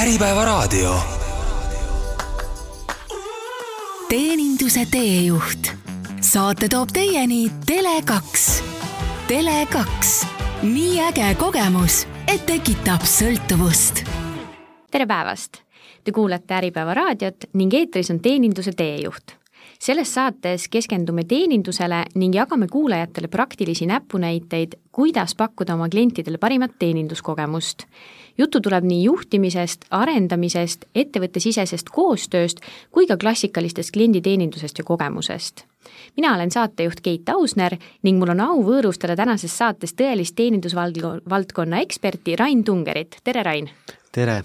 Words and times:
Äripäevaraadio. 0.00 0.94
teeninduse 4.08 4.86
teejuht. 4.90 5.72
saate 6.20 6.68
toob 6.68 6.88
teieni 6.92 7.50
Tele2. 7.70 8.38
Tele2, 9.28 9.82
nii 10.62 11.00
äge 11.00 11.34
kogemus, 11.34 12.06
et 12.26 12.46
tekitab 12.46 13.04
sõltuvust. 13.04 14.04
tere 14.90 15.06
päevast! 15.06 15.60
Te 16.04 16.12
kuulate 16.12 16.54
Äripäeva 16.54 16.94
raadiot 16.94 17.44
ning 17.52 17.74
eetris 17.74 18.10
on 18.10 18.20
teeninduse 18.20 18.72
teejuht 18.72 19.39
selles 19.80 20.14
saates 20.14 20.68
keskendume 20.68 21.24
teenindusele 21.24 22.04
ning 22.14 22.34
jagame 22.34 22.68
kuulajatele 22.68 23.28
praktilisi 23.28 23.86
näpunäiteid, 23.86 24.72
kuidas 24.92 25.34
pakkuda 25.34 25.74
oma 25.74 25.88
klientidele 25.88 26.38
parimat 26.38 26.70
teeninduskogemust. 26.78 27.82
juttu 28.38 28.60
tuleb 28.60 28.84
nii 28.84 29.04
juhtimisest, 29.04 29.84
arendamisest, 29.90 30.84
ettevõttesisesest 30.94 31.90
koostööst 31.90 32.60
kui 32.90 33.06
ka 33.06 33.16
klassikalistest 33.16 33.92
klienditeenindusest 33.92 34.78
ja 34.78 34.84
kogemusest. 34.84 35.64
mina 36.16 36.34
olen 36.34 36.50
saatejuht 36.50 37.00
Keit 37.00 37.28
Ausner 37.28 37.76
ning 38.02 38.18
mul 38.18 38.28
on 38.28 38.40
au 38.40 38.62
võõrustada 38.62 39.16
tänases 39.16 39.58
saates 39.58 39.94
tõelist 39.94 40.34
teenindusvaldkonna 40.36 41.80
eksperti 41.80 42.36
Rain 42.36 42.64
Tungerit, 42.64 43.16
tere 43.24 43.42
Rain! 43.42 43.70
tere! 44.12 44.42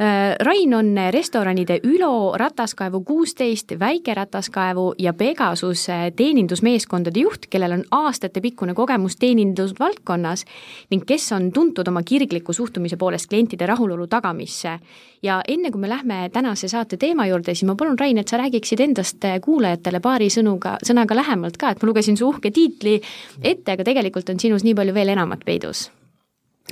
Äh, 0.00 0.36
Rain 0.40 0.74
on 0.74 0.96
restoranide 1.10 1.80
Ülo, 1.82 2.32
Rataskaevu 2.36 3.00
kuusteist, 3.00 3.72
Väike 3.80 4.14
Rataskaevu 4.14 4.94
ja 4.98 5.12
Pegasuse 5.12 6.12
teenindusmeeskondade 6.16 7.20
juht, 7.20 7.44
kellel 7.50 7.72
on 7.72 7.84
aastatepikkune 7.90 8.74
kogemus 8.74 9.18
teenindusvaldkonnas 9.20 10.46
ning 10.90 11.04
kes 11.04 11.28
on 11.36 11.52
tuntud 11.52 11.92
oma 11.92 12.00
kirgliku 12.02 12.52
suhtumise 12.56 12.96
poolest 12.96 13.28
klientide 13.28 13.66
rahulolu 13.66 14.06
tagamisse. 14.06 14.78
ja 15.22 15.42
enne, 15.48 15.70
kui 15.70 15.80
me 15.80 15.88
lähme 15.88 16.30
tänase 16.32 16.68
saate 16.68 16.96
teema 16.96 17.26
juurde, 17.26 17.54
siis 17.54 17.68
ma 17.68 17.74
palun, 17.76 17.98
Rain, 17.98 18.18
et 18.18 18.28
sa 18.28 18.40
räägiksid 18.40 18.80
endast 18.80 19.30
kuulajatele 19.44 20.00
paari 20.00 20.32
sõnuga, 20.32 20.78
sõnaga 20.80 21.14
lähemalt 21.14 21.60
ka, 21.60 21.70
et 21.70 21.82
ma 21.82 21.92
lugesin 21.92 22.16
su 22.16 22.28
uhke 22.28 22.50
tiitli 22.50 23.02
ette, 23.42 23.72
aga 23.72 23.84
tegelikult 23.84 24.32
on 24.32 24.40
sinus 24.40 24.64
nii 24.64 24.74
palju 24.74 24.94
veel 24.96 25.12
enamat 25.12 25.44
peidus 25.44 25.90
Äh, 25.90 25.99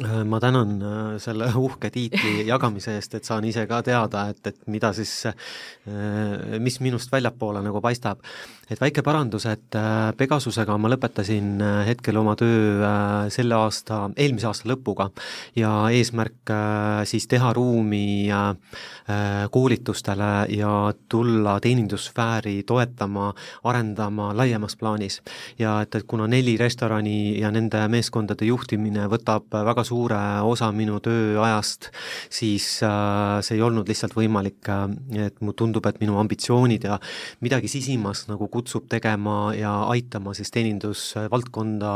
ma 0.00 0.40
tänan 0.40 0.76
äh, 0.82 1.18
selle 1.22 1.48
uhke 1.56 1.90
tiitli 1.90 2.46
jagamise 2.46 2.94
eest, 2.98 3.16
et 3.18 3.26
saan 3.26 3.46
ise 3.48 3.66
ka 3.70 3.80
teada, 3.86 4.28
et, 4.32 4.40
et 4.46 4.60
mida 4.70 4.92
siis, 4.96 5.12
äh, 5.26 6.58
mis 6.62 6.78
minust 6.84 7.12
väljapoole 7.12 7.62
nagu 7.64 7.82
paistab. 7.84 8.22
Et 8.70 8.80
väike 8.80 9.02
parandus, 9.02 9.46
et 9.48 9.76
Pegasusega 10.18 10.76
ma 10.78 10.90
lõpetasin 10.92 11.62
hetkel 11.86 12.18
oma 12.20 12.34
töö 12.38 12.84
selle 13.32 13.56
aasta, 13.56 14.08
eelmise 14.16 14.48
aasta 14.50 14.68
lõpuga 14.68 15.08
ja 15.56 15.72
eesmärk 15.94 16.52
siis 17.08 17.26
teha 17.30 17.52
ruumi 17.56 18.28
koolitustele 19.50 20.30
ja 20.52 20.92
tulla 21.08 21.56
teenindussfääri 21.64 22.62
toetama, 22.68 23.30
arendama 23.64 24.30
laiemas 24.36 24.76
plaanis. 24.76 25.20
ja 25.58 25.80
et, 25.82 25.94
et 25.94 26.04
kuna 26.06 26.26
neli 26.26 26.56
restorani 26.56 27.40
ja 27.40 27.50
nende 27.50 27.80
meeskondade 27.88 28.46
juhtimine 28.48 29.06
võtab 29.10 29.48
väga 29.52 29.84
suure 29.86 30.20
osa 30.46 30.70
minu 30.72 30.98
tööajast, 31.04 31.90
siis 32.30 32.66
äh, 32.86 33.38
see 33.44 33.58
ei 33.58 33.64
olnud 33.64 33.88
lihtsalt 33.88 34.16
võimalik, 34.16 34.60
äh, 34.72 34.86
et 35.26 35.40
mulle 35.40 35.56
tundub, 35.58 35.86
et 35.88 36.00
minu 36.02 36.18
ambitsioonid 36.20 36.86
ja 36.88 36.98
midagi 37.44 37.70
sisimas 37.70 38.26
nagu 38.30 38.48
kutsub 38.58 38.88
tegema 38.90 39.54
ja 39.56 39.72
aitama 39.92 40.34
siis 40.36 40.52
teenindusvaldkonda 40.54 41.94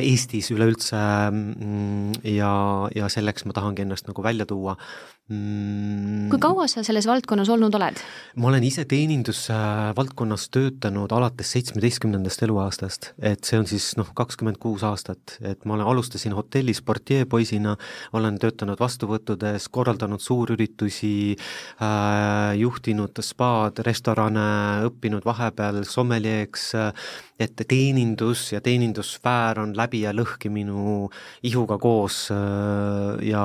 Eestis 0.00 0.52
üleüldse 0.54 1.02
mm, 1.30 2.22
ja, 2.36 2.54
ja 2.94 3.10
selleks 3.12 3.46
ma 3.48 3.56
tahangi 3.56 3.84
ennast 3.84 4.08
nagu 4.10 4.24
välja 4.24 4.46
tuua 4.48 4.78
mm.. 5.28 6.28
kui 6.32 6.40
kaua 6.42 6.66
sa 6.68 6.82
selles 6.84 7.06
valdkonnas 7.08 7.48
olnud 7.52 7.74
oled? 7.78 8.00
ma 8.40 8.50
olen 8.50 8.64
ise 8.66 8.84
teenindusvaldkonnas 8.88 10.48
töötanud 10.52 11.12
alates 11.16 11.52
seitsmeteistkümnendast 11.54 12.44
eluaastast, 12.44 13.12
et 13.22 13.44
see 13.46 13.60
on 13.60 13.68
siis 13.70 13.92
noh, 14.00 14.10
kakskümmend 14.16 14.60
kuus 14.62 14.84
aastat, 14.86 15.38
et 15.40 15.64
ma 15.64 15.78
olen, 15.78 15.86
alustasin 15.94 16.34
hotellis 16.36 16.82
portjeepoisina, 16.84 17.76
olen 18.16 18.38
töötanud 18.42 18.80
vastuvõttudes, 18.80 19.68
korraldanud 19.72 20.22
suurüritusi 20.22 21.14
äh,, 21.34 22.54
juhtinud 22.60 23.22
spaad, 23.24 23.80
restorane, 23.86 24.48
õppinud 24.90 25.24
vahepeal 25.26 25.84
sommeljeeks. 25.88 26.72
Äh,, 26.78 27.06
et 27.34 27.58
teenindus 27.66 28.52
ja 28.52 28.60
teenindussfäär 28.62 29.58
on 29.58 29.72
läbi 29.74 30.04
ja 30.04 30.12
lõhki 30.14 30.52
minu 30.54 31.08
ihuga 31.42 31.80
koos. 31.82 32.28
Äh, 32.30 33.24
ja 33.26 33.44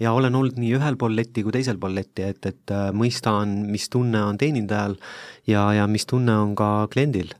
ja 0.00 0.12
olen 0.12 0.34
olnud 0.34 0.58
nii 0.60 0.72
ühel 0.86 0.98
pool 1.00 1.16
letti 1.18 1.44
kui 1.44 1.54
teisel 1.54 1.80
pool 1.82 1.96
letti, 1.98 2.24
et, 2.30 2.40
et 2.46 2.74
äh, 2.74 2.92
mõistan, 2.96 3.58
mis 3.70 3.90
tunne 3.92 4.22
on 4.30 4.38
teenindajal 4.40 4.96
ja, 5.50 5.66
ja 5.76 5.90
mis 5.90 6.06
tunne 6.06 6.38
on 6.46 6.54
ka 6.58 6.86
kliendil 6.92 7.34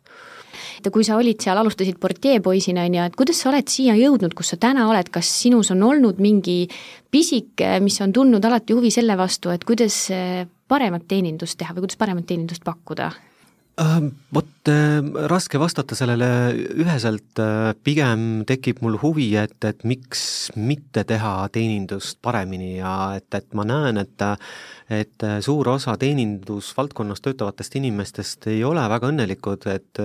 et 0.77 0.93
kui 0.93 1.05
sa 1.07 1.17
olid 1.19 1.41
seal, 1.43 1.59
alustasid 1.61 1.99
portjeepoisina, 2.01 2.85
on 2.87 2.97
ju, 2.99 3.05
et 3.09 3.17
kuidas 3.19 3.41
sa 3.43 3.51
oled 3.51 3.71
siia 3.71 3.97
jõudnud, 3.99 4.35
kus 4.37 4.53
sa 4.53 4.59
täna 4.61 4.87
oled, 4.91 5.09
kas 5.13 5.29
sinus 5.41 5.71
on 5.75 5.83
olnud 5.87 6.21
mingi 6.23 6.67
pisik, 7.13 7.65
mis 7.83 7.97
on 8.05 8.13
tundnud 8.17 8.45
alati 8.45 8.77
huvi 8.77 8.93
selle 8.95 9.17
vastu, 9.19 9.53
et 9.55 9.65
kuidas 9.67 9.97
äh, 10.15 10.45
paremat 10.69 11.07
teenindust 11.09 11.59
teha 11.61 11.77
või 11.77 11.87
kuidas 11.87 12.01
paremat 12.01 12.29
teenindust 12.29 12.65
pakkuda? 12.67 13.11
Ähm, 13.77 14.13
vot 14.33 14.69
äh, 14.73 15.05
raske 15.29 15.61
vastata 15.61 15.93
sellele 15.99 16.29
üheselt, 16.81 17.37
äh, 17.37 17.75
pigem 17.85 18.47
tekib 18.49 18.81
mul 18.81 18.97
huvi, 19.03 19.27
et, 19.37 19.59
et 19.69 19.85
miks 19.85 20.23
mitte 20.57 21.05
teha 21.05 21.35
teenindust 21.53 22.17
paremini 22.25 22.79
ja 22.79 22.95
et, 23.19 23.29
et 23.37 23.53
ma 23.53 23.67
näen, 23.69 24.01
et 24.01 24.27
et 24.87 25.25
suur 25.43 25.67
osa 25.69 25.97
teenindusvaldkonnas 25.99 27.21
töötavatest 27.21 27.75
inimestest 27.81 28.47
ei 28.53 28.61
ole 28.65 28.85
väga 28.89 29.11
õnnelikud, 29.11 29.67
et 29.73 30.01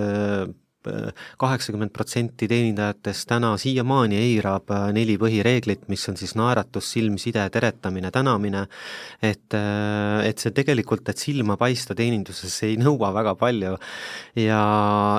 kaheksakümmend 1.38 1.92
protsenti 1.94 2.48
teenindajatest 2.50 3.28
täna 3.30 3.52
siiamaani 3.60 4.18
eirab 4.20 4.70
äh, 4.74 4.88
neli 4.96 5.16
põhireeglit, 5.20 5.86
mis 5.92 6.04
on 6.10 6.18
siis 6.20 6.34
naeratus, 6.38 6.90
silmside, 6.94 7.44
teretamine, 7.54 8.10
tänamine, 8.14 8.66
et, 9.22 9.54
äh, 9.58 10.22
et 10.28 10.42
see 10.42 10.54
tegelikult, 10.54 11.08
et 11.08 11.20
silma 11.20 11.56
paista 11.60 11.96
teeninduses 11.98 12.56
ei 12.68 12.78
nõua 12.80 13.12
väga 13.14 13.34
palju. 13.40 13.76
ja, 14.36 14.62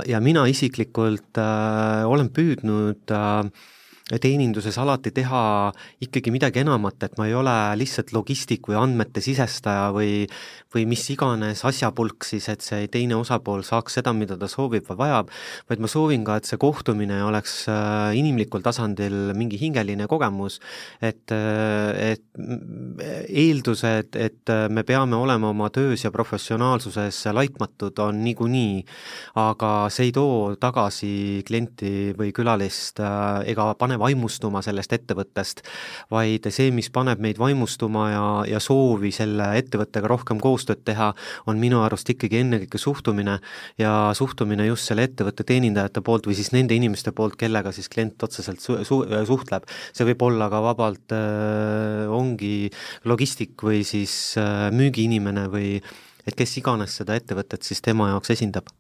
ja 0.07 0.19
mina 0.23 0.47
isiklikult 0.49 1.39
äh, 1.41 2.03
olen 2.09 2.29
püüdnud 2.33 3.13
äh, 3.13 3.69
teeninduses 4.11 4.77
alati 4.81 5.13
teha 5.15 5.71
ikkagi 6.03 6.31
midagi 6.33 6.63
enamat, 6.63 7.05
et 7.07 7.17
ma 7.17 7.27
ei 7.29 7.35
ole 7.37 7.53
lihtsalt 7.79 8.11
logistik 8.15 8.67
või 8.67 8.79
andmete 8.81 9.23
sisestaja 9.23 9.91
või 9.95 10.25
või 10.73 10.87
mis 10.89 11.03
iganes 11.13 11.61
asjapulk 11.67 12.25
siis, 12.25 12.47
et 12.49 12.63
see 12.65 12.87
teine 12.91 13.17
osapool 13.19 13.63
saaks 13.65 13.99
seda, 13.99 14.13
mida 14.15 14.37
ta 14.39 14.49
soovib 14.49 14.87
või 14.89 14.99
vajab, 15.03 15.29
vaid 15.69 15.83
ma 15.83 15.89
soovin 15.91 16.25
ka, 16.25 16.39
et 16.39 16.49
see 16.49 16.59
kohtumine 16.61 17.19
oleks 17.27 17.55
äh, 17.71 18.15
inimlikul 18.17 18.63
tasandil 18.65 19.33
mingi 19.37 19.59
hingeline 19.61 20.07
kogemus, 20.09 20.59
et, 21.01 21.29
äh, 21.33 22.13
et 22.13 22.25
eeldused, 23.29 24.17
et 24.17 24.53
me 24.73 24.83
peame 24.87 25.17
olema 25.19 25.51
oma 25.53 25.69
töös 25.73 26.05
ja 26.05 26.11
professionaalsuses 26.13 27.23
laitmatud, 27.33 27.99
on 28.03 28.23
niikuinii, 28.25 28.83
aga 29.43 29.73
see 29.93 30.09
ei 30.09 30.15
too 30.15 30.55
tagasi 30.61 31.43
klienti 31.47 32.13
või 32.17 32.33
külalist 32.35 33.01
äh, 33.03 33.43
ega 33.53 33.71
pane 33.77 33.92
vaimustuma 34.01 34.61
sellest 34.65 34.93
ettevõttest, 34.95 35.63
vaid 36.13 36.47
see, 36.53 36.71
mis 36.75 36.89
paneb 36.93 37.21
meid 37.23 37.39
vaimustuma 37.41 38.05
ja, 38.11 38.25
ja 38.49 38.61
soovi 38.63 39.11
selle 39.15 39.49
ettevõttega 39.59 40.09
rohkem 40.11 40.41
koostööd 40.43 40.83
teha, 40.87 41.11
on 41.49 41.61
minu 41.61 41.81
arust 41.83 42.09
ikkagi 42.13 42.41
ennekõike 42.43 42.81
suhtumine 42.81 43.39
ja 43.81 43.93
suhtumine 44.17 44.67
just 44.67 44.89
selle 44.89 45.07
ettevõtte 45.09 45.45
teenindajate 45.47 46.03
poolt 46.05 46.29
või 46.29 46.37
siis 46.39 46.53
nende 46.55 46.77
inimeste 46.77 47.13
poolt, 47.15 47.37
kellega 47.39 47.73
siis 47.75 47.89
klient 47.91 48.21
otseselt 48.23 48.63
su-, 48.63 48.79
su-, 48.87 49.03
suhtleb. 49.29 49.67
see 49.93 50.07
võib 50.11 50.27
olla 50.29 50.49
ka 50.53 50.61
vabalt 50.63 51.15
äh,, 51.15 52.05
ongi 52.11 52.69
logistik 53.09 53.59
või 53.63 53.83
siis 53.87 54.37
äh, 54.41 54.69
müügiinimene 54.73 55.47
või 55.51 55.75
et 56.27 56.37
kes 56.39 56.57
iganes 56.61 56.95
seda 57.01 57.17
ettevõtet 57.19 57.67
siis 57.67 57.83
tema 57.83 58.13
jaoks 58.13 58.33
esindab 58.37 58.71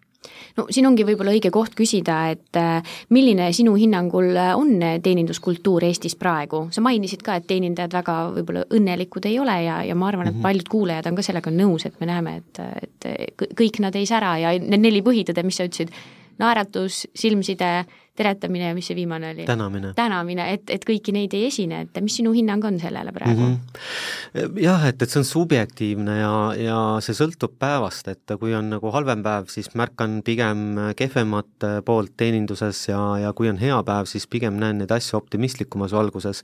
no 0.57 0.65
siin 0.69 0.87
ongi 0.89 1.05
võib-olla 1.07 1.33
õige 1.35 1.51
koht 1.53 1.75
küsida, 1.77 2.19
et 2.33 2.59
äh, 2.59 2.95
milline 3.15 3.49
sinu 3.55 3.75
hinnangul 3.79 4.33
on 4.55 4.75
teeninduskultuur 5.03 5.85
Eestis 5.87 6.15
praegu, 6.19 6.67
sa 6.73 6.83
mainisid 6.85 7.23
ka, 7.25 7.37
et 7.39 7.47
teenindajad 7.49 7.93
väga 7.99 8.17
võib-olla 8.37 8.65
õnnelikud 8.73 9.29
ei 9.29 9.39
ole 9.41 9.59
ja, 9.65 9.81
ja 9.87 9.95
ma 9.95 10.09
arvan, 10.11 10.31
et 10.31 10.37
mhm. 10.37 10.45
paljud 10.45 10.71
kuulajad 10.71 11.11
on 11.11 11.19
ka 11.19 11.25
sellega 11.25 11.53
nõus, 11.53 11.87
et 11.89 11.99
me 12.01 12.09
näeme, 12.09 12.37
et, 12.41 12.63
et 12.87 13.47
kõik 13.57 13.81
nad 13.83 13.95
ei 13.99 14.09
sära 14.09 14.35
ja 14.41 14.53
need 14.59 14.83
neli 14.83 15.03
põhitõde, 15.05 15.45
mis 15.45 15.59
sa 15.59 15.67
ütlesid, 15.69 15.93
naeratus, 16.41 17.03
silmside, 17.15 17.83
teretamine 18.17 18.67
ja 18.69 18.73
mis 18.77 18.85
see 18.89 18.95
viimane 18.97 19.31
oli? 19.33 19.45
tänamine. 19.45 19.93
tänamine, 19.97 20.45
et, 20.53 20.69
et 20.69 20.83
kõiki 20.85 21.13
neid 21.15 21.33
ei 21.33 21.47
esine, 21.47 21.81
et 21.87 22.01
mis 22.05 22.13
sinu 22.19 22.33
hinnang 22.35 22.61
on 22.69 22.77
sellele 22.81 23.11
praegu 23.15 23.41
mm? 23.41 23.55
-hmm. 23.55 24.59
jah, 24.61 24.85
et, 24.85 25.01
et 25.01 25.09
see 25.09 25.21
on 25.23 25.25
subjektiivne 25.25 26.17
ja, 26.19 26.33
ja 26.57 26.79
see 27.01 27.17
sõltub 27.17 27.55
päevast, 27.59 28.07
et 28.13 28.35
kui 28.39 28.53
on 28.53 28.69
nagu 28.75 28.91
halvem 28.93 29.23
päev, 29.25 29.49
siis 29.49 29.71
märkan 29.73 30.21
pigem 30.25 30.77
kehvemat 30.99 31.67
poolt 31.85 32.13
teeninduses 32.17 32.83
ja, 32.91 33.01
ja 33.23 33.33
kui 33.33 33.49
on 33.49 33.57
hea 33.57 33.79
päev, 33.87 34.05
siis 34.09 34.29
pigem 34.29 34.61
näen 34.61 34.83
neid 34.83 34.93
asju 34.93 35.17
optimistlikumas 35.17 35.95
valguses. 35.97 36.43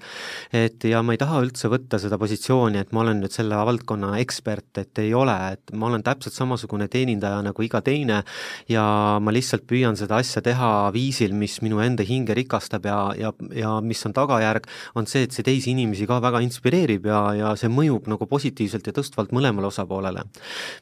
et 0.54 0.84
ja 0.84 1.04
ma 1.04 1.14
ei 1.14 1.22
taha 1.22 1.44
üldse 1.46 1.70
võtta 1.70 2.02
seda 2.02 2.18
positsiooni, 2.18 2.82
et 2.82 2.92
ma 2.92 3.06
olen 3.06 3.22
nüüd 3.22 3.36
selle 3.36 3.62
valdkonna 3.70 4.16
ekspert, 4.24 4.72
et 4.82 5.06
ei 5.06 5.14
ole, 5.14 5.38
et 5.54 5.78
ma 5.78 5.86
olen 5.92 6.04
täpselt 6.04 6.34
samasugune 6.34 6.90
teenindaja 6.90 7.44
nagu 7.46 7.62
iga 7.62 7.82
teine 7.86 8.24
ja 8.70 8.84
ma 9.22 9.32
lihtsalt 9.32 9.70
püüan 9.70 9.98
seda 10.00 10.18
asja 10.18 10.42
teha 10.42 10.90
viisil, 10.98 11.38
mis 11.38 11.59
mis 11.60 11.68
minu 11.68 11.82
enda 11.84 12.04
hinge 12.08 12.36
rikastab 12.38 12.86
ja, 12.88 12.98
ja, 13.18 13.32
ja 13.56 13.76
mis 13.84 14.02
on 14.08 14.14
tagajärg, 14.16 14.68
on 14.96 15.08
see, 15.10 15.26
et 15.28 15.36
see 15.36 15.46
teisi 15.46 15.74
inimesi 15.74 16.08
ka 16.08 16.20
väga 16.24 16.42
inspireerib 16.46 17.08
ja, 17.10 17.22
ja 17.36 17.54
see 17.60 17.70
mõjub 17.72 18.08
nagu 18.12 18.28
positiivselt 18.30 18.88
ja 18.88 18.96
tõstvalt 18.96 19.34
mõlemale 19.36 19.70
osapoolele. 19.70 20.24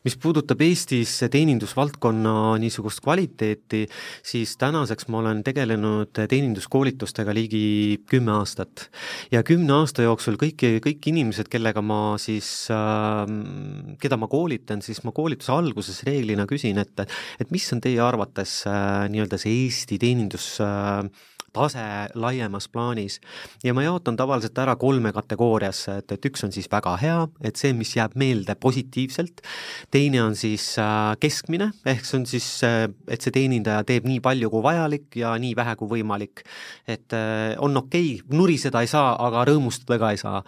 mis 0.06 0.18
puudutab 0.22 0.62
Eestis 0.62 1.18
teenindusvaldkonna 1.32 2.58
niisugust 2.62 3.02
kvaliteeti, 3.06 3.86
siis 4.26 4.56
tänaseks 4.58 5.10
ma 5.10 5.22
olen 5.24 5.44
tegelenud 5.46 6.14
teeninduskoolitustega 6.16 7.34
ligi 7.34 8.04
kümme 8.10 8.38
aastat. 8.38 8.90
ja 9.32 9.44
kümne 9.44 9.82
aasta 9.82 10.06
jooksul 10.06 10.38
kõiki, 10.38 10.78
kõik 10.84 11.10
inimesed, 11.12 11.50
kellega 11.50 11.82
ma 11.82 12.18
siis 12.22 12.70
äh,, 12.74 13.26
keda 14.02 14.18
ma 14.18 14.30
koolitan, 14.32 14.82
siis 14.86 15.04
ma 15.04 15.12
koolituse 15.16 15.52
alguses 15.54 16.04
reeglina 16.08 16.48
küsin, 16.50 16.78
et 16.78 17.06
et 17.40 17.52
mis 17.52 17.66
on 17.74 17.82
teie 17.84 18.00
arvates 18.02 18.64
äh, 18.70 19.08
nii-öelda 19.12 19.38
see 19.42 19.54
Eesti 19.66 19.98
teenindus 20.02 20.58
äh, 20.68 21.10
tase 21.56 21.84
laiemas 22.16 22.68
plaanis 22.72 23.20
ja 23.64 23.74
ma 23.76 23.84
jaotan 23.86 24.18
tavaliselt 24.20 24.58
ära 24.62 24.76
kolme 24.80 25.12
kategooriasse, 25.16 26.00
et, 26.02 26.12
et 26.18 26.28
üks 26.30 26.46
on 26.46 26.54
siis 26.54 26.70
väga 26.72 26.96
hea, 27.02 27.18
et 27.46 27.60
see, 27.60 27.74
mis 27.78 27.94
jääb 27.98 28.18
meelde 28.20 28.56
positiivselt, 28.60 29.42
teine 29.94 30.22
on 30.26 30.36
siis 30.38 30.70
äh, 30.82 31.16
keskmine, 31.22 31.72
ehk 31.88 32.06
see 32.08 32.20
on 32.20 32.28
siis, 32.30 32.50
äh, 32.68 32.86
et 33.08 33.24
see 33.24 33.34
teenindaja 33.36 33.86
teeb 33.88 34.08
nii 34.10 34.22
palju 34.24 34.52
kui 34.54 34.66
vajalik 34.66 35.20
ja 35.22 35.34
nii 35.40 35.56
vähe 35.58 35.76
kui 35.80 35.98
võimalik. 35.98 36.44
et 36.88 37.14
on 37.64 37.78
okei 37.78 38.20
okay,, 38.20 38.38
nuriseda 38.38 38.82
ei 38.84 38.90
saa, 38.90 39.16
aga 39.28 39.46
rõõmustada 39.48 39.98
ka 40.00 40.12
ei 40.14 40.20
saa. 40.22 40.44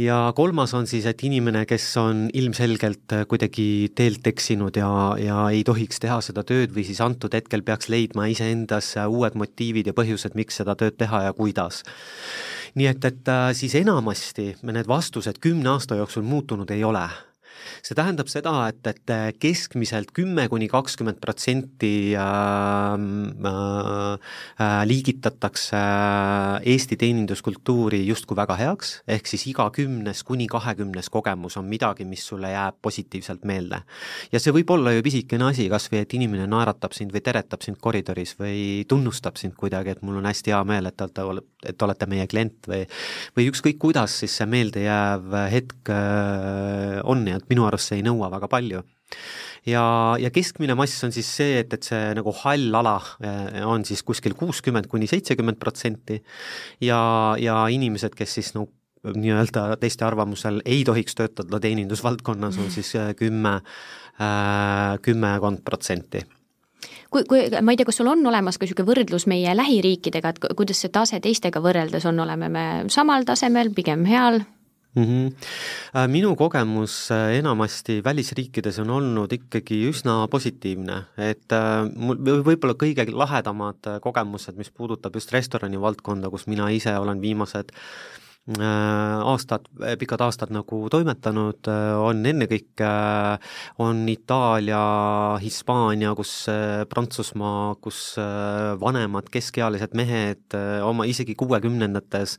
ja 0.00 0.32
kolmas 0.36 0.74
on 0.74 0.86
siis, 0.90 1.06
et 1.06 1.22
inimene, 1.26 1.64
kes 1.68 1.86
on 2.00 2.28
ilmselgelt 2.32 3.16
kuidagi 3.28 3.90
teelt 3.94 4.26
eksinud 4.26 4.76
ja, 4.76 4.90
ja 5.20 5.42
ei 5.50 5.64
tohiks 5.66 6.00
teha 6.00 6.20
seda 6.24 6.44
tööd 6.46 6.74
või 6.74 6.86
siis 6.88 7.00
antud 7.04 7.34
hetkel 7.34 7.62
peaks 7.66 7.90
leidma 7.92 8.28
iseendas 8.30 8.94
uued 9.06 9.36
motiivid 9.38 9.90
ja 9.90 9.96
põhjused, 9.96 10.19
põhjused, 10.20 10.36
miks 10.36 10.60
seda 10.60 10.76
tööd 10.76 10.98
teha 10.98 11.24
ja 11.28 11.32
kuidas. 11.32 11.82
nii 12.74 12.86
et, 12.86 13.04
et 13.04 13.28
äh, 13.28 13.50
siis 13.52 13.74
enamasti 13.74 14.56
need 14.62 14.86
vastused 14.86 15.40
kümne 15.40 15.70
aasta 15.70 15.96
jooksul 15.96 16.22
muutunud 16.22 16.70
ei 16.70 16.84
ole 16.84 17.08
see 17.82 17.96
tähendab 17.98 18.30
seda, 18.30 18.52
et, 18.70 18.86
et 18.86 19.38
keskmiselt 19.40 20.12
kümme 20.16 20.46
kuni 20.50 20.68
kakskümmend 20.70 21.20
protsenti 21.22 22.12
ähm, 22.18 23.44
äh, 23.46 24.14
äh, 24.60 24.76
liigitatakse 24.88 25.80
Eesti 26.70 26.98
teeninduskultuuri 27.00 28.02
justkui 28.06 28.38
väga 28.38 28.56
heaks, 28.60 28.92
ehk 29.08 29.28
siis 29.30 29.46
iga 29.50 29.68
kümnes 29.74 30.22
kuni 30.26 30.46
kahekümnes 30.50 31.10
kogemus 31.12 31.56
on 31.60 31.68
midagi, 31.70 32.06
mis 32.08 32.24
sulle 32.26 32.52
jääb 32.52 32.80
positiivselt 32.82 33.44
meelde. 33.48 33.82
ja 34.32 34.40
see 34.40 34.54
võib 34.54 34.70
olla 34.74 34.94
ju 34.94 35.04
pisikene 35.06 35.50
asi, 35.50 35.68
kas 35.72 35.90
või 35.92 36.04
et 36.04 36.14
inimene 36.16 36.46
naeratab 36.50 36.94
sind 36.96 37.14
või 37.14 37.24
teretab 37.24 37.64
sind 37.66 37.80
koridoris 37.80 38.36
või 38.40 38.84
tunnustab 38.88 39.38
sind 39.40 39.56
kuidagi, 39.58 39.96
et 39.96 40.02
mul 40.02 40.20
on 40.20 40.28
hästi 40.28 40.54
hea 40.54 40.62
meel, 40.68 40.90
et 40.90 40.96
te 41.00 41.24
olete, 41.24 41.48
et 41.66 41.82
olete 41.82 42.08
meie 42.10 42.26
klient 42.30 42.70
või 42.70 42.84
või 43.36 43.48
ükskõik, 43.50 43.78
kuidas 43.80 44.18
siis 44.22 44.34
see 44.38 44.48
meeldejääv 44.50 45.34
hetk 45.52 45.90
äh, 45.92 47.00
on 47.04 47.26
ja 47.28 47.38
et 47.40 47.48
minu 47.50 47.66
arust 47.66 47.90
see 47.90 48.00
ei 48.00 48.06
nõua 48.06 48.30
väga 48.32 48.48
palju. 48.50 48.82
Ja, 49.68 49.84
ja 50.20 50.30
keskmine 50.32 50.74
mass 50.78 51.04
on 51.04 51.12
siis 51.12 51.28
see, 51.36 51.58
et, 51.60 51.72
et 51.76 51.84
see 51.84 52.14
nagu 52.16 52.32
hall 52.42 52.80
ala 52.80 52.96
eh, 53.20 53.60
on 53.68 53.84
siis 53.84 54.02
kuskil 54.06 54.36
kuuskümmend 54.38 54.88
kuni 54.88 55.08
seitsekümmend 55.10 55.60
protsenti. 55.60 56.20
Ja, 56.80 57.00
ja 57.40 57.62
inimesed, 57.72 58.16
kes 58.16 58.38
siis 58.38 58.54
no 58.56 58.68
nii-öelda 59.04 59.76
teiste 59.80 60.04
arvamusel 60.04 60.60
ei 60.64 60.82
tohiks 60.84 61.16
töötada 61.16 61.60
teenindusvaldkonnas, 61.60 62.60
on 62.60 62.70
siis 62.72 62.94
eh, 62.96 63.14
kümme, 63.18 63.58
eh, 64.16 65.00
kümmekond 65.04 65.64
protsenti. 65.64 66.24
Kui, 67.10 67.24
kui, 67.28 67.42
ma 67.60 67.74
ei 67.74 67.76
tea, 67.76 67.88
kas 67.88 67.98
sul 67.98 68.08
on 68.08 68.22
olemas 68.30 68.56
ka 68.56 68.64
niisugune 68.64 68.88
võrdlus 68.88 69.26
meie 69.28 69.52
lähiriikidega, 69.58 70.30
et 70.30 70.44
kuidas 70.56 70.80
see 70.80 70.92
tase 70.94 71.18
teistega 71.20 71.60
võrreldes 71.60 72.06
on, 72.08 72.22
oleme 72.22 72.48
me 72.48 72.64
samal 72.92 73.26
tasemel, 73.28 73.74
pigem 73.76 74.06
heal? 74.08 74.40
Mm. 74.94 75.04
-hmm. 75.04 76.08
minu 76.08 76.36
kogemus 76.36 77.10
äh, 77.10 77.38
enamasti 77.38 78.00
välisriikides 78.04 78.78
on 78.78 78.90
olnud 78.90 79.32
ikkagi 79.32 79.82
üsna 79.90 80.28
positiivne, 80.28 81.02
et 81.18 81.52
äh, 81.52 81.88
mul 81.96 82.16
võib-olla 82.46 82.74
kõige 82.74 83.06
lahedamad 83.12 84.00
kogemused, 84.00 84.56
mis 84.56 84.70
puudutab 84.70 85.14
just 85.14 85.32
restorani 85.32 85.80
valdkonda, 85.80 86.30
kus 86.30 86.46
mina 86.46 86.70
ise 86.70 86.96
olen 86.98 87.20
viimased 87.20 87.72
aastad, 88.48 89.68
pikad 89.98 90.20
aastad 90.24 90.50
nagu 90.50 90.88
toimetanud, 90.90 91.68
äh, 91.68 91.94
on 92.00 92.24
ennekõike, 92.26 92.86
äh, 92.86 93.38
on 93.78 94.08
Itaalia, 94.08 95.38
Hispaania, 95.42 96.14
kus 96.14 96.46
Prantsusmaa, 96.88 97.74
kus 97.80 98.16
vanemad 98.80 99.28
keskealised 99.30 99.94
mehed 99.94 100.56
oma 100.82 101.04
isegi 101.04 101.34
kuuekümnendates 101.38 102.38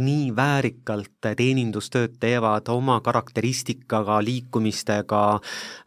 nii 0.00 0.30
väärikalt 0.34 1.20
teenindustööd 1.36 2.18
teevad 2.20 2.68
oma 2.68 3.00
karakteristikaga, 3.04 4.20
liikumistega, 4.24 5.40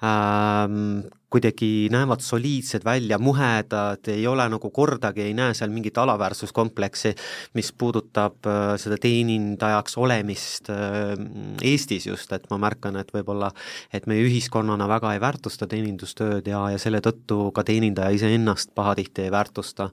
ähm, 0.04 1.10
kuidagi 1.31 1.88
näevad 1.92 2.19
soliidsed 2.24 2.83
välja, 2.86 3.19
muhedad, 3.19 4.04
ei 4.12 4.25
ole 4.28 4.44
nagu 4.51 4.69
kordagi, 4.74 5.24
ei 5.30 5.36
näe 5.38 5.54
seal 5.56 5.72
mingit 5.72 5.98
alaväärsuskompleksi, 6.01 7.13
mis 7.56 7.72
puudutab 7.72 8.50
äh, 8.50 8.74
seda 8.81 8.98
teenindajaks 9.01 9.95
olemist 10.01 10.72
äh, 10.74 11.16
Eestis 11.63 12.10
just, 12.10 12.31
et 12.36 12.50
ma 12.51 12.60
märkan, 12.60 13.00
et 13.00 13.13
võib-olla 13.16 13.51
et 13.95 14.07
meie 14.12 14.25
ühiskonnana 14.28 14.89
väga 14.92 15.13
ei 15.16 15.22
väärtusta 15.24 15.69
teenindustööd 15.72 16.50
ja, 16.51 16.66
ja 16.74 16.81
selle 16.81 17.00
tõttu 17.04 17.51
ka 17.56 17.63
teenindaja 17.68 18.12
iseennast 18.18 18.75
pahatihti 18.75 19.28
ei 19.28 19.31
väärtusta. 19.31 19.92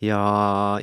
ja, 0.00 0.20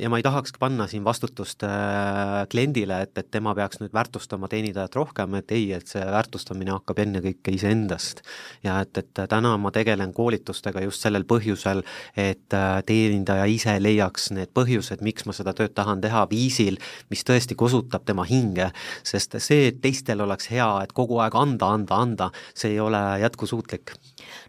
ja 0.00 0.12
ma 0.12 0.20
ei 0.20 0.26
tahaks 0.26 0.52
panna 0.60 0.86
siin 0.92 1.04
vastutust 1.08 1.64
äh, 1.64 2.44
kliendile, 2.52 3.00
et, 3.08 3.16
et 3.16 3.30
tema 3.30 3.54
peaks 3.56 3.80
nüüd 3.80 3.96
väärtustama 3.96 4.52
teenindajat 4.52 5.00
rohkem, 5.00 5.40
et 5.40 5.56
ei, 5.56 5.72
et 5.72 5.88
see 5.88 6.04
väärtustamine 6.04 6.76
hakkab 6.76 7.00
ennekõike 7.06 7.56
iseendast. 7.56 8.20
ja 8.64 8.82
et, 8.84 8.92
et 9.00 9.24
täna 9.32 9.56
ma 9.56 9.72
tegelikult 9.72 9.85
tegelen 9.86 10.12
koolitustega 10.14 10.82
just 10.82 11.04
sellel 11.04 11.24
põhjusel, 11.28 11.82
et 12.18 12.54
äh, 12.54 12.82
teenindaja 12.86 13.46
ise 13.50 13.76
leiaks 13.82 14.32
need 14.34 14.50
põhjused, 14.56 15.02
miks 15.06 15.26
ma 15.28 15.34
seda 15.36 15.54
tööd 15.56 15.74
tahan 15.76 16.02
teha 16.02 16.26
viisil, 16.30 16.80
mis 17.12 17.22
tõesti 17.26 17.54
kosutab 17.58 18.06
tema 18.08 18.26
hinge, 18.26 18.72
sest 19.06 19.38
see, 19.38 19.70
et 19.70 19.80
teistel 19.84 20.24
oleks 20.24 20.50
hea, 20.50 20.68
et 20.82 20.94
kogu 20.96 21.20
aeg 21.22 21.36
anda, 21.38 21.70
anda, 21.78 22.00
anda, 22.02 22.30
see 22.54 22.74
ei 22.74 22.80
ole 22.82 23.02
jätkusuutlik. 23.22 23.94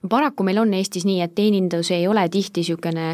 No 0.02 0.10
paraku 0.10 0.46
meil 0.48 0.62
on 0.64 0.74
Eestis 0.74 1.06
nii, 1.06 1.22
et 1.22 1.36
teenindus 1.38 1.92
ei 1.94 2.08
ole 2.10 2.26
tihti 2.34 2.64
niisugune 2.64 3.12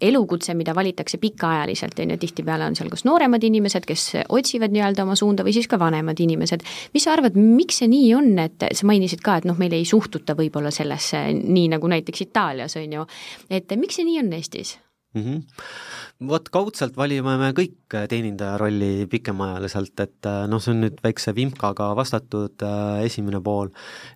elukutse, 0.00 0.54
mida 0.54 0.74
valitakse 0.76 1.18
pikaajaliselt, 1.18 1.98
on 2.02 2.14
ju, 2.14 2.18
tihtipeale 2.20 2.66
on 2.68 2.76
seal 2.76 2.90
kas 2.92 3.04
nooremad 3.08 3.44
inimesed, 3.44 3.86
kes 3.88 4.04
otsivad 4.28 4.74
nii-öelda 4.74 5.06
oma 5.06 5.16
suunda, 5.18 5.46
või 5.46 5.54
siis 5.56 5.68
ka 5.70 5.78
vanemad 5.80 6.20
inimesed. 6.20 6.66
mis 6.94 7.04
sa 7.04 7.14
arvad, 7.16 7.36
miks 7.38 7.80
see 7.82 7.88
nii 7.88 8.10
on, 8.18 8.34
et 8.42 8.68
sa 8.72 8.88
mainisid 8.88 9.24
ka, 9.24 9.38
et 9.38 9.48
noh, 9.48 9.58
meil 9.58 9.72
ei 9.76 9.86
suhtuta 9.88 10.36
võib-olla 10.38 10.72
sellesse 10.74 11.24
nii, 11.38 11.68
nagu 11.76 11.88
näiteks 11.88 12.26
Itaalias, 12.28 12.76
on 12.76 13.00
ju, 13.00 13.08
et 13.50 13.76
miks 13.76 14.00
see 14.00 14.08
nii 14.08 14.20
on 14.24 14.36
Eestis? 14.38 14.76
Mm. 15.14 15.22
-hmm. 15.22 16.28
vot 16.28 16.48
kaudselt 16.48 16.96
valime 16.96 17.36
me 17.38 17.50
kõik 17.56 17.96
teenindaja 18.08 18.58
rolli 18.58 19.06
pikemaajaliselt, 19.10 20.00
et 20.00 20.26
äh, 20.26 20.46
noh, 20.48 20.60
see 20.60 20.74
on 20.74 20.82
nüüd 20.84 20.98
väikse 21.04 21.34
vimkaga 21.34 21.94
vastatud 21.96 22.62
äh, 22.62 23.04
esimene 23.06 23.40
pool, 23.40 23.70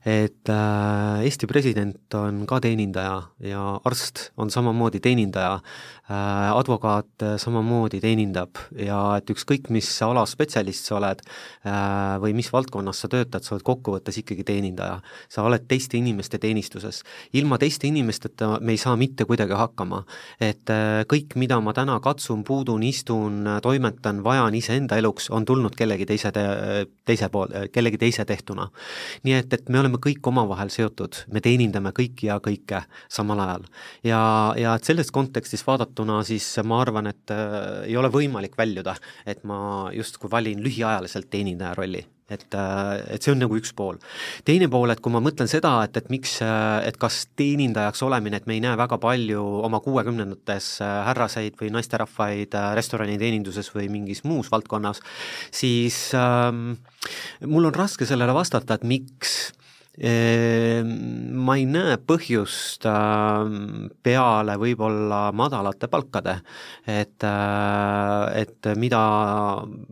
et 0.05 0.49
äh, 0.51 1.25
Eesti 1.25 1.47
president 1.47 2.15
on 2.15 2.45
ka 2.47 2.61
teenindaja 2.61 3.23
ja 3.41 3.63
arst 3.85 4.31
on 4.37 4.51
samamoodi 4.51 5.01
teenindaja 5.01 5.55
äh,, 5.55 6.51
advokaat 6.59 7.23
äh, 7.23 7.37
samamoodi 7.39 8.01
teenindab 8.01 8.59
ja 8.77 9.17
et 9.17 9.31
ükskõik, 9.31 9.71
mis 9.71 9.89
ala 10.03 10.25
spetsialist 10.27 10.89
sa 10.89 10.99
oled 10.99 11.23
äh, 11.23 12.19
või 12.23 12.35
mis 12.37 12.53
valdkonnas 12.53 13.05
sa 13.05 13.09
töötad, 13.13 13.45
sa 13.45 13.55
oled 13.57 13.65
kokkuvõttes 13.67 14.19
ikkagi 14.23 14.45
teenindaja. 14.45 15.01
sa 15.29 15.43
oled 15.47 15.65
teiste 15.69 15.97
inimeste 15.97 16.39
teenistuses. 16.39 17.03
ilma 17.33 17.59
teiste 17.59 17.87
inimesteta 17.87 18.59
me 18.61 18.73
ei 18.73 18.79
saa 18.79 18.97
mitte 18.97 19.25
kuidagi 19.25 19.55
hakkama, 19.55 20.05
et 20.41 20.69
kõik, 21.09 21.37
mida 21.41 21.59
ma 21.63 21.75
täna 21.77 21.99
katsun, 22.03 22.43
puudun, 22.47 22.83
istun, 22.87 23.47
toimetan, 23.63 24.23
vajan 24.25 24.55
iseenda 24.55 24.99
eluks, 25.01 25.29
on 25.31 25.47
tulnud 25.49 25.77
kellegi 25.79 26.07
teise 26.09 26.33
te,, 26.35 26.45
teise 27.09 27.29
pool, 27.33 27.53
kellegi 27.73 28.01
teise 28.01 28.25
tehtuna. 28.29 28.69
nii 29.27 29.37
et, 29.39 29.53
et 29.53 29.69
me 29.69 29.81
oleme 29.81 30.01
kõik 30.03 30.27
omavahel 30.33 30.73
seotud, 30.73 31.25
me 31.33 31.43
teenindame 31.45 31.93
kõiki 31.97 32.29
ja 32.31 32.39
kõike 32.43 32.85
samal 33.13 33.43
ajal. 33.45 33.69
ja, 34.07 34.23
ja 34.59 34.77
et 34.79 34.89
selles 34.89 35.11
kontekstis 35.15 35.67
vaadatuna 35.67 36.23
siis 36.27 36.49
ma 36.65 36.81
arvan, 36.83 37.11
et 37.13 37.35
äh, 37.35 37.87
ei 37.89 37.97
ole 37.97 38.11
võimalik 38.13 38.57
väljuda, 38.59 38.97
et 39.27 39.45
ma 39.49 39.91
justkui 39.95 40.31
valin 40.31 40.63
lühiajaliselt 40.63 41.31
teenindaja 41.31 41.75
rolli 41.79 42.05
et, 42.31 42.55
äh, 42.55 43.15
et 43.15 43.23
see 43.23 43.33
on 43.33 43.41
nagu 43.43 43.57
üks 43.59 43.73
pool. 43.77 43.99
teine 44.45 44.69
pool, 44.73 44.91
et 44.93 45.01
kui 45.03 45.13
ma 45.13 45.23
mõtlen 45.25 45.51
seda, 45.51 45.75
et, 45.87 45.97
et 45.97 46.11
miks, 46.13 46.39
äh, 46.45 46.83
et 46.89 46.99
kas 47.01 47.27
teenindajaks 47.39 48.03
olemine, 48.07 48.39
et 48.39 48.47
me 48.47 48.57
ei 48.57 48.63
näe 48.65 48.77
väga 48.79 48.99
palju 49.03 49.43
oma 49.67 49.81
kuuekümnendates 49.85 50.75
äh, 50.85 50.93
härraseid 51.09 51.59
või 51.61 51.73
naisterahvaid 51.75 52.55
restoraniteeninduses 52.79 53.73
või 53.75 53.89
mingis 53.93 54.25
muus 54.29 54.51
valdkonnas, 54.53 55.03
siis 55.55 56.13
ähm, 56.19 56.79
mul 57.47 57.71
on 57.71 57.77
raske 57.77 58.09
sellele 58.09 58.35
vastata, 58.37 58.79
et 58.79 58.87
miks 58.87 59.53
ma 60.01 61.55
ei 61.59 61.67
näe 61.69 61.99
põhjust 62.01 62.87
ähm, 62.89 63.91
peale 64.01 64.55
võib-olla 64.57 65.35
madalate 65.37 65.89
palkade, 65.93 66.39
et, 66.89 67.21
äh, 67.29 68.41
et 68.41 68.69
mida 68.81 69.01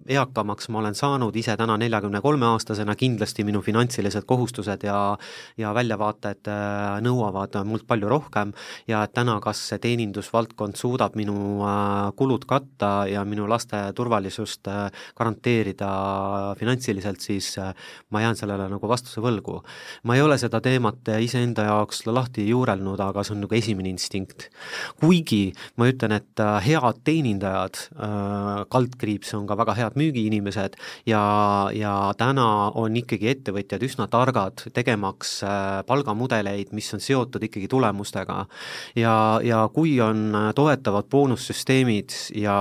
eakamaks 0.08 0.70
ma 0.72 0.80
olen 0.80 0.96
saanud 0.96 1.36
ise 1.36 1.52
täna 1.60 1.76
neljakümne 1.76 2.22
kolme 2.24 2.48
aastasena, 2.48 2.96
kindlasti 2.96 3.44
minu 3.44 3.60
finantsilised 3.60 4.24
kohustused 4.24 4.86
ja 4.88 5.18
ja 5.60 5.74
väljavaated 5.76 6.48
äh, 6.48 6.96
nõuavad 7.04 7.60
mult 7.68 7.84
palju 7.86 8.08
rohkem. 8.08 8.54
Ja 8.88 9.02
et 9.04 9.12
täna, 9.12 9.36
kas 9.44 9.60
see 9.68 9.82
teenindusvaldkond 9.84 10.80
suudab 10.80 11.20
minu 11.20 11.60
äh, 11.60 12.08
kulud 12.16 12.48
katta 12.48 13.04
ja 13.10 13.26
minu 13.28 13.44
laste 13.52 13.82
turvalisust 13.92 14.64
garanteerida 15.16 15.92
finantsiliselt, 16.56 17.20
siis 17.20 17.52
ma 18.10 18.24
jään 18.24 18.38
sellele 18.38 18.70
nagu 18.72 18.88
vastuse 18.88 19.20
võlgu 19.20 19.60
ma 20.04 20.16
ei 20.16 20.22
ole 20.22 20.38
seda 20.40 20.60
teemat 20.64 21.08
iseenda 21.20 21.66
jaoks 21.68 22.04
lahti 22.06 22.48
juurelnud, 22.48 23.00
aga 23.00 23.24
see 23.24 23.34
on 23.36 23.44
nagu 23.44 23.56
esimene 23.56 23.90
instinkt. 23.92 24.48
kuigi 25.00 25.52
ma 25.80 25.88
ütlen, 25.90 26.14
et 26.16 26.42
äh, 26.42 26.58
head 26.64 27.00
teenindajad, 27.06 27.78
äh, 27.96 28.64
kaldkriips 28.72 29.34
on 29.38 29.46
ka 29.48 29.56
väga 29.58 29.76
head 29.78 29.98
müügiinimesed 30.00 30.76
ja, 31.08 31.22
ja 31.74 31.94
täna 32.18 32.46
on 32.78 32.96
ikkagi 33.00 33.30
ettevõtjad 33.34 33.84
üsna 33.86 34.08
targad 34.10 34.64
tegemaks 34.76 35.40
äh, 35.46 35.80
palgamudeleid, 35.88 36.74
mis 36.76 36.90
on 36.96 37.02
seotud 37.04 37.44
ikkagi 37.46 37.68
tulemustega. 37.70 38.44
ja, 38.96 39.14
ja 39.44 39.62
kui 39.72 39.98
on 40.00 40.34
toetavad 40.54 41.08
boonussüsteemid 41.10 42.14
ja, 42.40 42.58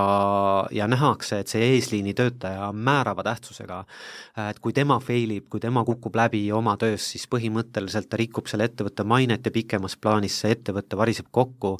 ja 0.72 0.88
nähakse, 0.90 1.40
et 1.40 1.52
see 1.52 1.74
eesliini 1.74 2.14
töötaja 2.14 2.70
on 2.70 2.80
määrava 2.84 3.24
tähtsusega, 3.26 3.84
et 4.48 4.58
kui 4.62 4.74
tema 4.76 4.98
fail 5.02 5.36
ib, 5.36 5.48
kui 5.50 5.60
tema 5.62 5.84
kukub 5.84 6.16
läbi 6.16 6.42
oma 6.52 6.76
töös, 6.80 7.10
siis 7.12 7.19
põhimõtteliselt 7.30 8.08
ta 8.10 8.18
rikub 8.20 8.48
selle 8.50 8.66
ettevõtte 8.68 9.04
mainet 9.04 9.46
ja 9.46 9.52
pikemas 9.54 9.96
plaanis 10.00 10.36
see 10.42 10.54
ettevõte 10.54 10.98
variseb 10.98 11.28
kokku, 11.34 11.76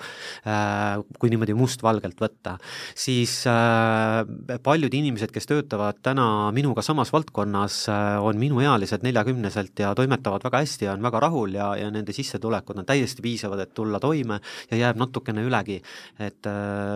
äh, 0.48 1.00
kui 1.18 1.32
niimoodi 1.32 1.54
mustvalgelt 1.56 2.20
võtta. 2.20 2.56
siis 2.94 3.46
äh, 3.46 4.24
paljud 4.62 4.94
inimesed, 4.94 5.30
kes 5.32 5.46
töötavad 5.46 6.00
täna 6.02 6.50
minuga 6.52 6.82
samas 6.82 7.12
valdkonnas, 7.12 7.88
äh, 7.88 8.18
on 8.22 8.38
minuealised 8.38 9.04
neljakümneselt 9.06 9.78
ja 9.78 9.94
toimetavad 9.94 10.44
väga 10.44 10.62
hästi 10.64 10.88
ja 10.88 10.92
on 10.92 11.02
väga 11.02 11.20
rahul 11.20 11.54
ja, 11.54 11.74
ja 11.76 11.90
nende 11.90 12.12
sissetulekud 12.12 12.78
on 12.78 12.86
täiesti 12.86 13.22
piisavad, 13.22 13.60
et 13.64 13.74
tulla 13.74 14.00
toime 14.00 14.40
ja 14.70 14.76
jääb 14.76 15.00
natukene 15.00 15.44
ülegi. 15.46 15.80
et 16.18 16.46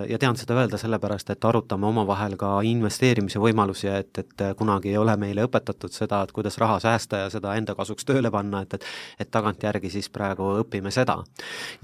ja 0.09 0.19
tean 0.19 0.37
seda 0.37 0.57
öelda 0.59 0.79
sellepärast, 0.81 1.31
et 1.31 1.45
arutame 1.45 1.87
omavahel 1.87 2.37
ka 2.41 2.51
investeerimise 2.67 3.41
võimalusi, 3.43 3.89
et, 3.89 4.19
et 4.19 4.45
kunagi 4.59 4.93
ei 4.93 4.99
ole 4.99 5.17
meile 5.21 5.47
õpetatud 5.47 5.93
seda, 5.95 6.23
et 6.25 6.33
kuidas 6.33 6.59
raha 6.61 6.79
säästa 6.83 7.25
ja 7.25 7.31
seda 7.33 7.55
enda 7.59 7.75
kasuks 7.79 8.07
tööle 8.09 8.31
panna, 8.35 8.65
et, 8.67 8.79
et 8.79 9.25
et 9.25 9.31
tagantjärgi 9.33 9.91
siis 9.93 10.11
praegu 10.13 10.51
õpime 10.63 10.93
seda. 10.95 11.21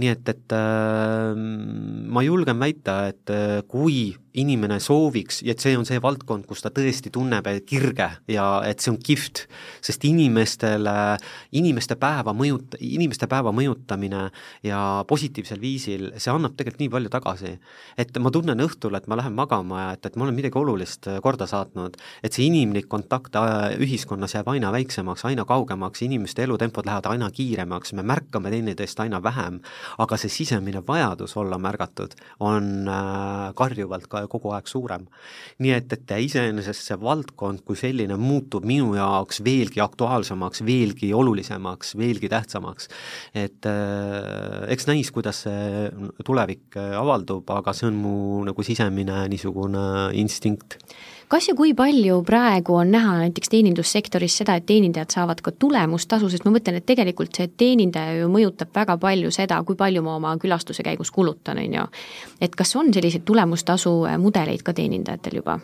nii 0.01 0.13
et, 0.13 0.33
et 0.35 0.57
äh, 0.57 1.35
ma 1.37 2.25
julgen 2.27 2.61
väita, 2.61 3.03
et 3.11 3.35
äh, 3.35 3.61
kui 3.69 4.11
inimene 4.39 4.79
sooviks 4.81 5.41
ja 5.43 5.55
et 5.55 5.63
see 5.63 5.77
on 5.79 5.87
see 5.89 6.01
valdkond, 6.03 6.47
kus 6.49 6.63
ta 6.63 6.71
tõesti 6.75 7.11
tunneb 7.13 7.49
kirge 7.67 8.07
ja 8.31 8.47
et 8.67 8.83
see 8.83 8.93
on 8.93 8.99
kihvt, 9.03 9.45
sest 9.85 10.05
inimestele, 10.07 10.95
inimeste 11.59 11.97
päeva 12.01 12.35
mõjut-, 12.37 12.77
inimeste 12.81 13.27
päeva 13.31 13.53
mõjutamine 13.55 14.29
ja 14.67 14.81
positiivsel 15.09 15.61
viisil, 15.63 16.11
see 16.17 16.33
annab 16.33 16.55
tegelikult 16.57 16.85
nii 16.85 16.93
palju 16.95 17.13
tagasi. 17.13 17.53
et 17.99 18.19
ma 18.19 18.31
tunnen 18.31 18.61
õhtul, 18.63 18.97
et 18.97 19.07
ma 19.11 19.19
lähen 19.19 19.35
magama 19.35 19.81
ja 19.81 19.89
et, 19.97 20.07
et 20.07 20.17
ma 20.17 20.25
olen 20.27 20.37
midagi 20.37 20.59
olulist 20.59 21.09
korda 21.23 21.47
saatnud, 21.51 21.97
et 22.23 22.33
see 22.33 22.47
inimlik 22.47 22.89
kontakt 22.89 23.37
äh, 23.37 23.75
ühiskonnas 23.81 24.35
jääb 24.37 24.49
aina 24.53 24.71
väiksemaks, 24.73 25.25
aina 25.29 25.45
kaugemaks, 25.49 26.03
inimeste 26.07 26.45
elutempod 26.47 26.87
lähevad 26.87 27.11
aina 27.11 27.31
kiiremaks, 27.35 27.95
me 27.99 28.07
märkame 28.07 28.53
teineteist 28.55 29.01
aina 29.01 29.23
vähem, 29.23 29.61
aga 29.99 30.17
see 30.21 30.33
sisemine 30.33 30.85
vajadus 30.87 31.37
olla 31.41 31.59
märgatud 31.59 32.15
on 32.41 32.89
äh, 32.89 33.51
karjuvalt 33.59 34.07
ka 34.11 34.20
kogu 34.31 34.53
aeg 34.55 34.69
suurem. 34.71 35.07
nii 35.59 35.73
et, 35.77 35.93
et 35.93 36.15
iseenesest 36.27 36.91
see 36.91 36.99
valdkond 37.01 37.63
kui 37.67 37.79
selline 37.79 38.17
muutub 38.21 38.67
minu 38.69 38.95
jaoks 38.99 39.43
veelgi 39.45 39.81
aktuaalsemaks, 39.85 40.65
veelgi 40.67 41.13
olulisemaks, 41.17 41.95
veelgi 42.01 42.29
tähtsamaks. 42.33 42.91
et 43.35 43.67
äh, 43.67 44.67
eks 44.75 44.91
näis, 44.91 45.13
kuidas 45.15 45.45
see 45.47 45.89
tulevik 46.27 46.77
avaldub, 46.77 47.49
aga 47.51 47.75
see 47.77 47.89
on 47.91 47.97
mu 48.01 48.17
nagu 48.49 48.67
sisemine 48.67 49.25
niisugune 49.31 50.11
instinkt 50.21 50.79
kas 51.31 51.49
ja 51.49 51.55
kui 51.55 51.75
palju 51.79 52.21
praegu 52.27 52.75
on 52.81 52.91
näha 52.91 53.17
näiteks 53.23 53.53
teenindussektoris 53.53 54.41
seda, 54.43 54.57
et 54.59 54.67
teenindajad 54.67 55.15
saavad 55.15 55.43
ka 55.45 55.53
tulemustasu, 55.53 56.31
sest 56.31 56.47
ma 56.47 56.55
mõtlen, 56.57 56.81
et 56.81 56.87
tegelikult 56.89 57.37
see 57.39 57.51
teenindaja 57.63 58.19
ju 58.19 58.31
mõjutab 58.33 58.73
väga 58.75 58.97
palju 59.01 59.31
seda, 59.35 59.61
kui 59.67 59.79
palju 59.79 60.03
ma 60.07 60.17
oma 60.19 60.35
külastuse 60.43 60.85
käigus 60.87 61.13
kulutan, 61.15 61.63
on 61.63 61.79
ju. 61.79 61.87
et 62.41 62.57
kas 62.57 62.75
on 62.77 62.91
selliseid 62.95 63.25
tulemustasu 63.25 63.95
mudeleid 64.19 64.67
ka 64.67 64.75
teenindajatel 64.75 65.41
juba? 65.43 65.61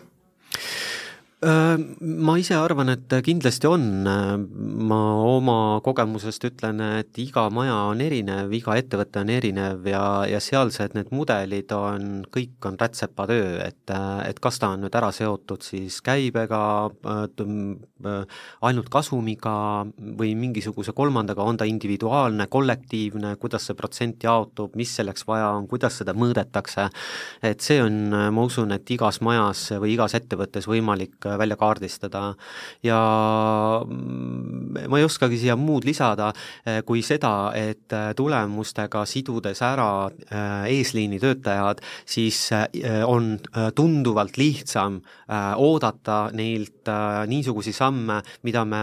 Äh, 1.46 1.76
ma 2.00 2.32
ise 2.40 2.56
arvan, 2.58 2.88
et 2.90 3.12
kindlasti 3.22 3.68
on, 3.70 3.82
ma 4.88 4.98
oma 5.22 5.78
kogemusest 5.84 6.42
ütlen, 6.48 6.80
et 6.98 7.20
iga 7.22 7.44
maja 7.54 7.76
on 7.92 8.00
erinev, 8.02 8.50
iga 8.56 8.74
ettevõte 8.74 9.20
on 9.22 9.30
erinev 9.30 9.86
ja, 9.86 10.00
ja 10.26 10.40
sealsed 10.42 10.96
need 10.96 11.12
mudelid 11.14 11.70
on, 11.76 12.24
kõik 12.34 12.66
on 12.66 12.78
rätsepatöö, 12.80 13.60
et, 13.62 13.92
et 14.26 14.40
kas 14.42 14.58
ta 14.58 14.72
on 14.74 14.82
nüüd 14.82 14.98
ära 14.98 15.12
seotud 15.14 15.62
siis 15.62 16.00
käibega, 16.02 16.62
ainult 18.66 18.90
kasumiga 18.90 19.54
või 20.18 20.32
mingisuguse 20.40 20.96
kolmandaga, 20.98 21.46
on 21.46 21.62
ta 21.62 21.70
individuaalne, 21.70 22.48
kollektiivne, 22.50 23.36
kuidas 23.38 23.68
see 23.70 23.78
protsent 23.78 24.26
jaotub, 24.26 24.74
mis 24.74 24.96
selleks 24.98 25.28
vaja 25.30 25.52
on, 25.60 25.70
kuidas 25.70 26.00
seda 26.02 26.16
mõõdetakse, 26.16 26.88
et 27.46 27.62
see 27.62 27.78
on, 27.86 28.02
ma 28.34 28.48
usun, 28.50 28.74
et 28.74 28.96
igas 28.98 29.22
majas 29.22 29.68
või 29.78 29.94
igas 29.94 30.18
ettevõttes 30.18 30.66
võimalik 30.66 31.30
välja 31.38 31.56
kaardistada. 31.56 32.22
Ja 32.86 33.00
mm, 33.84 34.86
ma 34.88 35.00
ei 35.00 35.06
oskagi 35.06 35.38
siia 35.40 35.56
muud 35.56 35.86
lisada 35.88 36.30
eh, 36.64 36.82
kui 36.86 37.02
seda, 37.06 37.52
et 37.56 37.92
eh, 37.92 38.10
tulemustega 38.16 39.04
sidudes 39.08 39.62
ära 39.64 39.90
eh, 40.08 40.70
eesliini 40.76 41.20
töötajad, 41.22 41.82
siis 42.06 42.38
on 43.06 43.36
tunduvalt 43.76 44.36
lihtsam 44.38 44.98
oodata 45.62 46.18
neilt 46.36 46.88
niisuguseid 47.30 47.76
samme, 47.76 48.20
mida 48.46 48.64
me 48.68 48.82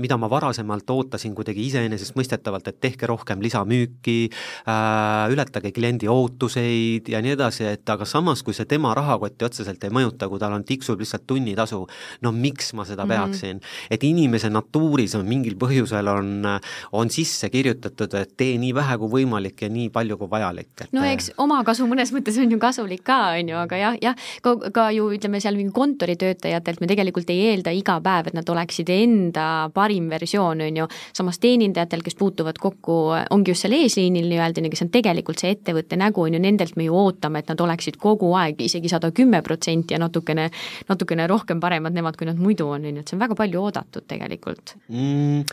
mida 0.00 0.16
ma 0.20 0.28
varasemalt 0.30 0.90
ootasin 0.90 1.34
kuidagi 1.34 1.64
iseenesestmõistetavalt, 1.70 2.68
et 2.68 2.80
tehke 2.82 3.08
rohkem 3.10 3.40
lisamüüki 3.42 4.18
äh,, 4.30 5.32
ületage 5.32 5.72
kliendi 5.76 6.08
ootuseid 6.10 7.08
ja 7.12 7.20
nii 7.24 7.34
edasi, 7.36 7.66
et 7.74 7.92
aga 7.92 8.06
samas, 8.08 8.44
kui 8.46 8.56
see 8.56 8.68
tema 8.68 8.92
rahakotti 8.96 9.46
otseselt 9.46 9.84
ei 9.84 9.94
mõjuta, 9.94 10.28
kui 10.30 10.40
tal 10.42 10.56
on, 10.56 10.64
tiksub 10.66 11.00
lihtsalt 11.00 11.26
tunnitasu, 11.30 11.80
no 12.24 12.32
miks 12.36 12.74
ma 12.74 12.84
seda 12.88 13.04
mm 13.04 13.10
-hmm. 13.10 13.30
peaksin? 13.30 13.60
et 13.90 14.04
inimese 14.04 14.50
natuuris 14.50 15.14
on 15.14 15.26
mingil 15.26 15.56
põhjusel 15.56 16.08
on, 16.08 16.44
on 16.92 17.10
sisse 17.10 17.50
kirjutatud, 17.50 18.14
et 18.14 18.36
tee 18.36 18.58
nii 18.58 18.74
vähe 18.74 18.98
kui 18.98 19.10
võimalik 19.20 19.62
ja 19.62 19.68
nii 19.68 19.88
palju 19.90 20.18
kui 20.18 20.30
vajalik, 20.30 20.72
et 20.80 20.92
no 20.92 21.04
eks 21.04 21.32
omakasu 21.38 21.86
mõnes 21.86 22.12
mõttes 22.12 22.38
on 22.38 22.50
ju 22.50 22.58
kasulik 22.58 23.02
ka, 23.04 23.38
on 23.38 23.48
ju, 23.48 23.56
aga 23.56 23.76
jah, 23.76 23.96
jah, 24.02 24.16
ka, 24.42 24.56
ka 24.72 24.90
ju 24.90 25.10
ütleme 25.14 25.40
seal 25.40 25.56
mingi 25.56 25.72
kontoritöötajatelt 25.72 26.80
me 26.80 26.86
tegelikult 26.86 27.30
ei 27.30 27.50
eelda 27.52 27.70
iga 27.70 28.00
päev, 28.00 28.30
et 28.30 28.34
nad 28.34 28.48
oleksid 28.48 28.90
enda 28.90 29.69
parim 29.74 30.08
versioon, 30.10 30.64
on 30.66 30.80
ju, 30.82 30.88
samas 31.16 31.40
teenindajatel, 31.42 32.04
kes 32.06 32.18
puutuvad 32.18 32.58
kokku, 32.60 32.98
ongi 33.30 33.54
just 33.54 33.66
seal 33.66 33.76
eesliinil 33.76 34.28
nii-öelda, 34.30 34.64
kes 34.70 34.84
on 34.86 34.92
tegelikult 34.94 35.42
see 35.42 35.54
ettevõtte 35.56 35.98
nägu, 36.00 36.24
on 36.26 36.36
ju, 36.36 36.42
nendelt 36.42 36.76
me 36.80 36.86
ju 36.88 36.96
ootame, 36.96 37.42
et 37.42 37.50
nad 37.52 37.60
oleksid 37.66 37.98
kogu 38.00 38.32
aeg 38.38 38.60
isegi 38.64 38.90
sada 38.92 39.10
kümme 39.14 39.42
protsenti 39.46 39.94
ja 39.94 40.00
natukene, 40.02 40.48
natukene 40.88 41.26
rohkem 41.30 41.60
paremad 41.60 41.96
nemad, 41.96 42.18
kui 42.18 42.28
nad 42.28 42.40
muidu 42.40 42.68
on, 42.68 42.84
on 42.84 42.98
ju, 42.98 43.04
et 43.04 43.10
see 43.10 43.18
on 43.18 43.24
väga 43.24 43.36
palju 43.38 43.62
oodatud 43.62 44.06
tegelikult. 44.10 44.74
Mm,. 44.88 45.44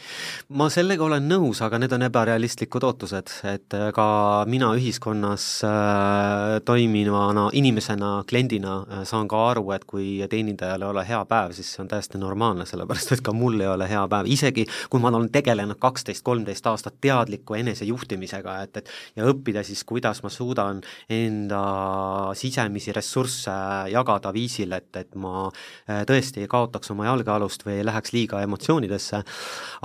ma 0.58 0.70
sellega 0.74 1.06
olen 1.06 1.28
nõus, 1.30 1.62
aga 1.66 1.80
need 1.82 1.94
on 1.96 2.08
ebarealistlikud 2.08 2.86
ootused, 2.88 3.34
et 3.48 3.78
äh, 3.78 3.90
ka 3.96 4.08
mina 4.50 4.72
ühiskonnas 4.78 5.48
äh, 5.68 6.58
toimivana 6.66 7.48
inimesena, 7.58 8.24
kliendina 8.30 8.78
äh, 8.82 9.04
saan 9.08 9.28
ka 9.32 9.44
aru, 9.52 9.66
et 9.76 9.86
kui 9.88 10.18
teenindajal 10.30 10.86
ei 10.86 10.92
ole 10.92 11.06
hea 11.08 11.24
päev, 11.30 11.56
siis 11.58 11.74
see 11.74 11.84
on 11.84 11.92
täiesti 11.92 12.22
normaalne, 12.22 12.68
sellepärast 12.70 13.16
et 13.18 13.24
ka 13.26 13.34
mul 13.36 13.60
ei 13.62 13.72
ole 13.72 13.90
hea 13.90 14.04
päev, 14.12 14.26
isegi 14.32 14.66
kui 14.90 15.00
ma 15.02 15.08
olen 15.12 15.30
tegelenud 15.34 15.78
kaksteist, 15.82 16.24
kolmteist 16.26 16.68
aastat 16.70 16.96
teadliku 17.02 17.54
enesejuhtimisega, 17.60 18.52
et, 18.66 18.74
et 18.82 18.88
ja 19.20 19.24
õppida 19.30 19.62
siis, 19.68 19.82
kuidas 19.88 20.20
ma 20.24 20.30
suudan 20.34 20.82
enda 21.10 21.62
sisemisi 22.38 22.92
ressursse 22.96 23.52
jagada 23.92 24.30
viisil, 24.36 24.72
et, 24.78 24.92
et 25.00 25.12
ma 25.20 25.34
äh, 25.48 26.04
tõesti 26.08 26.42
ei 26.44 26.50
kaotaks 26.52 26.92
oma 26.94 27.04
jalgealust 27.10 27.62
või 27.68 27.76
ei 27.80 27.86
läheks 27.88 28.12
liiga 28.16 28.36
emotsioonidesse, 28.46 29.18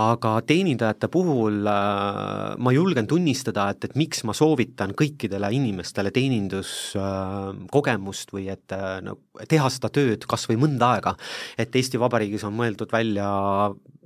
aga 0.02 0.30
teenindajate 0.46 1.06
puhul 1.12 1.56
äh, 1.68 1.74
ma 2.58 2.70
julgen 2.74 3.06
tunnistada, 3.10 3.62
et, 3.72 3.84
et 3.88 3.94
miks 3.98 4.24
ma 4.28 4.32
soovitan 4.36 4.90
kõikidele 4.98 5.48
inimestele 5.56 6.10
teeninduskogemust 6.14 8.28
või 8.34 8.44
et 8.52 8.68
no 9.02 9.12
teha 9.48 9.68
seda 9.72 9.88
tööd 9.92 10.26
kas 10.28 10.48
või 10.50 10.58
mõnda 10.64 10.84
aega, 10.96 11.12
et 11.58 11.76
Eesti 11.76 12.00
Vabariigis 12.00 12.44
on 12.48 12.54
mõeldud 12.56 12.90
välja 12.92 13.28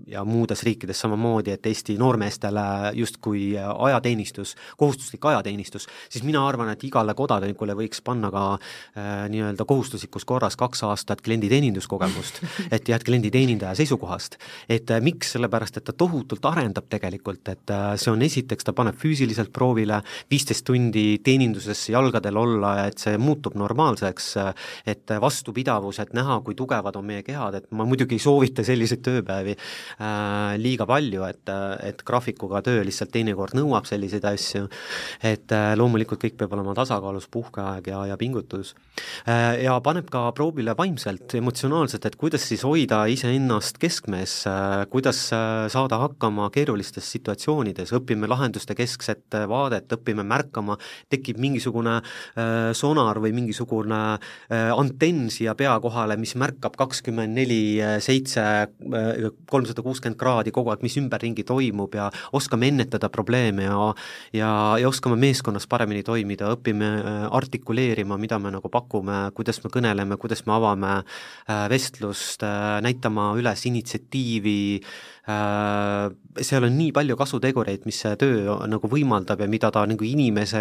ja 0.06 0.24
muudes 0.24 0.62
riikides 0.62 1.00
samamoodi, 1.00 1.50
et 1.50 1.66
Eesti 1.66 1.96
noormeestele 1.98 2.60
justkui 2.94 3.54
ajateenistus, 3.58 4.54
kohustuslik 4.76 5.24
ajateenistus, 5.24 5.86
siis 6.08 6.24
mina 6.24 6.46
arvan, 6.48 6.68
et 6.72 6.84
igale 6.84 7.14
kodanikule 7.16 7.74
võiks 7.78 8.02
panna 8.04 8.30
ka 8.30 8.42
äh, 8.54 9.24
nii-öelda 9.32 9.64
kohustuslikus 9.64 10.24
korras 10.28 10.56
kaks 10.56 10.84
aastat 10.86 11.22
klienditeeninduskogemust, 11.24 12.42
et 12.74 12.88
jah, 12.88 13.00
et 13.00 13.06
klienditeenindaja 13.08 13.74
seisukohast. 13.80 14.36
et 14.68 14.90
äh, 14.90 15.00
miks, 15.00 15.32
sellepärast 15.36 15.80
et 15.80 15.88
ta 15.88 15.92
tohutult 15.92 16.44
arendab 16.44 16.90
tegelikult, 16.92 17.48
et 17.48 17.74
äh, 17.74 17.88
see 17.96 18.12
on 18.12 18.22
esiteks, 18.22 18.68
ta 18.68 18.76
paneb 18.76 18.98
füüsiliselt 19.00 19.52
proovile, 19.52 20.02
viisteist 20.30 20.66
tundi 20.66 21.06
teeninduses 21.24 21.88
jalgadel 21.90 22.36
olla, 22.36 22.76
et 22.86 23.00
see 23.00 23.16
muutub 23.18 23.56
normaalseks, 23.56 24.32
et 24.86 25.16
vastupidavus, 25.20 25.98
et 26.02 26.12
näha, 26.16 26.40
kui 26.44 26.54
tugevad 26.54 26.96
on 26.96 27.06
meie 27.06 27.24
kehad, 27.26 27.54
et 27.58 27.70
ma 27.72 27.86
muidugi 27.88 28.18
ei 28.18 28.22
soovita 28.22 28.64
selliseid 28.66 29.02
tööpäevi 29.06 29.56
äh, 29.56 29.85
liiga 30.60 30.86
palju, 30.88 31.24
et, 31.28 31.52
et 31.86 32.02
graafikuga 32.06 32.62
töö 32.66 32.84
lihtsalt 32.86 33.12
teinekord 33.14 33.56
nõuab 33.58 33.88
selliseid 33.88 34.24
asju, 34.28 34.68
et 35.22 35.52
äh, 35.54 35.72
loomulikult 35.78 36.22
kõik 36.22 36.38
peab 36.40 36.56
olema 36.56 36.74
tasakaalus, 36.76 37.28
puhkeaeg 37.32 37.92
ja, 37.92 38.04
ja 38.12 38.20
pingutus 38.20 38.74
äh,. 38.74 38.85
Ja 39.62 39.76
paneb 39.84 40.08
ka 40.12 40.22
proovile 40.36 40.72
vaimselt, 40.78 41.34
emotsionaalselt, 41.36 42.06
et 42.08 42.16
kuidas 42.16 42.46
siis 42.48 42.62
hoida 42.66 43.02
iseennast 43.10 43.80
keskmes 43.82 44.34
äh,, 44.48 44.84
kuidas 44.92 45.20
äh, 45.34 45.66
saada 45.72 45.98
hakkama 46.00 46.48
keerulistes 46.54 47.08
situatsioonides, 47.16 47.92
õpime 47.98 48.28
lahenduste 48.30 48.76
keskset 48.78 49.36
vaadet, 49.50 49.90
õpime 49.98 50.24
märkama, 50.26 50.78
tekib 51.12 51.40
mingisugune 51.42 51.98
äh, 51.98 52.70
sonar 52.76 53.20
või 53.22 53.34
mingisugune 53.36 54.00
äh, 54.16 54.70
antenn 54.72 55.28
siia 55.34 55.56
pea 55.58 55.76
kohale, 55.82 56.16
mis 56.20 56.36
märkab 56.38 56.78
kakskümmend 56.78 57.36
neli 57.36 57.60
seitse, 58.04 58.46
äh, 58.66 59.28
kolmsada 59.50 59.84
kuuskümmend 59.84 60.20
kraadi 60.20 60.54
kogu 60.54 60.72
aeg, 60.72 60.84
mis 60.86 60.96
ümberringi 61.00 61.44
toimub 61.46 61.94
ja 61.98 62.08
oskame 62.36 62.70
ennetada 62.72 63.10
probleeme 63.12 63.68
ja 63.68 63.76
ja, 64.32 64.78
ja 64.80 64.88
oskame 64.88 65.16
meeskonnas 65.20 65.66
paremini 65.70 66.02
toimida, 66.06 66.50
õpime 66.54 66.88
äh, 67.00 67.26
artikuleerima, 67.36 68.18
mida 68.20 68.38
me 68.42 68.52
nagu 68.54 68.68
pakume, 68.72 68.85
kuidas 68.88 69.62
me 69.64 69.70
kõneleme, 69.72 70.18
kuidas 70.20 70.44
me 70.46 70.56
avame 70.56 70.94
äh, 70.96 71.66
vestlust, 71.72 72.42
äh, 72.46 72.78
näitama 72.84 73.32
üles 73.40 73.66
initsiatiivi, 73.70 74.60
seal 75.26 76.62
on 76.62 76.76
nii 76.78 76.92
palju 76.94 77.16
kasutegureid, 77.18 77.82
mis 77.88 77.98
see 78.04 78.12
töö 78.20 78.60
nagu 78.70 78.86
võimaldab 78.86 79.40
ja 79.42 79.48
mida 79.50 79.72
ta 79.74 79.82
nagu 79.90 80.06
inimese 80.06 80.60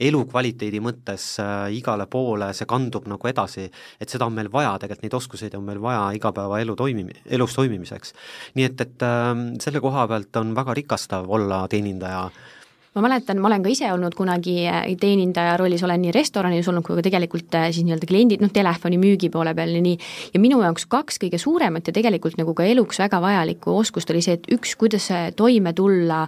elukvaliteedi 0.00 0.80
mõttes 0.84 1.24
äh, 1.40 1.68
igale 1.76 2.06
poole, 2.10 2.50
see 2.56 2.68
kandub 2.68 3.06
nagu 3.08 3.30
edasi, 3.30 3.66
et 4.00 4.12
seda 4.12 4.28
on 4.28 4.36
meil 4.36 4.50
vaja, 4.52 4.74
tegelikult 4.80 5.06
neid 5.06 5.16
oskuseid 5.18 5.56
on 5.56 5.64
meil 5.64 5.80
vaja 5.82 6.10
igapäevaelu 6.18 6.76
toimimi-, 6.76 7.22
elus 7.38 7.56
toimimiseks. 7.56 8.12
nii 8.58 8.68
et, 8.68 8.84
et 8.84 9.06
äh, 9.06 9.32
selle 9.62 9.80
koha 9.84 10.06
pealt 10.10 10.42
on 10.42 10.52
väga 10.56 10.76
rikastav 10.76 11.30
olla 11.32 11.64
teenindaja 11.72 12.28
ma 12.96 13.02
mäletan, 13.04 13.40
ma 13.40 13.50
olen 13.50 13.60
ka 13.64 13.68
ise 13.68 13.90
olnud 13.92 14.14
kunagi 14.16 14.54
äh, 14.64 14.86
teenindaja 15.00 15.56
rollis, 15.60 15.82
olen 15.84 16.00
nii 16.06 16.12
restoranis 16.16 16.68
olnud 16.70 16.84
kui 16.86 16.96
ka 16.96 17.04
tegelikult 17.04 17.52
äh, 17.58 17.68
siis 17.68 17.84
nii-öelda 17.84 18.08
kliendid, 18.08 18.40
noh, 18.40 18.48
telefoni 18.52 18.96
müügi 19.00 19.28
poole 19.32 19.52
peal 19.56 19.74
ja 19.76 19.82
nii, 19.84 19.98
ja 20.32 20.40
minu 20.40 20.62
jaoks 20.64 20.86
kaks 20.88 21.20
kõige 21.20 21.36
suuremat 21.40 21.90
ja 21.90 21.92
tegelikult 21.96 22.38
nagu 22.40 22.54
ka 22.56 22.64
eluks 22.64 23.02
väga 23.02 23.20
vajalikku 23.20 23.74
oskust 23.76 24.10
oli 24.14 24.22
see, 24.24 24.38
et 24.38 24.48
üks, 24.56 24.72
kuidas 24.80 25.10
toime 25.36 25.74
tulla 25.76 26.22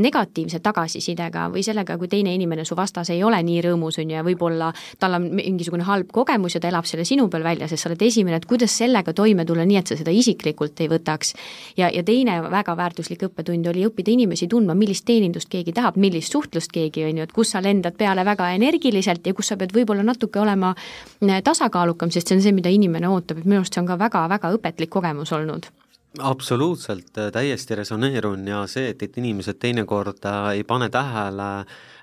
negatiivse 0.00 0.62
tagasisidega 0.64 1.50
või 1.52 1.64
sellega, 1.66 1.98
kui 2.00 2.08
teine 2.08 2.32
inimene 2.34 2.64
su 2.64 2.76
vastas 2.78 3.12
ei 3.12 3.20
ole 3.24 3.42
nii 3.44 3.60
rõõmus, 3.68 4.00
on 4.00 4.08
ju, 4.08 4.16
ja 4.16 4.24
võib-olla 4.24 4.70
tal 4.98 5.18
on 5.18 5.28
mingisugune 5.36 5.84
halb 5.84 6.08
kogemus 6.14 6.56
ja 6.56 6.62
ta 6.64 6.72
elab 6.72 6.88
selle 6.88 7.04
sinu 7.04 7.28
peal 7.28 7.44
välja, 7.44 7.68
sest 7.68 7.84
sa 7.84 7.92
oled 7.92 8.06
esimene, 8.08 8.40
et 8.40 8.48
kuidas 8.48 8.72
sellega 8.80 9.12
toime 9.12 9.44
tulla, 9.44 9.68
nii 9.68 9.82
et 9.82 9.92
sa 9.92 10.00
seda 10.00 10.14
isiklikult 10.14 10.80
ei 10.80 10.88
võtaks. 10.88 11.34
ja, 11.76 11.92
ja 11.92 12.02
teine 12.02 12.40
väga 12.48 12.76
väärtuslik 12.80 13.28
õppetund 13.28 13.68
oli 13.74 13.84
õppida 13.84 14.14
inimesi 14.14 14.48
tundma, 14.48 14.74
millist 14.74 15.04
teenindust 15.04 15.52
keegi 15.52 15.76
tahab, 15.76 16.00
millist 16.14 16.34
suhtlust 16.34 16.72
keegi, 16.72 17.04
on 17.08 17.18
ju, 17.18 17.26
et 17.26 17.32
kus 17.34 17.54
sa 17.54 17.62
lendad 17.64 17.96
peale 17.98 18.24
väga 18.24 18.50
energiliselt 18.54 19.26
ja 19.26 19.34
kus 19.34 19.52
sa 19.52 19.58
pead 19.60 19.74
võib-olla 19.74 20.04
natuke 20.06 20.40
olema 20.40 20.74
äh, 20.74 21.40
tasakaalukam, 21.44 22.12
sest 22.14 22.30
see 22.30 22.38
on 22.38 22.44
see, 22.44 22.54
mida 22.56 22.72
inimene 22.72 23.10
ootab, 23.10 23.40
et 23.40 23.48
minu 23.48 23.62
arust 23.62 23.74
see 23.74 23.82
on 23.82 23.90
ka 23.90 23.98
väga-väga 24.00 24.52
õpetlik 24.58 24.92
kogemus 24.94 25.32
olnud. 25.34 25.70
Absoluutselt, 26.14 27.10
täiesti 27.34 27.74
resoneerun 27.74 28.46
ja 28.46 28.62
see, 28.70 28.92
et, 28.92 29.02
et 29.02 29.18
inimesed 29.18 29.58
teinekord 29.58 30.22
äh, 30.30 30.52
ei 30.60 30.64
pane 30.68 30.88
tähele 30.94 31.50
äh, 31.64 31.66
Äh, 31.66 31.93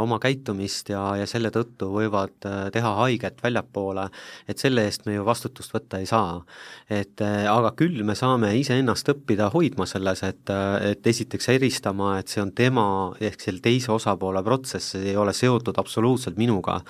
oma 0.00 0.16
käitumist 0.16 0.88
ja, 0.88 1.02
ja 1.20 1.26
selle 1.28 1.50
tõttu 1.52 1.90
võivad 1.92 2.46
äh, 2.48 2.70
teha 2.72 2.94
haiget 2.96 3.42
väljapoole, 3.44 4.06
et 4.48 4.58
selle 4.58 4.86
eest 4.88 5.04
me 5.04 5.18
ju 5.18 5.24
vastutust 5.26 5.74
võtta 5.74 5.98
ei 6.00 6.06
saa. 6.08 6.40
et 6.88 7.20
äh, 7.20 7.44
aga 7.44 7.74
küll 7.76 8.00
me 8.04 8.14
saame 8.16 8.54
iseennast 8.56 9.12
õppida 9.12 9.50
hoidma 9.52 9.84
selles, 9.86 10.22
et, 10.24 10.48
et 10.88 11.06
esiteks 11.06 11.50
eristama, 11.52 12.14
et 12.18 12.32
see 12.32 12.40
on 12.40 12.54
tema 12.56 12.86
ehk 13.20 13.40
selle 13.40 13.60
teise 13.60 13.92
osapoole 13.92 14.42
protsess, 14.42 14.94
see 14.94 15.10
ei 15.12 15.16
ole 15.20 15.34
seotud 15.36 15.76
absoluutselt 15.78 16.38
minuga. 16.40 16.80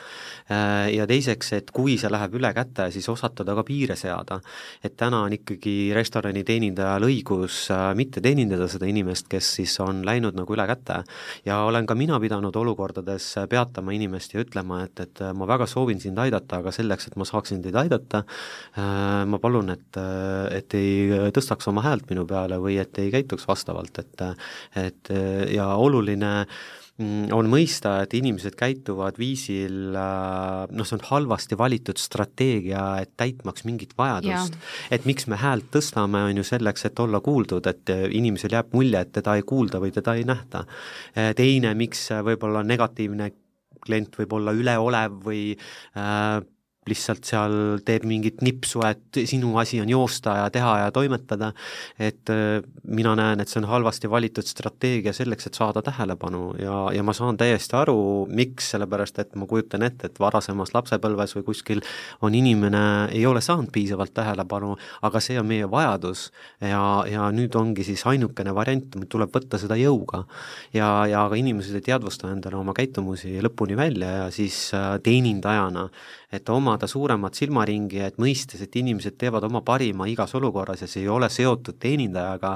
ja 0.50 1.06
teiseks, 1.06 1.52
et 1.52 1.70
kui 1.70 1.96
see 1.98 2.10
läheb 2.10 2.34
üle 2.34 2.50
käte, 2.54 2.88
siis 2.90 3.08
osatada 3.08 3.54
ka 3.54 3.62
piire 3.66 3.96
seada. 3.96 4.40
et 4.82 4.96
täna 4.96 5.22
on 5.26 5.32
ikkagi 5.32 5.92
restorani 5.94 6.44
teenindajal 6.44 7.06
õigus 7.06 7.68
mitte 7.94 8.20
teenindada 8.20 8.68
seda 8.68 8.86
inimest, 8.86 9.28
kes 9.28 9.54
siis 9.58 9.76
on 9.80 10.04
läinud 10.06 10.38
nagu 10.38 10.54
üle 10.54 10.66
käte 10.70 11.02
ja 11.44 11.62
olen 11.66 11.86
ka 11.86 11.94
mina 11.94 12.20
pidanud 12.20 12.56
olukordades 12.60 13.26
peatama 13.50 13.94
inimest 13.96 14.34
ja 14.34 14.44
ütlema, 14.44 14.82
et, 14.86 15.04
et 15.04 15.22
ma 15.36 15.48
väga 15.50 15.68
soovin 15.70 16.00
sind 16.02 16.18
aidata, 16.22 16.60
aga 16.60 16.72
selleks, 16.74 17.10
et 17.10 17.18
ma 17.20 17.26
saaksin 17.28 17.62
teid 17.64 17.78
aidata, 17.80 18.24
äh, 18.78 19.22
ma 19.30 19.40
palun, 19.42 19.72
et, 19.76 20.00
et 20.56 20.78
ei 20.78 21.30
tõstaks 21.36 21.70
oma 21.72 21.84
häält 21.86 22.10
minu 22.10 22.26
peale 22.28 22.60
või 22.62 22.78
et 22.82 23.00
ei 23.02 23.12
käituks 23.14 23.48
vastavalt, 23.48 24.02
et 24.04 24.26
et 24.76 25.08
ja 25.54 25.66
oluline 25.80 26.30
mm, 26.44 26.79
on 27.34 27.50
mõista, 27.50 27.96
et 28.04 28.14
inimesed 28.18 28.56
käituvad 28.58 29.18
viisil, 29.20 29.94
äh, 29.96 30.70
noh, 30.70 30.88
see 30.88 30.98
on 30.98 31.04
halvasti 31.10 31.58
valitud 31.58 32.00
strateegia, 32.00 32.84
et 33.02 33.14
täitmaks 33.20 33.66
mingit 33.68 33.94
vajadust. 33.98 34.56
et 34.90 35.06
miks 35.08 35.26
me 35.26 35.36
häält 35.40 35.70
tõstame, 35.72 36.24
on 36.30 36.42
ju 36.42 36.46
selleks, 36.46 36.84
et 36.86 36.98
olla 37.00 37.20
kuuldud, 37.20 37.66
et 37.66 37.94
inimesel 38.10 38.56
jääb 38.56 38.74
mulje, 38.76 39.00
et 39.00 39.12
teda 39.12 39.36
ei 39.38 39.42
kuulda 39.42 39.80
või 39.80 39.92
teda 39.94 40.14
ei 40.14 40.24
nähta. 40.24 40.64
Äh, 41.16 41.32
teine, 41.36 41.74
miks 41.74 42.08
võib-olla 42.24 42.64
negatiivne 42.66 43.32
klient 43.80 44.16
võib 44.20 44.32
olla 44.36 44.54
üleolev 44.56 45.20
või 45.24 45.44
äh, 45.96 46.40
lihtsalt 46.88 47.26
seal 47.28 47.54
teeb 47.84 48.06
mingit 48.08 48.40
nipsu, 48.44 48.80
et 48.88 49.18
sinu 49.28 49.52
asi 49.60 49.82
on 49.82 49.90
joosta 49.90 50.36
ja 50.38 50.46
teha 50.52 50.70
ja 50.80 50.92
toimetada, 50.94 51.50
et 52.00 52.30
äh, 52.32 52.62
mina 52.88 53.12
näen, 53.18 53.42
et 53.42 53.52
see 53.52 53.60
on 53.60 53.68
halvasti 53.68 54.08
valitud 54.10 54.48
strateegia 54.48 55.12
selleks, 55.16 55.50
et 55.50 55.58
saada 55.58 55.82
tähelepanu. 55.84 56.54
Ja, 56.60 56.78
ja 56.96 57.04
ma 57.04 57.12
saan 57.16 57.36
täiesti 57.40 57.76
aru, 57.76 58.26
miks, 58.32 58.70
sellepärast 58.72 59.20
et 59.20 59.36
ma 59.36 59.48
kujutan 59.50 59.84
ette, 59.84 60.08
et 60.08 60.20
varasemas 60.22 60.72
lapsepõlves 60.72 61.36
või 61.36 61.46
kuskil 61.50 61.84
on 62.24 62.36
inimene, 62.38 62.82
ei 63.12 63.26
ole 63.28 63.44
saanud 63.44 63.68
piisavalt 63.74 64.14
tähelepanu, 64.16 64.72
aga 65.06 65.22
see 65.22 65.36
on 65.40 65.50
meie 65.50 65.68
vajadus. 65.70 66.30
Ja, 66.64 67.04
ja 67.10 67.28
nüüd 67.34 67.54
ongi 67.60 67.84
siis 67.86 68.06
ainukene 68.08 68.54
variant, 68.56 68.96
tuleb 69.12 69.36
võtta 69.36 69.60
seda 69.60 69.76
jõuga. 69.76 70.24
ja, 70.72 71.04
ja 71.10 71.26
ka 71.28 71.36
inimesed 71.36 71.76
ei 71.76 71.84
teadvusta 71.90 72.30
endale 72.32 72.56
oma 72.56 72.72
käitumusi 72.76 73.36
lõpuni 73.44 73.76
välja 73.76 74.10
ja 74.16 74.26
siis 74.34 74.70
äh, 74.74 74.96
teenindajana 75.04 75.88
et 76.32 76.48
omada 76.48 76.86
suuremat 76.86 77.34
silmaringi, 77.34 78.00
et 78.06 78.18
mõistes, 78.22 78.60
et 78.62 78.76
inimesed 78.78 79.16
teevad 79.18 79.44
oma 79.48 79.64
parima 79.66 80.06
igas 80.06 80.34
olukorras 80.38 80.84
ja 80.84 80.88
see 80.90 81.02
ei 81.02 81.08
ole 81.10 81.26
seotud 81.30 81.78
teenindajaga 81.82 82.52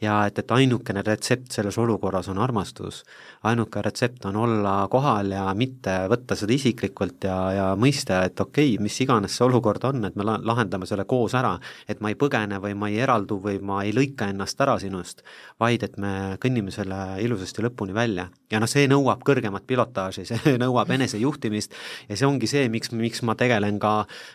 ja 0.00 0.22
et, 0.26 0.38
et 0.40 0.54
ainukene 0.56 1.02
retsept 1.04 1.52
selles 1.52 1.76
olukorras 1.78 2.30
on 2.32 2.38
armastus. 2.40 3.04
ainuke 3.44 3.82
retsept 3.82 4.24
on 4.24 4.36
olla 4.36 4.88
kohal 4.90 5.30
ja 5.32 5.44
mitte 5.54 5.92
võtta 6.10 6.36
seda 6.36 6.52
isiklikult 6.56 7.24
ja, 7.28 7.36
ja 7.52 7.66
mõista, 7.76 8.22
et 8.24 8.40
okei 8.40 8.72
okay,, 8.74 8.82
mis 8.82 8.96
iganes 9.04 9.36
see 9.36 9.44
olukord 9.44 9.84
on, 9.84 10.04
et 10.08 10.16
me 10.16 10.24
lahendame 10.24 10.88
selle 10.88 11.04
koos 11.04 11.36
ära, 11.38 11.58
et 11.88 12.00
ma 12.00 12.08
ei 12.08 12.16
põgene 12.18 12.58
või 12.64 12.74
ma 12.74 12.88
ei 12.88 12.98
eraldu 13.04 13.38
või 13.44 13.60
ma 13.60 13.82
ei 13.84 13.92
lõika 13.92 14.30
ennast 14.32 14.60
ära 14.60 14.78
sinust, 14.80 15.22
vaid 15.60 15.84
et 15.84 16.00
me 16.00 16.38
kõnnime 16.40 16.72
selle 16.74 17.20
ilusasti 17.22 17.62
lõpuni 17.66 17.94
välja. 17.94 18.28
ja 18.50 18.60
noh, 18.60 18.70
see 18.70 18.88
nõuab 18.88 19.20
kõrgemat 19.26 19.66
pilotaaži, 19.68 20.24
see 20.24 20.56
nõuab 20.64 20.90
enesejuhtimist 20.96 21.76
ja 22.08 22.16
see 22.16 22.26
ongi 22.26 22.48
see, 22.48 22.68
miks, 22.72 22.92
miks 22.96 23.17
ma 23.26 23.34
tegelen 23.38 23.78
ka 23.82 23.92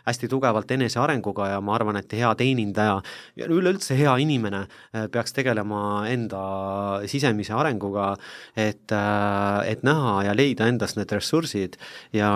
hästi 0.08 0.30
tugevalt 0.32 0.72
enesearenguga 0.72 1.50
ja 1.54 1.62
ma 1.64 1.76
arvan, 1.78 1.98
et 2.00 2.12
hea 2.14 2.30
teenindaja 2.40 3.00
ja 3.40 3.48
üleüldse 3.50 3.98
hea 3.98 4.14
inimene 4.24 4.64
äh, 4.66 5.08
peaks 5.12 5.36
tegelema 5.36 6.06
enda 6.10 6.44
sisemise 7.10 7.56
arenguga, 7.58 8.14
et, 8.56 8.92
äh, 8.92 9.72
et 9.72 9.84
näha 9.86 10.20
ja 10.28 10.36
leida 10.38 10.68
endas 10.70 10.98
need 10.98 11.12
ressursid. 11.14 11.78
Ja, 12.14 12.32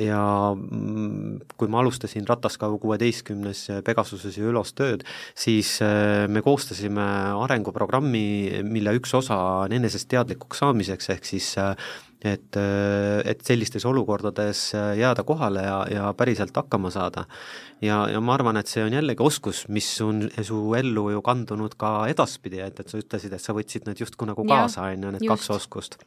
ja 0.00 0.22
mm, 0.54 1.54
kui 1.60 1.70
ma 1.70 1.82
alustasin 1.82 2.28
Rataskavu 2.28 2.80
kuueteistkümnes 2.82 3.66
Pegasuses 3.86 4.38
ja 4.38 4.48
Ülos 4.50 4.74
tööd, 4.78 5.04
siis 5.34 5.76
äh, 5.84 6.26
me 6.28 6.44
koostasime 6.44 7.06
arenguprogrammi, 7.44 8.62
mille 8.66 8.94
üks 8.98 9.14
osa 9.16 9.38
on 9.66 9.76
enesest 9.76 10.10
teadlikuks 10.10 10.60
saamiseks, 10.64 11.10
ehk 11.14 11.28
siis 11.28 11.54
et, 12.24 12.56
et 13.24 13.42
sellistes 13.46 13.84
olukordades 13.88 14.70
jääda 14.98 15.24
kohale 15.24 15.64
ja, 15.64 15.78
ja 15.90 16.12
päriselt 16.16 16.56
hakkama 16.56 16.90
saada. 16.90 17.24
ja, 17.80 18.02
ja 18.12 18.20
ma 18.20 18.34
arvan, 18.34 18.60
et 18.60 18.68
see 18.68 18.84
on 18.84 18.92
jällegi 18.92 19.24
oskus, 19.24 19.66
mis 19.68 19.88
on 20.04 20.28
su 20.42 20.62
ellu 20.78 21.10
ju 21.10 21.22
kandunud 21.22 21.76
ka 21.80 22.06
edaspidi, 22.12 22.60
et, 22.64 22.80
et 22.80 22.88
sa 22.88 23.00
ütlesid, 23.00 23.32
et 23.32 23.42
sa 23.42 23.56
võtsid 23.56 23.88
need 23.88 24.00
justkui 24.04 24.28
nagu 24.28 24.44
kaasa, 24.48 24.90
on 24.90 25.08
ju, 25.08 25.14
need 25.16 25.24
just. 25.24 25.36
kaks 25.36 25.50
oskust 25.56 26.00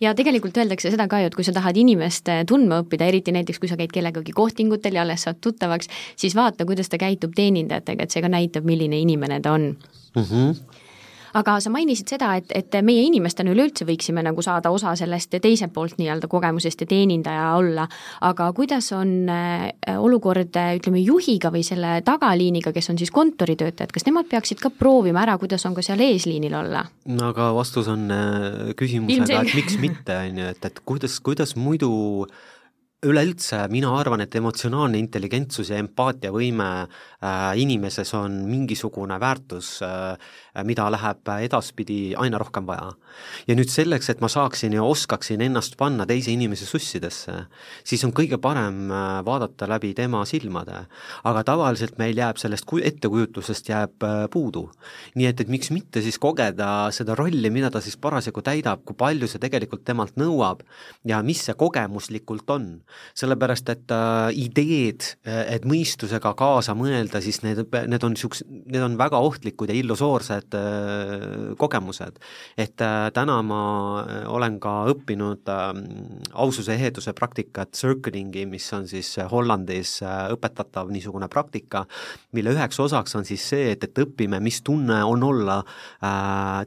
ja 0.00 0.14
tegelikult 0.14 0.56
öeldakse 0.58 0.92
seda 0.94 1.08
ka 1.10 1.22
ju, 1.22 1.30
et 1.30 1.36
kui 1.36 1.46
sa 1.46 1.54
tahad 1.56 1.78
inimest 1.80 2.28
tundma 2.48 2.82
õppida, 2.84 3.08
eriti 3.10 3.34
näiteks 3.34 3.58
kui 3.62 3.70
sa 3.70 3.78
käid 3.78 3.92
kellegagi 3.94 4.34
kohtingutel 4.36 4.98
ja 4.98 5.04
alles 5.06 5.26
saad 5.26 5.40
tuttavaks, 5.44 5.90
siis 6.18 6.36
vaata, 6.38 6.66
kuidas 6.68 6.90
ta 6.92 7.00
käitub 7.00 7.34
teenindajatega, 7.36 8.06
et 8.06 8.14
see 8.14 8.22
ka 8.22 8.30
näitab, 8.32 8.68
milline 8.68 9.00
inimene 9.02 9.40
ta 9.42 9.56
on 9.58 9.72
mm. 9.74 10.22
-hmm 10.22 10.84
aga 11.38 11.58
sa 11.60 11.72
mainisid 11.72 12.14
seda, 12.14 12.32
et, 12.38 12.52
et 12.54 12.78
meie 12.84 13.04
inimestena 13.06 13.52
üleüldse 13.52 13.86
võiksime 13.88 14.22
nagu 14.24 14.42
saada 14.44 14.72
osa 14.74 14.94
sellest 14.98 15.36
teiselt 15.42 15.74
poolt 15.74 15.98
nii-öelda 16.00 16.30
kogemusest 16.30 16.84
ja 16.84 16.90
teenindaja 16.90 17.50
olla, 17.58 17.86
aga 18.26 18.50
kuidas 18.56 18.90
on 18.96 19.14
äh, 19.32 19.68
olukord, 19.98 20.56
ütleme, 20.78 21.02
juhiga 21.04 21.52
või 21.54 21.64
selle 21.66 21.98
tagaliiniga, 22.06 22.72
kes 22.76 22.92
on 22.92 23.00
siis 23.00 23.12
kontoritöötajad, 23.14 23.92
kas 23.94 24.06
nemad 24.08 24.28
peaksid 24.30 24.62
ka 24.62 24.72
proovima 24.74 25.24
ära, 25.24 25.38
kuidas 25.40 25.66
on 25.68 25.76
ka 25.76 25.84
seal 25.84 26.02
eesliinil 26.04 26.54
olla? 26.58 26.84
no 27.08 27.32
aga 27.32 27.50
vastus 27.56 27.88
on 27.92 28.06
äh, 28.14 28.76
küsimusega, 28.78 29.42
et 29.42 29.56
miks 29.58 29.80
mitte, 29.82 30.20
on 30.28 30.42
ju, 30.42 30.52
et, 30.54 30.70
et 30.70 30.84
kuidas, 30.88 31.18
kuidas 31.24 31.56
muidu 31.58 31.90
üleüldse 33.06 33.60
mina 33.70 33.92
arvan, 33.94 34.22
et 34.24 34.34
emotsionaalne 34.34 34.98
intelligentsus 34.98 35.70
ja 35.70 35.78
empaatiavõime 35.78 36.68
äh, 36.82 37.52
inimeses 37.62 38.10
on 38.18 38.40
mingisugune 38.50 39.20
väärtus 39.22 39.76
äh,, 39.86 40.16
mida 40.66 40.88
läheb 40.90 41.30
edaspidi 41.38 42.16
aina 42.18 42.40
rohkem 42.42 42.66
vaja. 42.66 42.90
Ja 43.48 43.56
nüüd 43.56 43.70
selleks, 43.72 44.08
et 44.12 44.22
ma 44.22 44.28
saaksin 44.30 44.74
ja 44.76 44.84
oskaksin 44.84 45.42
ennast 45.44 45.76
panna 45.80 46.06
teise 46.08 46.32
inimese 46.32 46.66
sussidesse, 46.68 47.34
siis 47.86 48.04
on 48.06 48.12
kõige 48.16 48.38
parem 48.42 48.88
äh, 48.90 49.06
vaadata 49.26 49.68
läbi 49.70 49.94
tema 49.96 50.24
silmade. 50.28 50.84
aga 51.24 51.44
tavaliselt 51.44 51.98
meil 51.98 52.16
jääb 52.16 52.38
sellest 52.38 52.66
ettekujutlusest 52.68 53.68
jääb 53.68 54.04
äh, 54.04 54.26
puudu. 54.30 54.68
nii 55.14 55.26
et, 55.26 55.40
et 55.40 55.48
miks 55.48 55.70
mitte 55.70 56.02
siis 56.02 56.18
kogeda 56.18 56.90
seda 56.92 57.14
rolli, 57.18 57.50
mida 57.50 57.70
ta 57.70 57.80
siis 57.80 57.96
parasjagu 57.96 58.42
täidab, 58.42 58.84
kui 58.84 58.96
palju 58.96 59.28
see 59.28 59.38
tegelikult 59.38 59.84
temalt 59.84 60.16
nõuab 60.16 60.62
ja 61.04 61.22
mis 61.22 61.42
see 61.44 61.54
kogemuslikult 61.54 62.50
on. 62.50 62.68
sellepärast, 63.14 63.68
et 63.68 63.90
äh, 63.94 64.30
ideed, 64.34 65.04
et 65.24 65.64
mõistusega 65.64 66.34
kaasa 66.38 66.74
mõelda, 66.74 67.20
siis 67.22 67.42
need, 67.42 67.64
need 67.88 68.04
on 68.04 68.14
niisugused, 68.14 68.46
need 68.48 68.82
on 68.82 68.98
väga 68.98 69.18
ohtlikud 69.18 69.70
ja 69.70 69.76
illusoorsed 69.76 70.54
kogemused. 71.58 72.18
et 72.56 72.80
äh, 72.80 72.97
täna 73.14 73.38
ma 73.46 73.60
äh, 74.02 74.22
olen 74.30 74.58
ka 74.62 74.72
õppinud 74.92 75.48
aususe 76.32 76.74
eheduse 76.74 77.14
praktikat, 77.16 77.72
circling'i, 77.76 78.46
mis 78.50 78.66
on 78.76 78.88
siis 78.90 79.14
Hollandis 79.30 79.98
õpetatav 80.04 80.90
niisugune 80.92 81.28
praktika, 81.32 81.84
mille 82.36 82.54
üheks 82.56 82.80
osaks 82.82 83.16
on 83.18 83.28
siis 83.28 83.44
see, 83.52 83.70
et, 83.74 83.84
et 83.88 84.02
õpime, 84.04 84.40
mis 84.44 84.60
tunne 84.66 85.00
on 85.04 85.22
olla 85.24 85.60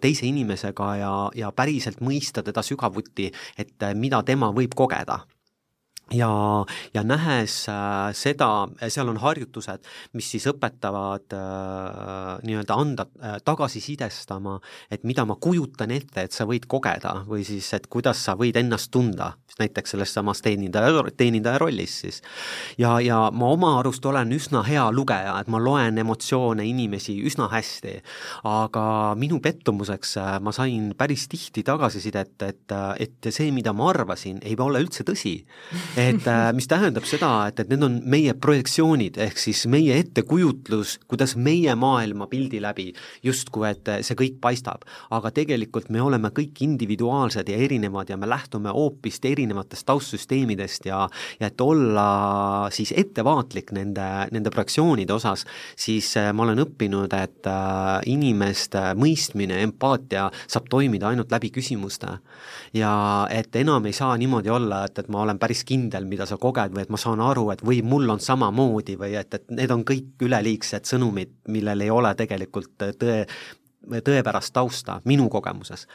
teise 0.02 0.26
inimesega 0.30 0.90
ja, 1.02 1.14
ja 1.36 1.52
päriselt 1.56 2.02
mõista 2.04 2.44
teda 2.46 2.64
sügavuti, 2.66 3.30
et 3.58 3.92
mida 3.96 4.24
tema 4.28 4.52
võib 4.56 4.76
kogeda 4.78 5.22
ja, 6.14 6.66
ja 6.94 7.04
nähes 7.04 7.66
äh, 7.70 8.12
seda, 8.18 8.68
seal 8.88 9.10
on 9.12 9.20
harjutused, 9.22 9.86
mis 10.18 10.30
siis 10.34 10.48
õpetavad 10.52 11.36
äh, 11.36 12.42
nii-öelda 12.48 12.78
anda 12.78 13.06
äh,, 13.22 13.38
tagasisidestama, 13.46 14.58
et 14.92 15.06
mida 15.08 15.26
ma 15.28 15.38
kujutan 15.42 15.92
ette, 15.96 16.26
et 16.26 16.36
sa 16.36 16.48
võid 16.50 16.68
kogeda 16.72 17.22
või 17.28 17.46
siis, 17.48 17.72
et 17.78 17.88
kuidas 17.92 18.24
sa 18.26 18.36
võid 18.40 18.60
ennast 18.60 18.92
tunda, 18.92 19.34
näiteks 19.60 19.96
selles 19.96 20.14
samas 20.14 20.42
teenindaja, 20.42 21.04
teenindaja 21.18 21.62
rollis 21.62 22.00
siis. 22.04 22.22
ja, 22.80 22.98
ja 23.04 23.22
ma 23.34 23.52
oma 23.56 23.74
arust 23.80 24.06
olen 24.06 24.32
üsna 24.36 24.64
hea 24.68 24.88
lugeja, 24.92 25.38
et 25.42 25.52
ma 25.52 25.60
loen 25.62 26.00
emotsioone, 26.02 26.66
inimesi 26.68 27.18
üsna 27.28 27.50
hästi, 27.52 27.98
aga 28.48 28.86
minu 29.20 29.42
pettumuseks 29.44 30.18
äh, 30.22 30.34
ma 30.44 30.56
sain 30.56 30.92
päris 30.98 31.28
tihti 31.32 31.64
tagasisidet, 31.68 32.36
et, 32.48 32.66
äh, 32.76 33.08
et 33.08 33.32
see, 33.32 33.52
mida 33.56 33.74
ma 33.74 33.92
arvasin, 33.92 34.42
ei 34.44 34.58
ole 34.62 34.84
üldse 34.84 35.06
tõsi 35.08 35.40
et 36.02 36.28
äh, 36.28 36.50
mis 36.58 36.68
tähendab 36.72 37.06
seda, 37.10 37.32
et, 37.52 37.62
et 37.62 37.72
need 37.72 37.86
on 37.86 38.00
meie 38.10 38.34
projektsioonid, 38.34 39.20
ehk 39.28 39.42
siis 39.42 39.64
meie 39.72 40.00
ettekujutlus, 40.02 40.98
kuidas 41.12 41.36
meie 41.38 41.76
maailmapildi 41.78 42.62
läbi 42.64 42.90
justkui, 43.26 43.70
et 43.72 43.94
see 44.06 44.18
kõik 44.18 44.40
paistab. 44.42 44.86
aga 45.12 45.32
tegelikult 45.32 45.90
me 45.90 46.02
oleme 46.02 46.32
kõik 46.34 46.62
individuaalsed 46.66 47.50
ja 47.50 47.58
erinevad 47.58 48.10
ja 48.10 48.18
me 48.18 48.30
lähtume 48.30 48.74
hoopis 48.74 49.20
erinevatest 49.24 49.86
taustsüsteemidest 49.86 50.86
ja 50.90 51.02
ja 51.40 51.48
et 51.48 51.62
olla 51.62 52.70
siis 52.74 52.94
ettevaatlik 52.98 53.72
nende, 53.76 54.08
nende 54.32 54.52
projektsioonide 54.54 55.14
osas, 55.14 55.46
siis 55.78 56.10
äh, 56.18 56.32
ma 56.34 56.46
olen 56.46 56.64
õppinud, 56.66 57.14
et 57.18 57.50
äh, 57.50 58.02
inimeste 58.12 58.92
mõistmine, 59.00 59.62
empaatia 59.66 60.30
saab 60.48 60.70
toimida 60.72 61.12
ainult 61.12 61.32
läbi 61.32 61.52
küsimuste. 61.54 62.18
ja 62.74 62.92
et 63.32 63.56
enam 63.56 63.86
ei 63.86 63.94
saa 63.94 64.16
niimoodi 64.18 64.50
olla, 64.50 64.86
et, 64.86 65.00
et 65.00 65.10
ma 65.12 65.22
olen 65.26 65.40
päris 65.40 65.64
kindel, 65.68 65.91
kindel, 65.92 66.08
mida 66.08 66.26
sa 66.26 66.38
koged 66.40 66.76
või 66.76 66.86
et 66.86 66.92
ma 66.92 67.00
saan 67.00 67.22
aru, 67.22 67.50
et 67.52 67.64
või 67.64 67.82
mul 67.84 68.10
on 68.10 68.20
samamoodi 68.20 68.98
või 69.00 69.16
et, 69.20 69.34
et 69.34 69.50
need 69.52 69.72
on 69.72 69.84
kõik 69.84 70.22
üleliigsed 70.24 70.88
sõnumid, 70.88 71.34
millel 71.52 71.82
ei 71.82 71.90
ole 71.92 72.14
tegelikult 72.16 72.72
tõe, 73.00 73.26
tõepärast 74.06 74.54
tausta 74.54 75.00
minu 75.06 75.28
kogemuses. 75.30 75.88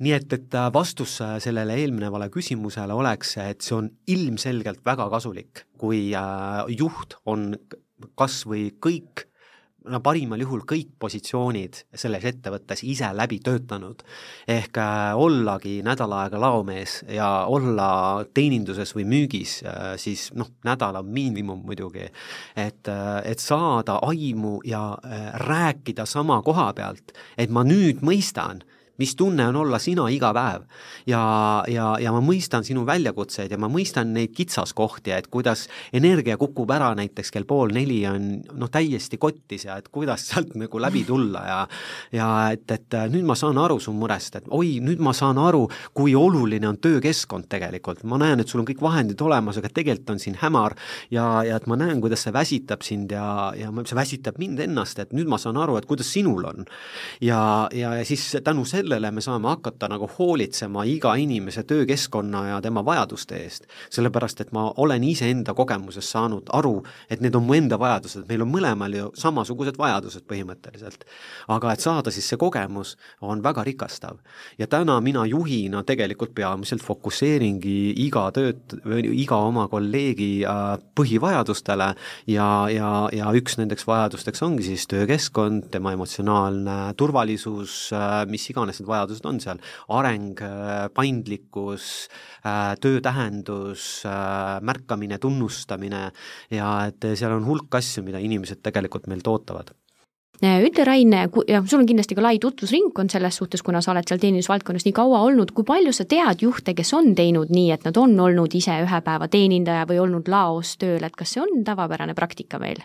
nii 0.00 0.12
et, 0.16 0.32
et 0.32 0.58
vastus 0.72 1.18
sellele 1.38 1.76
eelnevale 1.76 2.30
küsimusele 2.30 2.92
oleks, 2.92 3.36
et 3.36 3.60
see 3.60 3.76
on 3.76 3.90
ilmselgelt 4.06 4.82
väga 4.84 5.08
kasulik, 5.12 5.66
kui 5.78 6.14
äh, 6.14 6.64
juht 6.68 7.18
on 7.26 7.54
kas 8.16 8.44
või 8.46 8.70
kõik 8.80 9.26
no 9.90 10.00
parimal 10.04 10.40
juhul 10.42 10.62
kõik 10.68 10.94
positsioonid 11.02 11.82
selles 11.94 12.24
ettevõttes 12.28 12.82
ise 12.86 13.08
läbi 13.14 13.38
töötanud. 13.44 14.02
ehk 14.48 14.78
äh, 14.78 15.14
ollagi 15.14 15.82
nädal 15.82 16.12
aega 16.12 16.40
laomees 16.40 17.04
ja 17.08 17.46
olla 17.46 18.24
teeninduses 18.34 18.94
või 18.96 19.04
müügis 19.04 19.62
äh, 19.62 19.96
siis 19.96 20.30
noh, 20.34 20.50
nädala 20.64 21.02
miinimum 21.02 21.62
muidugi, 21.66 22.08
et, 22.56 22.88
äh, 22.88 23.22
et 23.24 23.38
saada 23.38 23.98
aimu 24.02 24.60
ja 24.64 24.98
rääkida 25.46 26.06
sama 26.06 26.42
koha 26.42 26.72
pealt, 26.72 27.12
et 27.38 27.50
ma 27.50 27.64
nüüd 27.64 28.02
mõistan 28.02 28.62
mis 28.98 29.14
tunne 29.16 29.46
on 29.48 29.56
olla 29.56 29.78
sina 29.82 30.06
iga 30.12 30.32
päev. 30.34 30.66
ja, 31.06 31.22
ja, 31.68 31.96
ja 32.00 32.12
ma 32.12 32.20
mõistan 32.24 32.64
sinu 32.66 32.86
väljakutseid 32.86 33.52
ja 33.52 33.58
ma 33.58 33.68
mõistan 33.72 34.12
neid 34.16 34.32
kitsaskohti, 34.36 35.12
et 35.14 35.28
kuidas 35.32 35.66
energia 35.92 36.36
kukub 36.40 36.70
ära 36.74 36.92
näiteks 36.98 37.32
kell 37.34 37.46
pool 37.48 37.72
neli 37.74 38.00
on 38.08 38.28
noh, 38.56 38.70
täiesti 38.72 39.18
kottis 39.20 39.66
ja 39.68 39.76
et 39.80 39.88
kuidas 39.92 40.28
sealt 40.30 40.54
nagu 40.58 40.80
läbi 40.82 41.04
tulla 41.06 41.44
ja 41.46 41.60
ja 42.12 42.28
et, 42.54 42.66
et 42.70 42.98
nüüd 43.12 43.26
ma 43.26 43.36
saan 43.38 43.58
aru 43.60 43.78
su 43.82 43.92
murest, 43.96 44.40
et 44.40 44.50
oi, 44.54 44.78
nüüd 44.84 45.02
ma 45.02 45.12
saan 45.16 45.38
aru, 45.40 45.66
kui 45.96 46.14
oluline 46.16 46.68
on 46.68 46.80
töökeskkond 46.82 47.48
tegelikult, 47.52 48.02
ma 48.08 48.18
näen, 48.20 48.40
et 48.40 48.50
sul 48.50 48.62
on 48.62 48.68
kõik 48.68 48.82
vahendid 48.84 49.20
olemas, 49.22 49.58
aga 49.60 49.70
tegelikult 49.72 50.14
on 50.16 50.22
siin 50.22 50.38
hämar 50.40 50.76
ja, 51.12 51.26
ja 51.46 51.60
et 51.60 51.68
ma 51.70 51.78
näen, 51.78 52.00
kuidas 52.04 52.26
see 52.26 52.34
väsitab 52.34 52.84
sind 52.86 53.12
ja, 53.14 53.52
ja 53.58 53.72
see 53.82 53.98
väsitab 53.98 54.40
mind 54.42 54.62
ennast, 54.66 55.00
et 55.02 55.14
nüüd 55.16 55.30
ma 55.30 55.38
saan 55.40 55.58
aru, 55.60 55.78
et 55.78 55.88
kuidas 55.88 56.10
sinul 56.12 56.46
on. 56.48 56.66
ja, 57.20 57.68
ja 57.74 57.92
siis 58.06 58.28
tänu 58.44 58.64
sellele 58.68 58.85
sellele 58.86 59.10
me 59.10 59.20
saame 59.20 59.48
hakata 59.48 59.88
nagu 59.90 60.06
hoolitsema 60.18 60.84
iga 60.86 61.14
inimese 61.18 61.62
töökeskkonna 61.66 62.48
ja 62.48 62.60
tema 62.62 62.84
vajaduste 62.84 63.36
eest. 63.36 63.66
sellepärast, 63.90 64.40
et 64.40 64.52
ma 64.52 64.72
olen 64.76 65.04
iseenda 65.04 65.54
kogemusest 65.54 66.08
saanud 66.08 66.50
aru, 66.54 66.84
et 67.10 67.20
need 67.20 67.34
on 67.34 67.42
mu 67.42 67.54
enda 67.54 67.78
vajadused, 67.78 68.26
meil 68.28 68.42
on 68.42 68.50
mõlemal 68.52 68.94
ju 68.94 69.08
samasugused 69.14 69.78
vajadused 69.78 70.22
põhimõtteliselt. 70.30 71.04
aga 71.48 71.72
et 71.72 71.80
saada 71.80 72.10
siis 72.10 72.28
see 72.28 72.38
kogemus, 72.38 72.96
on 73.20 73.42
väga 73.42 73.64
rikastav. 73.64 74.18
ja 74.58 74.66
täna 74.66 75.00
mina 75.00 75.26
juhina 75.26 75.82
tegelikult 75.82 76.34
peamiselt 76.34 76.82
fokusseeringi 76.82 77.94
iga 78.06 78.30
tööt-, 78.30 78.78
iga 79.02 79.36
oma 79.36 79.66
kolleegi 79.68 80.44
äh, 80.44 80.78
põhivajadustele 80.94 81.94
ja, 82.26 82.68
ja, 82.70 83.08
ja 83.12 83.32
üks 83.34 83.58
nendeks 83.58 83.86
vajadusteks 83.86 84.42
ongi 84.42 84.62
siis 84.62 84.86
töökeskkond, 84.86 85.70
tema 85.70 85.92
emotsionaalne 85.92 86.94
turvalisus, 86.96 87.90
äh, 87.92 88.22
mis 88.30 88.46
iganes 88.50 88.75
need 88.80 88.90
vajadused 88.90 89.26
on 89.28 89.40
seal, 89.42 89.62
areng, 89.96 90.34
äh, 90.44 90.86
paindlikkus, 90.94 92.08
töö 92.80 93.00
tähendus, 93.02 94.04
märkamine, 94.62 95.18
tunnustamine 95.18 96.04
ja 96.54 96.68
et 96.86 97.08
seal 97.18 97.34
on 97.34 97.48
hulk 97.48 97.74
asju, 97.80 98.04
mida 98.06 98.22
inimesed 98.22 98.62
tegelikult 98.62 99.10
meilt 99.10 99.26
ootavad. 99.26 99.74
Äh, 100.44 100.60
ütle, 100.66 100.84
Rain, 100.84 101.12
jah, 101.48 101.64
sul 101.64 101.80
on 101.80 101.86
kindlasti 101.88 102.16
ka 102.16 102.20
lai 102.20 102.36
tutvusringkond 102.40 103.08
selles 103.12 103.38
suhtes, 103.40 103.62
kuna 103.64 103.80
sa 103.80 103.94
oled 103.94 104.04
seal 104.04 104.20
teenindusvaldkonnas 104.20 104.84
nii 104.84 104.96
kaua 104.96 105.22
olnud, 105.24 105.54
kui 105.56 105.64
palju 105.64 105.94
sa 105.96 106.04
tead 106.04 106.44
juhte, 106.44 106.74
kes 106.76 106.92
on 106.98 107.14
teinud 107.16 107.48
nii, 107.54 107.70
et 107.72 107.86
nad 107.88 107.96
on 107.96 108.12
olnud 108.20 108.52
ise 108.58 108.76
ühe 108.84 109.00
päeva 109.06 109.30
teenindaja 109.32 109.86
või 109.88 110.02
olnud 110.04 110.28
laos 110.28 110.74
tööl, 110.76 111.00
et 111.08 111.16
kas 111.16 111.32
see 111.32 111.40
on 111.40 111.64
tavapärane 111.64 112.12
praktika 112.18 112.60
meil? 112.60 112.84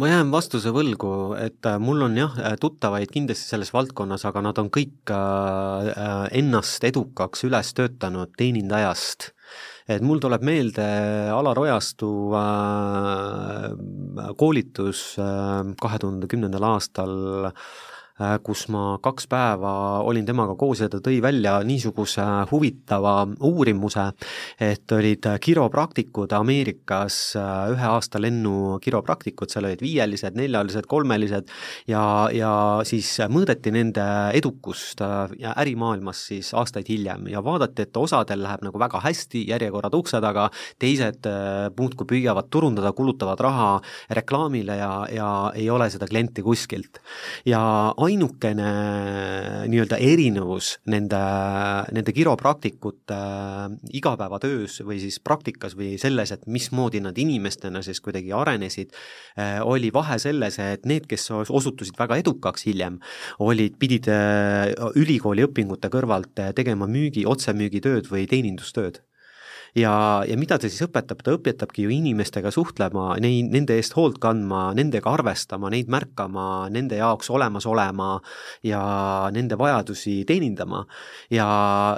Ma 0.00 0.10
jään 0.10 0.32
vastuse 0.34 0.72
võlgu, 0.74 1.12
et 1.38 1.66
äh, 1.68 1.78
mul 1.82 2.02
on 2.06 2.16
jah, 2.18 2.34
tuttavaid 2.60 3.12
kindlasti 3.14 3.52
selles 3.52 3.70
valdkonnas, 3.74 4.24
aga 4.26 4.42
nad 4.42 4.58
on 4.62 4.70
kõik 4.74 5.12
äh, 5.14 6.26
ennast 6.40 6.84
edukaks 6.88 7.46
üles 7.46 7.70
töötanud 7.78 8.34
teenindajast. 8.38 9.30
Et 9.86 10.00
mul 10.00 10.18
tuleb 10.18 10.42
meelde 10.46 10.84
Alar 11.30 11.60
Ojastu 11.60 12.10
äh, 12.34 13.70
koolitus 14.40 15.12
äh, 15.20 15.74
kahe 15.80 16.00
tuhande 16.02 16.30
kümnendal 16.30 16.72
aastal 16.72 17.52
Äh, 17.52 17.93
kus 18.46 18.68
ma 18.70 18.98
kaks 19.02 19.26
päeva 19.26 19.70
olin 20.06 20.26
temaga 20.26 20.54
koos 20.54 20.84
ja 20.84 20.86
ta 20.90 21.00
tõi 21.02 21.16
välja 21.22 21.56
niisuguse 21.66 22.22
huvitava 22.50 23.14
uurimuse, 23.42 24.04
et 24.62 24.92
olid 24.94 25.26
kiropraktikud 25.42 26.30
Ameerikas, 26.38 27.16
äh, 27.40 27.72
ühe 27.74 27.88
aasta 27.90 28.20
lennu 28.22 28.78
kiropraktikud, 28.84 29.50
seal 29.50 29.66
olid 29.66 29.82
viielised, 29.82 30.38
neljalised, 30.38 30.86
kolmelised 30.86 31.50
ja, 31.90 32.04
ja 32.30 32.52
siis 32.86 33.10
mõõdeti 33.34 33.72
nende 33.74 34.06
edukust 34.38 35.02
äh, 35.02 35.34
ärimaailmas 35.64 36.22
siis 36.30 36.52
aastaid 36.54 36.86
hiljem 36.92 37.26
ja 37.32 37.42
vaadati, 37.42 37.88
et 37.88 37.98
osadel 37.98 38.44
läheb 38.46 38.62
nagu 38.68 38.78
väga 38.78 39.02
hästi, 39.02 39.42
järjekorrad 39.50 39.98
ukse 39.98 40.22
taga, 40.22 40.46
teised 40.78 41.26
muudkui 41.74 42.06
püüavad 42.14 42.46
turundada, 42.52 42.94
kulutavad 42.94 43.42
raha 43.42 43.68
reklaamile 44.14 44.78
ja, 44.78 44.92
ja 45.10 45.28
ei 45.58 45.66
ole 45.70 45.90
seda 45.90 46.06
klienti 46.06 46.46
kuskilt. 46.46 47.02
ja 47.46 47.60
ainukene 48.04 48.68
nii-öelda 49.70 49.98
erinevus 50.02 50.74
nende, 50.90 51.20
nende 51.94 52.14
kiropraktikute 52.16 53.18
igapäevatöös 53.96 54.80
või 54.86 55.00
siis 55.02 55.20
praktikas 55.24 55.76
või 55.78 55.94
selles, 56.00 56.34
et 56.34 56.46
mismoodi 56.46 57.02
nad 57.04 57.18
inimestena 57.18 57.82
siis 57.84 58.02
kuidagi 58.04 58.34
arenesid, 58.36 58.92
eh, 59.36 59.58
oli 59.64 59.92
vahe 59.94 60.18
selles, 60.22 60.58
et 60.62 60.86
need, 60.88 61.08
kes 61.10 61.30
osutusid 61.34 61.98
väga 61.98 62.20
edukaks 62.22 62.68
hiljem, 62.68 63.00
olid, 63.44 63.78
pidid 63.80 64.10
ülikooli 65.00 65.44
õpingute 65.46 65.90
kõrvalt 65.92 66.46
tegema 66.56 66.88
müügi, 66.90 67.26
otsemüügitööd 67.28 68.08
või 68.10 68.28
teenindustööd 68.30 69.00
ja, 69.74 70.22
ja 70.28 70.36
mida 70.38 70.56
ta 70.58 70.68
siis 70.70 70.82
õpetab, 70.86 71.22
ta 71.24 71.34
õpetabki 71.34 71.84
ju 71.84 71.92
inimestega 71.94 72.50
suhtlema, 72.54 73.14
neid, 73.22 73.50
nende 73.54 73.76
eest 73.78 73.96
hoolt 73.98 74.20
kandma, 74.22 74.68
nendega 74.76 75.10
arvestama, 75.14 75.70
neid 75.74 75.90
märkama, 75.92 76.68
nende 76.74 76.98
jaoks 77.00 77.30
olemas 77.34 77.66
olema 77.70 78.16
ja 78.66 78.82
nende 79.34 79.58
vajadusi 79.58 80.22
teenindama. 80.28 80.84
ja, 81.30 81.48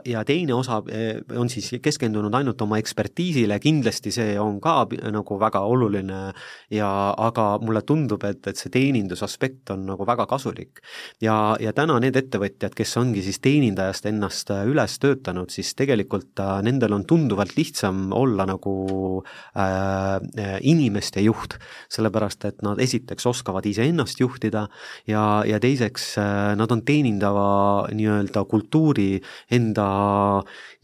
ja 0.04 0.24
teine 0.24 0.54
osa 0.54 0.80
eh, 0.92 1.20
on 1.36 1.50
siis 1.52 1.74
keskendunud 1.82 2.34
ainult 2.34 2.60
oma 2.64 2.78
ekspertiisile, 2.80 3.58
kindlasti 3.60 4.12
see 4.14 4.38
on 4.40 4.60
ka 4.60 4.86
nagu 5.12 5.38
väga 5.40 5.60
oluline 5.66 6.32
ja 6.72 6.90
aga 7.18 7.46
mulle 7.62 7.82
tundub, 7.86 8.24
et, 8.24 8.46
et 8.46 8.56
see 8.56 8.72
teenindusaspekt 8.72 9.74
on 9.74 9.86
nagu 9.92 10.06
väga 10.06 10.26
kasulik. 10.26 10.80
ja, 11.20 11.56
ja 11.60 11.72
täna 11.76 11.98
need 12.00 12.16
ettevõtjad, 12.16 12.74
kes 12.76 12.96
ongi 12.96 13.22
siis 13.22 13.40
teenindajast 13.44 14.06
ennast 14.08 14.50
üles 14.64 14.98
töötanud, 15.02 15.50
siis 15.52 15.74
tegelikult 15.76 16.40
äh, 16.40 16.60
nendel 16.64 16.96
on 16.96 17.04
tunduvalt 17.08 17.56
lihtsam 17.56 17.65
lihtsam 17.66 18.12
olla 18.14 18.46
nagu 18.46 19.22
äh, 19.56 20.58
inimeste 20.60 21.20
juht, 21.24 21.58
sellepärast 21.92 22.46
et 22.48 22.62
nad 22.66 22.80
esiteks 22.82 23.26
oskavad 23.26 23.66
iseennast 23.66 24.20
juhtida 24.20 24.66
ja, 25.08 25.42
ja 25.46 25.60
teiseks 25.62 26.12
äh, 26.22 26.54
nad 26.58 26.72
on 26.72 26.84
teenindava 26.86 27.88
nii-öelda 27.92 28.44
kultuuri 28.48 29.20
enda 29.50 29.88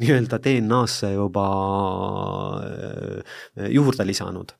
nii-öelda 0.03 0.41
DNA-sse 0.43 1.15
juba 1.15 1.47
äh, 2.63 3.71
juurde 3.71 4.07
lisanud. 4.07 4.57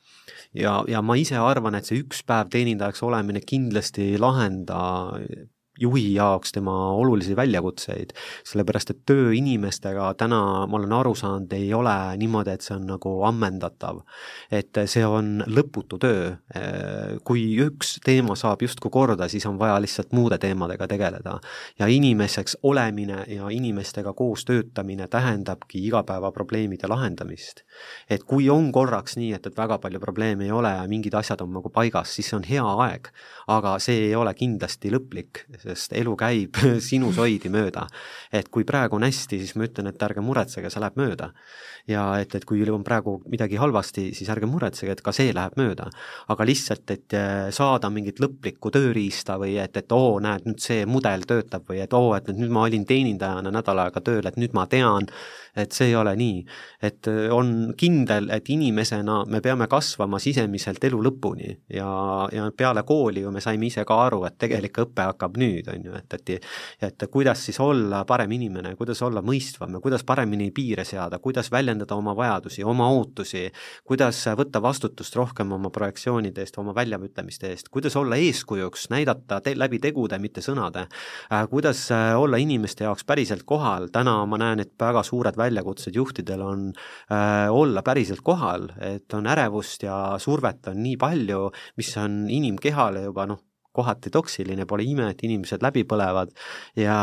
Ja, 0.53 0.83
ja 0.89 1.01
ma 1.01 1.17
ise 1.17 1.39
arvan, 1.41 1.79
et 1.79 1.89
see 1.89 2.03
üks 2.03 2.21
päev 2.29 2.51
teenindajaks 2.53 3.01
olemine 3.07 3.41
kindlasti 3.41 4.13
ei 4.13 4.21
lahenda 4.21 4.83
juhi 5.83 6.15
jaoks 6.15 6.53
tema 6.53 6.75
olulisi 6.95 7.37
väljakutseid, 7.37 8.15
sellepärast 8.49 8.95
et 8.95 9.01
töö 9.07 9.33
inimestega 9.37 10.13
täna, 10.19 10.41
ma 10.67 10.79
olen 10.79 10.93
aru 10.97 11.15
saanud, 11.19 11.53
ei 11.57 11.73
ole 11.75 11.95
niimoodi, 12.21 12.55
et 12.55 12.65
see 12.65 12.77
on 12.77 12.87
nagu 12.95 13.15
ammendatav. 13.29 14.03
et 14.51 14.79
see 14.87 15.05
on 15.07 15.43
lõputu 15.47 15.99
töö. 16.03 16.37
kui 17.25 17.45
üks 17.65 17.97
teema 18.05 18.37
saab 18.39 18.63
justkui 18.63 18.91
korda, 18.91 19.29
siis 19.29 19.47
on 19.47 19.59
vaja 19.59 19.81
lihtsalt 19.81 20.13
muude 20.13 20.39
teemadega 20.39 20.89
tegeleda. 20.89 21.39
ja 21.79 21.87
inimeseks 21.87 22.57
olemine 22.63 23.25
ja 23.29 23.49
inimestega 23.51 24.13
koos 24.13 24.45
töötamine 24.45 25.09
tähendabki 25.09 25.87
igapäevaprobleemide 25.87 26.89
lahendamist. 26.89 27.65
et 28.11 28.25
kui 28.25 28.51
on 28.51 28.73
korraks 28.73 29.17
nii, 29.17 29.33
et, 29.33 29.47
et 29.47 29.57
väga 29.57 29.79
palju 29.79 30.01
probleeme 30.01 30.45
ei 30.45 30.53
ole 30.53 30.71
ja 30.77 30.87
mingid 30.89 31.15
asjad 31.15 31.41
on 31.41 31.53
nagu 31.53 31.71
paigas, 31.71 32.15
siis 32.15 32.31
see 32.31 32.37
on 32.37 32.47
hea 32.47 32.65
aeg, 32.87 33.09
aga 33.49 33.79
see 33.83 34.09
ei 34.09 34.15
ole 34.17 34.35
kindlasti 34.35 34.93
lõplik 34.93 35.45
sest 35.75 35.95
elu 35.99 36.15
käib 36.19 36.59
sinusoidi 36.89 37.51
mööda. 37.53 37.87
et 38.33 38.49
kui 38.49 38.65
praegu 38.65 38.97
on 38.97 39.05
hästi, 39.05 39.39
siis 39.43 39.55
ma 39.57 39.67
ütlen, 39.67 39.91
et 39.91 40.03
ärge 40.03 40.23
muretsege, 40.25 40.71
see 40.71 40.81
läheb 40.81 40.97
mööda. 41.01 41.33
ja 41.89 42.05
et, 42.21 42.35
et 42.35 42.45
kui 42.47 42.63
on 42.71 42.85
praegu 42.85 43.19
midagi 43.29 43.57
halvasti, 43.59 44.13
siis 44.15 44.29
ärge 44.31 44.47
muretsege, 44.47 44.93
et 44.93 45.03
ka 45.03 45.13
see 45.13 45.33
läheb 45.35 45.57
mööda. 45.57 45.91
aga 46.29 46.45
lihtsalt, 46.45 46.91
et 46.91 47.19
eh, 47.19 47.51
saada 47.51 47.91
mingit 47.91 48.21
lõplikku 48.21 48.71
tööriista 48.71 49.39
või 49.39 49.57
et, 49.59 49.77
et 49.77 49.93
oo, 49.93 50.19
näed, 50.21 50.47
nüüd 50.47 50.63
see 50.63 50.87
mudel 50.87 51.27
töötab 51.29 51.69
või 51.69 51.83
et 51.83 51.93
oo, 51.93 52.15
et 52.17 52.29
nüüd 52.33 52.51
ma 52.51 52.67
olin 52.69 52.87
teenindajana 52.87 53.51
nädal 53.51 53.87
aega 53.87 54.01
tööl, 54.01 54.27
et 54.27 54.39
nüüd 54.41 54.55
ma 54.55 54.67
tean, 54.67 55.09
et 55.57 55.73
see 55.73 55.93
ei 55.93 55.97
ole 55.97 56.17
nii. 56.17 56.45
et 56.83 57.07
eh, 57.09 57.31
on 57.33 57.73
kindel, 57.77 58.31
et 58.35 58.51
inimesena 58.51 59.23
me 59.29 59.41
peame 59.41 59.69
kasvama 59.71 60.19
sisemiselt 60.23 60.85
elu 60.85 61.03
lõpuni 61.09 61.55
ja, 61.79 61.89
ja 62.33 62.51
peale 62.57 62.83
kooli 62.89 63.25
ju 63.25 63.33
me 63.33 63.41
saime 63.41 63.67
ise 63.67 63.85
ka 63.89 64.01
aru, 64.07 64.25
et 64.27 64.39
tegelik 64.39 64.83
õpe 64.85 65.09
hakkab 65.13 65.39
nüüd 65.39 65.53
nüüd, 65.53 65.69
on 65.73 65.85
ju, 65.87 65.95
et, 65.97 66.15
et 66.15 66.47
et 66.83 67.05
kuidas 67.11 67.45
siis 67.47 67.59
olla 67.61 68.03
parem 68.09 68.33
inimene, 68.33 68.75
kuidas 68.77 69.03
olla 69.03 69.23
mõistvam 69.23 69.77
ja 69.77 69.81
kuidas 69.83 70.05
paremini 70.05 70.51
piire 70.55 70.85
seada, 70.85 71.19
kuidas 71.23 71.51
väljendada 71.53 71.97
oma 71.97 72.15
vajadusi, 72.17 72.65
oma 72.65 72.89
ootusi, 72.93 73.49
kuidas 73.85 74.25
võtta 74.39 74.63
vastutust 74.63 75.17
rohkem 75.17 75.53
oma 75.53 75.71
projektsioonide 75.71 76.43
eest, 76.43 76.59
oma 76.59 76.75
väljaütlemiste 76.75 77.51
eest, 77.53 77.69
kuidas 77.73 77.97
olla 77.97 78.17
eeskujuks, 78.17 78.89
näidata 78.91 79.41
te 79.41 79.55
läbi 79.57 79.81
tegude, 79.83 80.19
mitte 80.23 80.43
sõnade 80.45 80.87
äh,, 80.87 81.47
kuidas 81.51 81.85
äh, 81.93 82.13
olla 82.19 82.41
inimeste 82.41 82.85
jaoks 82.85 83.05
päriselt 83.05 83.45
kohal, 83.47 83.89
täna 83.93 84.19
ma 84.27 84.41
näen, 84.41 84.65
et 84.65 84.75
väga 84.81 85.03
suured 85.07 85.37
väljakutsed 85.43 85.97
juhtidel 85.99 86.43
on 86.47 86.67
äh, 86.73 87.51
olla 87.53 87.83
päriselt 87.87 88.25
kohal, 88.25 88.69
et 88.81 89.13
on 89.19 89.27
ärevust 89.27 89.87
ja 89.87 90.19
survet 90.23 90.73
on 90.73 90.83
nii 90.83 90.99
palju, 91.01 91.49
mis 91.77 91.97
on 92.01 92.23
inimkehale 92.31 93.07
juba 93.09 93.27
noh, 93.31 93.43
kohati 93.73 94.11
toksiline, 94.13 94.67
pole 94.69 94.85
ime, 94.85 95.09
et 95.13 95.23
inimesed 95.25 95.63
läbi 95.65 95.85
põlevad 95.89 96.33
ja, 96.77 96.97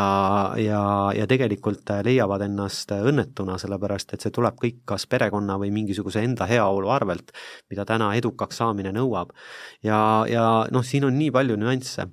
ja, 0.61 0.81
ja 1.17 1.25
tegelikult 1.29 1.89
leiavad 2.05 2.45
ennast 2.45 2.93
õnnetuna, 2.93 3.57
sellepärast 3.61 4.13
et 4.13 4.25
see 4.25 4.33
tuleb 4.35 4.59
kõik 4.61 4.83
kas 4.93 5.07
perekonna 5.09 5.57
või 5.61 5.73
mingisuguse 5.73 6.21
enda 6.25 6.45
heaolu 6.49 6.91
arvelt, 6.93 7.33
mida 7.73 7.87
täna 7.89 8.13
edukaks 8.19 8.61
saamine 8.61 8.93
nõuab. 8.95 9.33
ja, 9.83 9.99
ja 10.29 10.45
noh, 10.71 10.85
siin 10.85 11.09
on 11.09 11.17
nii 11.17 11.33
palju 11.33 11.57
nüansse 11.57 12.05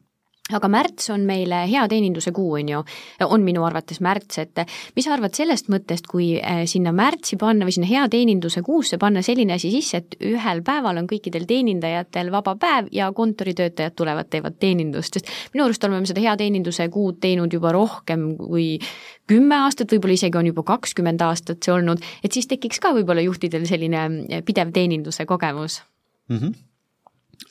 aga 0.54 0.68
märts 0.70 1.09
on 1.11 1.24
meile 1.26 1.64
hea 1.66 1.82
teeninduse 1.90 2.30
kuu, 2.35 2.52
on 2.61 2.68
ju, 2.70 2.82
on 3.26 3.42
minu 3.42 3.64
arvates 3.66 3.98
märts, 4.04 4.38
et 4.38 4.62
mis 4.94 5.06
sa 5.06 5.14
arvad 5.16 5.35
sellest 5.35 5.70
mõttest, 5.72 6.06
kui 6.11 6.37
äh, 6.38 6.62
sinna 6.70 6.92
märtsi 6.94 7.38
panna 7.40 7.66
või 7.66 7.74
sinna 7.74 7.88
hea 7.90 8.04
teeninduse 8.12 8.62
kuusse 8.66 8.98
panna 9.02 9.24
selline 9.26 9.56
asi 9.56 9.72
sisse, 9.74 10.02
et 10.02 10.14
ühel 10.30 10.62
päeval 10.66 11.00
on 11.02 11.09
kõikidel 11.11 11.48
teenindajatel 11.50 12.30
vaba 12.35 12.54
päev 12.62 12.92
ja 12.94 13.11
kontoritöötajad 13.16 13.96
tulevad, 13.98 14.30
teevad 14.30 14.61
teenindust, 14.62 15.18
sest 15.18 15.32
minu 15.54 15.66
arust 15.66 15.88
oleme 15.88 16.06
seda 16.06 16.22
hea 16.22 16.37
teeninduse 16.38 16.87
kuud 16.94 17.18
teinud 17.24 17.52
juba 17.52 17.74
rohkem 17.74 18.28
kui 18.38 18.76
kümme 19.26 19.59
aastat, 19.64 19.90
võib-olla 19.90 20.14
isegi 20.14 20.38
on 20.38 20.52
juba 20.52 20.62
kakskümmend 20.68 21.26
aastat 21.26 21.66
see 21.66 21.74
olnud, 21.74 22.06
et 22.22 22.30
siis 22.30 22.46
tekiks 22.46 22.78
ka 22.82 22.94
võib-olla 22.94 23.26
juhtidel 23.26 23.66
selline 23.66 24.40
pidev 24.46 24.70
teeninduse 24.76 25.26
kogemus. 25.26 25.82
Mm. 26.30 26.38
-hmm 26.38 26.65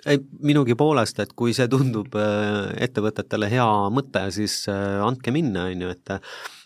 ei, 0.05 0.19
minugi 0.45 0.75
poolest, 0.77 1.19
et 1.23 1.33
kui 1.37 1.53
see 1.57 1.67
tundub 1.71 2.15
äh, 2.19 2.71
ettevõtetele 2.87 3.49
hea 3.51 3.67
mõte, 3.93 4.25
siis 4.35 4.63
äh, 4.71 5.01
andke 5.05 5.33
minna, 5.35 5.67
on 5.71 5.85
ju, 5.85 5.95
et 5.95 6.15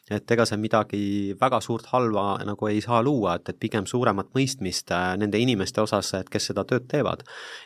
et 0.09 0.31
ega 0.31 0.45
see 0.47 0.57
midagi 0.59 1.01
väga 1.39 1.59
suurt 1.61 1.89
halba 1.93 2.39
nagu 2.45 2.69
ei 2.69 2.81
saa 2.81 3.01
luua, 3.05 3.35
et, 3.37 3.51
et 3.53 3.59
pigem 3.61 3.85
suuremat 3.89 4.31
mõistmist 4.35 4.91
äh, 4.95 5.13
nende 5.21 5.39
inimeste 5.41 5.81
osas, 5.83 6.11
et 6.17 6.29
kes 6.31 6.49
seda 6.49 6.65
tööd 6.67 6.87
teevad. 6.89 7.23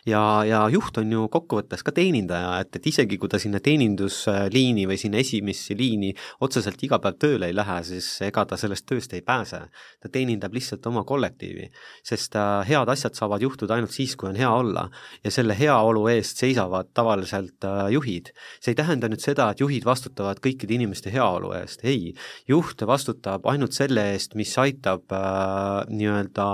ja, 0.09 0.43
ja 0.47 0.63
juht 0.73 0.97
on 0.99 1.11
ju 1.11 1.27
kokkuvõttes 1.31 1.83
ka 1.83 1.93
teenindaja, 1.95 2.59
et, 2.63 2.75
et 2.75 2.89
isegi 2.91 3.17
kui 3.17 3.31
ta 3.31 3.39
sinna 3.39 3.61
teenindusliini 3.63 4.85
või 4.89 4.99
sinna 4.99 5.21
esimesse 5.23 5.77
liini 5.79 6.13
otseselt 6.43 6.83
iga 6.83 6.99
päev 7.03 7.19
tööle 7.21 7.49
ei 7.49 7.55
lähe, 7.55 7.79
siis 7.87 8.09
ega 8.27 8.45
ta 8.49 8.59
sellest 8.59 8.87
tööst 8.89 9.13
ei 9.13 9.21
pääse. 9.21 9.61
ta 10.01 10.09
teenindab 10.11 10.53
lihtsalt 10.53 10.85
oma 10.87 11.03
kollektiivi, 11.07 11.69
sest 12.03 12.35
äh, 12.35 12.67
head 12.67 12.89
asjad 12.89 13.15
saavad 13.15 13.41
juhtuda 13.41 13.77
ainult 13.77 13.95
siis, 13.95 14.15
kui 14.19 14.29
on 14.29 14.39
hea 14.39 14.51
olla 14.51 14.89
ja 15.23 15.31
selle 15.31 15.55
heaolu 15.57 16.07
eest 16.11 16.43
seisavad 16.43 16.91
tavaliselt 16.93 17.63
äh, 17.63 17.87
juhid. 17.95 18.33
see 18.59 18.73
ei 18.73 18.79
tähenda 18.79 19.07
nüüd 19.07 19.23
seda, 19.23 19.49
et 19.51 19.63
juhid 19.63 19.85
vastutavad 19.85 20.41
kõikide 20.43 20.75
inimeste 20.75 21.11
heaolu 21.13 21.53
eest, 21.59 21.83
ei 21.87 22.13
juht 22.49 22.81
vastutab 22.87 23.45
ainult 23.49 23.75
selle 23.75 24.09
eest, 24.13 24.35
mis 24.39 24.53
aitab 24.61 25.13
äh, 25.13 25.83
nii-öelda 25.89 26.47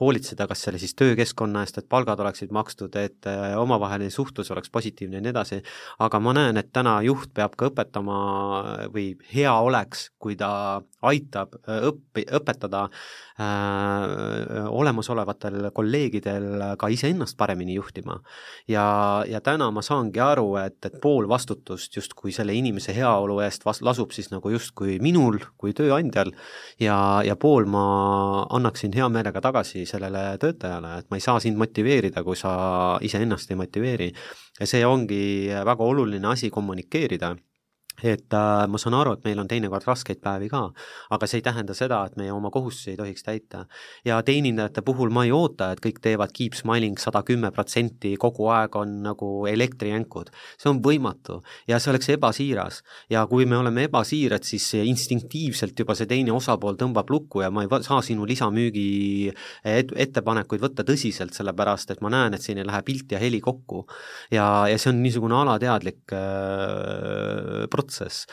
hoolitseda 0.00 0.46
kas 0.50 0.62
selle 0.66 0.80
siis 0.80 0.94
töökeskkonna 0.98 1.62
eest, 1.64 1.80
et 1.80 1.88
palgad 1.90 2.20
oleksid 2.22 2.52
makstud, 2.54 2.94
et 3.00 3.28
äh, 3.30 3.54
omavaheline 3.58 4.10
suhtlus 4.14 4.50
oleks 4.54 4.70
positiivne 4.70 5.18
ja 5.18 5.24
nii 5.24 5.34
edasi, 5.34 5.60
aga 6.04 6.20
ma 6.22 6.34
näen, 6.36 6.60
et 6.60 6.70
täna 6.72 6.98
juht 7.06 7.32
peab 7.34 7.56
ka 7.58 7.70
õpetama 7.72 8.18
või 8.94 9.10
hea 9.32 9.54
oleks, 9.54 10.08
kui 10.18 10.36
ta 10.38 10.50
aitab 11.06 11.54
äh, 11.62 11.82
õppi, 11.90 12.24
õpetada 12.38 12.84
äh, 13.38 14.68
olemasolevatel 14.70 15.70
kolleegidel 15.74 16.76
ka 16.78 16.90
iseennast 16.92 17.36
paremini 17.38 17.76
juhtima. 17.78 18.18
ja, 18.68 19.24
ja 19.28 19.40
täna 19.40 19.70
ma 19.70 19.82
saangi 19.82 20.20
aru, 20.22 20.56
et, 20.62 20.78
et 20.86 21.00
pool 21.02 21.28
vastutust 21.28 21.94
justkui 21.96 22.32
selle 22.34 22.54
inimese 22.54 22.94
heaolu 22.96 23.40
eest 23.46 23.66
vas-, 23.66 23.82
lasub 23.82 24.14
siis 24.14 24.30
nagu 24.32 24.50
justkui 24.50 24.98
minul 25.18 25.38
kui 25.58 25.74
tööandjal 25.74 26.30
ja, 26.80 26.96
ja 27.26 27.36
pool 27.36 27.66
ma 27.70 28.46
annaksin 28.54 28.94
hea 28.94 29.08
meelega 29.10 29.42
tagasi 29.42 29.84
sellele 29.88 30.38
töötajale, 30.40 30.98
et 31.00 31.10
ma 31.10 31.18
ei 31.18 31.24
saa 31.24 31.40
sind 31.42 31.58
motiveerida, 31.58 32.22
kui 32.24 32.38
sa 32.38 32.98
iseennast 33.02 33.50
ei 33.50 33.58
motiveeri. 33.58 34.12
ja 34.60 34.66
see 34.66 34.84
ongi 34.86 35.50
väga 35.64 35.84
oluline 35.84 36.26
asi 36.28 36.50
kommunikeerida 36.50 37.34
et 38.02 38.34
äh, 38.34 38.66
ma 38.68 38.80
saan 38.80 38.96
aru, 38.98 39.16
et 39.16 39.24
meil 39.26 39.40
on 39.42 39.48
teinekord 39.50 39.86
raskeid 39.88 40.20
päevi 40.24 40.50
ka, 40.52 40.64
aga 41.14 41.28
see 41.28 41.40
ei 41.40 41.46
tähenda 41.46 41.76
seda, 41.76 42.04
et 42.06 42.18
meie 42.20 42.32
oma 42.34 42.50
kohustusi 42.54 42.92
ei 42.92 43.00
tohiks 43.00 43.26
täita. 43.26 43.64
ja 44.04 44.20
teenindajate 44.22 44.82
puhul 44.82 45.10
ma 45.10 45.24
ei 45.24 45.32
oota, 45.32 45.72
et 45.72 45.82
kõik 45.84 46.00
teevad 46.02 46.32
keep 46.32 46.54
smiling 46.54 46.98
sada 46.98 47.22
kümme 47.22 47.50
protsenti, 47.54 48.16
kogu 48.16 48.48
aeg 48.54 48.76
on 48.76 49.02
nagu 49.02 49.46
elektrijänkud. 49.46 50.30
see 50.58 50.70
on 50.70 50.82
võimatu 50.82 51.42
ja 51.68 51.78
see 51.78 51.92
oleks 51.92 52.08
ebasiiras. 52.14 52.82
ja 53.10 53.26
kui 53.26 53.46
me 53.46 53.56
oleme 53.56 53.88
ebasiirad, 53.88 54.44
siis 54.44 54.74
instinktiivselt 54.74 55.78
juba 55.78 55.94
see 55.94 56.06
teine 56.06 56.32
osapool 56.32 56.76
tõmbab 56.76 57.10
lukku 57.10 57.42
ja 57.42 57.50
ma 57.50 57.64
ei 57.64 57.82
saa 57.82 58.02
sinu 58.02 58.26
lisamüügi 58.26 58.88
et 59.64 59.92
ettepanekuid 59.96 60.62
võtta 60.62 60.84
tõsiselt, 60.86 61.34
sellepärast 61.36 61.92
et 61.92 62.02
ma 62.04 62.10
näen, 62.12 62.36
et 62.36 62.44
siin 62.44 62.60
ei 62.60 62.66
lähe 62.66 62.82
pilt 62.86 63.12
ja 63.12 63.20
heli 63.22 63.40
kokku. 63.44 63.84
ja, 64.34 64.66
ja 64.70 64.78
see 64.78 64.92
on 64.92 65.02
niisugune 65.02 65.36
alateadlik 65.38 66.14
äh, 66.16 67.66
protsess, 67.70 67.87
protsess. 67.88 68.26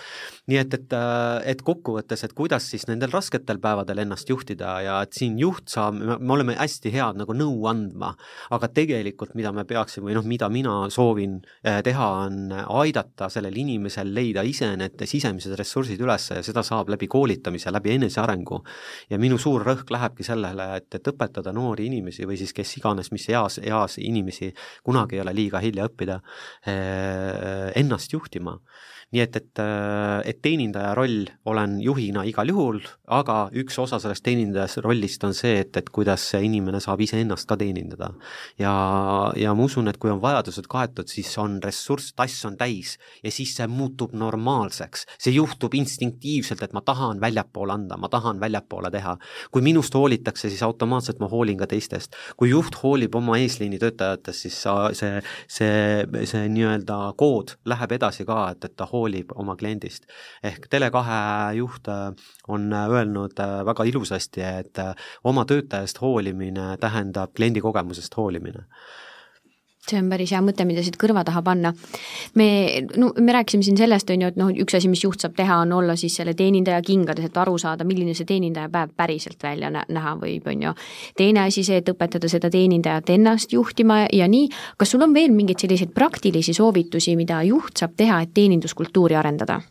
nii 0.47 0.59
et, 0.59 0.73
et, 0.73 0.93
äh, 0.93 1.41
et 1.51 1.61
kokkuvõttes, 1.65 2.23
et 2.23 2.33
kuidas 2.37 2.67
siis 2.69 2.85
nendel 2.87 3.11
rasketel 3.13 3.57
päevadel 3.63 4.03
ennast 4.03 4.29
juhtida 4.29 4.75
ja 4.83 4.99
et 5.01 5.15
siin 5.17 5.39
juht 5.39 5.69
saab, 5.71 5.95
me 5.95 6.33
oleme 6.33 6.55
hästi 6.59 6.91
head 6.93 7.17
nagu 7.17 7.33
nõu 7.33 7.65
andma, 7.69 8.11
aga 8.53 8.69
tegelikult 8.69 9.33
mida 9.35 9.51
me 9.55 9.65
peaksime 9.65 10.09
või 10.09 10.17
noh, 10.17 10.27
mida 10.27 10.49
mina 10.53 10.75
soovin 10.93 11.39
äh, 11.65 11.81
teha, 11.85 12.09
on 12.27 12.53
aidata 12.53 13.29
sellel 13.33 13.55
inimesel 13.57 14.11
leida 14.13 14.43
ise 14.45 14.69
need 14.77 15.01
sisemised 15.05 15.55
ressursid 15.57 16.01
üles 16.01 16.29
ja 16.31 16.43
seda 16.45 16.63
saab 16.65 16.91
läbi 16.93 17.07
koolitamise, 17.07 17.71
läbi 17.73 17.95
enesearengu. 17.95 18.61
ja 19.09 19.17
minu 19.21 19.37
suur 19.41 19.63
rõhk 19.65 19.89
lähebki 19.91 20.23
sellele, 20.23 20.69
et, 20.77 20.89
et 20.95 21.07
õpetada 21.13 21.53
noori 21.53 21.87
inimesi 21.89 22.27
või 22.27 22.37
siis 22.37 22.53
kes 22.53 22.77
iganes, 22.77 23.11
mis 23.11 23.27
eas, 23.29 23.59
eas 23.63 23.97
inimesi, 23.97 24.51
kunagi 24.83 25.17
ei 25.17 25.23
ole 25.23 25.33
liiga 25.33 25.61
hilja 25.63 25.87
õppida, 25.89 26.19
äh, 26.69 27.71
ennast 27.75 28.13
juhtima 28.13 28.59
nii 29.15 29.23
et, 29.23 29.35
et, 29.39 29.59
äh, 29.63 30.19
et 30.27 30.41
teenindaja 30.43 30.91
roll 30.97 31.29
olen 31.47 31.77
juhina 31.83 32.25
igal 32.27 32.49
juhul, 32.51 32.81
aga 33.15 33.45
üks 33.55 33.77
osa 33.79 33.99
sellest 34.03 34.25
teenindaja 34.25 34.83
rollist 34.83 35.23
on 35.23 35.35
see, 35.37 35.61
et, 35.63 35.71
et 35.79 35.89
kuidas 35.95 36.25
see 36.33 36.41
inimene 36.49 36.81
saab 36.83 36.99
iseennast 37.05 37.47
ka 37.47 37.55
teenindada. 37.59 38.11
ja, 38.59 38.73
ja 39.39 39.53
ma 39.55 39.63
usun, 39.63 39.87
et 39.87 39.97
kui 40.01 40.11
on 40.11 40.19
vajadused 40.23 40.67
kaetud, 40.71 41.07
siis 41.11 41.31
on 41.39 41.61
ressurss, 41.63 42.11
tass 42.17 42.43
on 42.49 42.57
täis 42.59 42.97
ja 43.23 43.31
siis 43.31 43.55
see 43.55 43.67
muutub 43.71 44.13
normaalseks. 44.13 45.05
see 45.17 45.35
juhtub 45.37 45.73
instinktiivselt, 45.79 46.63
et 46.65 46.75
ma 46.75 46.83
tahan 46.83 47.21
väljapoole 47.23 47.73
anda, 47.77 47.97
ma 47.97 48.11
tahan 48.11 48.43
väljapoole 48.43 48.91
teha. 48.91 49.15
kui 49.51 49.63
minust 49.63 49.95
hoolitakse, 49.95 50.49
siis 50.49 50.63
automaatselt 50.63 51.23
ma 51.23 51.31
hoolin 51.31 51.57
ka 51.61 51.69
teistest. 51.71 52.19
kui 52.35 52.51
juht 52.51 52.75
hoolib 52.83 53.15
oma 53.15 53.39
eesliini 53.39 53.79
töötajatest, 53.79 54.47
siis 54.47 54.59
sa, 54.67 54.75
see, 54.91 55.23
see, 55.47 56.03
see 56.27 56.45
nii-öelda 56.51 56.99
kood 57.15 57.55
läheb 57.65 57.95
edasi 57.95 58.27
ka, 58.27 58.49
et, 58.51 58.65
et 58.65 58.75
ta 58.75 58.89
hoolib 58.91 59.04
oma 59.35 59.55
kliendist. 59.55 60.05
ehk 60.43 60.67
Tele2 60.73 61.53
juht 61.59 61.87
äh, 61.87 62.11
on 62.47 62.73
äh, 62.73 62.89
öelnud 62.89 63.39
äh, 63.39 63.65
väga 63.65 63.83
ilusasti, 63.83 64.41
et 64.41 64.77
oma 65.23 65.45
töötajast 65.45 66.01
hoolimine 66.01 66.77
tähendab 66.81 67.33
kliendi 67.35 67.61
kogemusest 67.61 68.17
hoolimine 68.17 68.65
see 69.89 69.99
on 70.01 70.09
päris 70.09 70.31
hea 70.33 70.41
mõte, 70.43 70.65
mida 70.67 70.83
siit 70.85 70.97
kõrva 71.01 71.23
taha 71.25 71.41
panna. 71.45 71.73
me, 72.35 72.47
no 72.97 73.11
me 73.19 73.35
rääkisime 73.35 73.63
siin 73.63 73.77
sellest, 73.77 74.09
on 74.09 74.21
ju, 74.25 74.31
et 74.33 74.39
noh, 74.39 74.51
üks 74.63 74.77
asi, 74.77 74.89
mis 74.91 75.03
juht 75.03 75.21
saab 75.21 75.35
teha, 75.37 75.59
on 75.65 75.73
olla 75.77 75.95
siis 75.99 76.15
selle 76.15 76.33
teenindaja 76.33 76.81
kingades, 76.85 77.25
et 77.25 77.37
aru 77.37 77.57
saada, 77.61 77.87
milline 77.87 78.15
see 78.17 78.27
teenindaja 78.29 78.69
päev 78.73 78.95
päriselt 78.97 79.43
välja 79.43 79.71
näha 79.71 80.15
võib, 80.21 80.47
on 80.51 80.65
ju. 80.69 80.73
teine 81.17 81.45
asi 81.45 81.63
see, 81.63 81.81
et 81.83 81.93
õpetada 81.93 82.29
seda 82.31 82.49
teenindajat 82.49 83.13
ennast 83.15 83.53
juhtima 83.53 84.05
ja 84.13 84.27
nii, 84.27 84.49
kas 84.77 84.95
sul 84.95 85.05
on 85.05 85.13
veel 85.13 85.33
mingeid 85.35 85.61
selliseid 85.61 85.93
praktilisi 85.93 86.53
soovitusi, 86.53 87.15
mida 87.15 87.41
juht 87.43 87.77
saab 87.77 87.95
teha, 87.97 88.21
et 88.25 88.33
teeninduskultuuri 88.33 89.15
arendada 89.19 89.61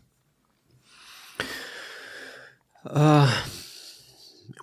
uh...? 2.91 3.63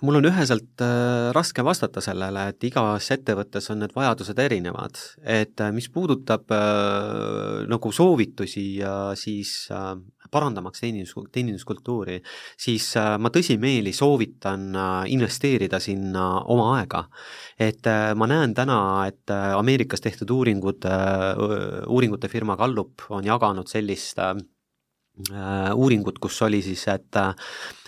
Mul 0.02 0.18
on 0.18 0.26
üheselt 0.26 0.82
äh, 0.82 1.30
raske 1.34 1.62
vastata 1.64 2.02
sellele, 2.02 2.48
et 2.50 2.64
igas 2.66 3.06
ettevõttes 3.14 3.68
on 3.72 3.82
need 3.82 3.94
vajadused 3.94 4.38
erinevad, 4.42 4.98
et 5.22 5.62
äh, 5.62 5.70
mis 5.74 5.86
puudutab 5.94 6.50
äh, 6.54 7.62
nagu 7.70 7.92
soovitusi 7.94 8.64
ja 8.80 8.94
siis 9.18 9.68
parandamaks 10.32 10.80
teenindus, 10.82 11.12
teeninduskultuuri, 11.34 12.16
siis 12.58 12.86
ma 13.20 13.28
tõsimeeli 13.32 13.92
soovitan 13.92 14.70
investeerida 15.12 15.76
sinna 15.82 16.24
oma 16.50 16.70
aega. 16.78 17.02
et 17.60 17.84
ma 18.16 18.26
näen 18.30 18.54
täna, 18.56 18.78
et 19.06 19.28
Ameerikas 19.30 20.00
tehtud 20.00 20.30
uuringud 20.32 20.88
uuringute 21.92 22.32
firma 22.32 22.56
Gallup 22.56 23.04
on 23.10 23.28
jaganud 23.28 23.68
sellist 23.68 24.18
uuringut, 25.76 26.18
kus 26.18 26.40
oli 26.48 26.62
siis, 26.64 26.88
et 26.88 27.20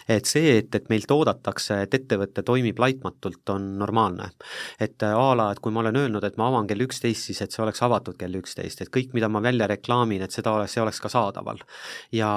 et 0.08 0.28
see, 0.28 0.58
et, 0.58 0.74
et 0.74 0.88
meilt 0.92 1.10
oodatakse, 1.10 1.78
et 1.84 1.94
ettevõte 1.96 2.44
toimib 2.44 2.78
laitmatult, 2.80 3.40
on 3.54 3.66
normaalne. 3.78 4.30
et 4.80 5.02
äh, 5.02 5.14
a 5.16 5.34
la, 5.36 5.50
et 5.52 5.60
kui 5.60 5.72
ma 5.72 5.80
olen 5.80 5.96
öelnud, 5.96 6.24
et 6.24 6.36
ma 6.36 6.48
avan 6.48 6.66
kell 6.68 6.84
üksteist, 6.84 7.30
siis 7.30 7.40
et 7.42 7.52
see 7.52 7.62
oleks 7.64 7.82
avatud 7.82 8.16
kell 8.18 8.34
üksteist, 8.36 8.82
et 8.82 8.92
kõik, 8.92 9.14
mida 9.16 9.28
ma 9.28 9.40
välja 9.42 9.66
reklaamin, 9.70 10.22
et 10.22 10.32
seda 10.32 10.52
oleks, 10.52 10.74
see 10.74 10.82
oleks 10.82 11.00
ka 11.00 11.08
saadaval. 11.08 11.62
ja, 12.12 12.32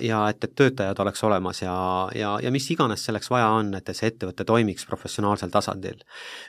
ja 0.00 0.22
et, 0.30 0.44
et 0.44 0.54
töötajad 0.54 0.98
oleks 1.02 1.24
olemas 1.24 1.62
ja, 1.62 1.74
ja, 2.14 2.36
ja 2.42 2.50
mis 2.54 2.70
iganes 2.70 3.04
selleks 3.04 3.30
vaja 3.30 3.50
on, 3.58 3.74
et 3.74 3.90
see 3.92 4.12
ettevõte 4.12 4.46
toimiks 4.46 4.86
professionaalsel 4.86 5.50
tasandil. 5.50 6.04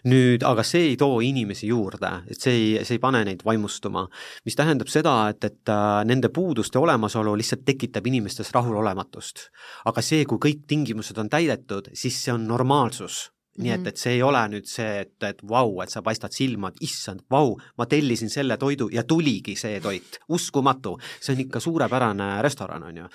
nüüd, 0.05 0.45
aga 0.45 0.63
see 0.63 0.91
ei 0.91 0.97
too 0.97 1.21
inimesi 1.25 1.67
juurde, 1.67 2.11
et 2.29 2.39
see 2.39 2.53
ei, 2.53 2.85
see 2.85 2.99
ei 2.99 3.03
pane 3.03 3.23
neid 3.25 3.41
vaimustuma, 3.45 4.05
mis 4.45 4.57
tähendab 4.59 4.91
seda, 4.91 5.15
et, 5.33 5.43
et 5.43 5.73
äh, 5.73 6.03
nende 6.05 6.29
puuduste 6.29 6.79
olemasolu 6.79 7.35
lihtsalt 7.39 7.65
tekitab 7.65 8.07
inimestes 8.07 8.53
rahulolematust. 8.53 9.47
aga 9.89 10.01
see, 10.05 10.25
kui 10.29 10.42
kõik 10.43 10.65
tingimused 10.67 11.17
on 11.17 11.31
täidetud, 11.31 11.91
siis 11.97 12.17
see 12.23 12.33
on 12.35 12.47
normaalsus 12.49 13.29
nii 13.61 13.69
et, 13.69 13.87
et 13.91 13.99
see 14.01 14.15
ei 14.17 14.21
ole 14.25 14.41
nüüd 14.49 14.65
see, 14.69 15.03
et, 15.03 15.13
et 15.27 15.41
vau, 15.49 15.75
et 15.83 15.91
sa 15.91 16.01
paistad 16.05 16.33
silma, 16.33 16.71
et 16.71 16.85
issand, 16.87 17.21
vau, 17.31 17.53
ma 17.77 17.85
tellisin 17.89 18.31
selle 18.33 18.57
toidu 18.61 18.87
ja 18.93 19.03
tuligi 19.05 19.55
see 19.59 19.77
toit, 19.83 20.17
uskumatu, 20.33 20.95
see 21.21 21.35
on 21.35 21.43
ikka 21.45 21.61
suurepärane 21.61 22.29
restoran, 22.45 22.85
on 22.89 23.03
ju. 23.03 23.09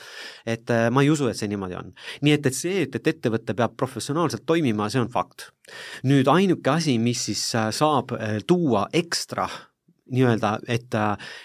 et 0.47 0.71
äh, 0.75 0.87
ma 0.95 1.03
ei 1.03 1.11
usu, 1.11 1.27
et 1.31 1.39
see 1.39 1.51
niimoodi 1.51 1.79
on. 1.79 1.91
nii 2.23 2.37
et, 2.37 2.47
et 2.51 2.59
see, 2.59 2.85
et, 2.87 3.01
et 3.01 3.11
ettevõte 3.15 3.57
peab 3.59 3.75
professionaalselt 3.79 4.47
toimima, 4.47 4.87
see 4.93 5.03
on 5.03 5.11
fakt. 5.11 5.51
nüüd 6.07 6.31
ainuke 6.31 6.71
asi, 6.71 6.99
mis 7.03 7.27
siis 7.31 7.43
äh, 7.59 7.73
saab 7.75 8.15
äh, 8.15 8.39
tuua 8.47 8.87
ekstra 8.95 9.49
nii-öelda, 10.13 10.59
et, 10.69 10.95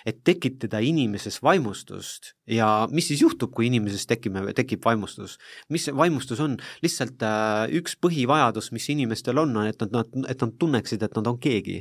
et 0.06 0.24
tekitada 0.24 0.80
inimeses 0.84 1.42
vaimustust 1.44 2.34
ja 2.50 2.88
mis 2.92 3.08
siis 3.08 3.22
juhtub, 3.24 3.54
kui 3.56 3.68
inimeses 3.70 4.04
tekime, 4.08 4.44
tekib 4.56 4.84
vaimustus? 4.84 5.38
mis 5.72 5.86
see 5.88 5.96
vaimustus 5.96 6.42
on? 6.44 6.58
lihtsalt 6.84 7.24
äh, 7.24 7.72
üks 7.80 7.96
põhivajadus, 8.04 8.72
mis 8.76 8.90
inimestel 8.92 9.40
on, 9.40 9.54
on, 9.58 9.70
et 9.70 9.80
nad, 9.84 10.10
et 10.30 10.44
nad 10.44 10.56
tunneksid, 10.60 11.04
et 11.04 11.16
nad 11.16 11.30
on 11.30 11.40
keegi. 11.40 11.78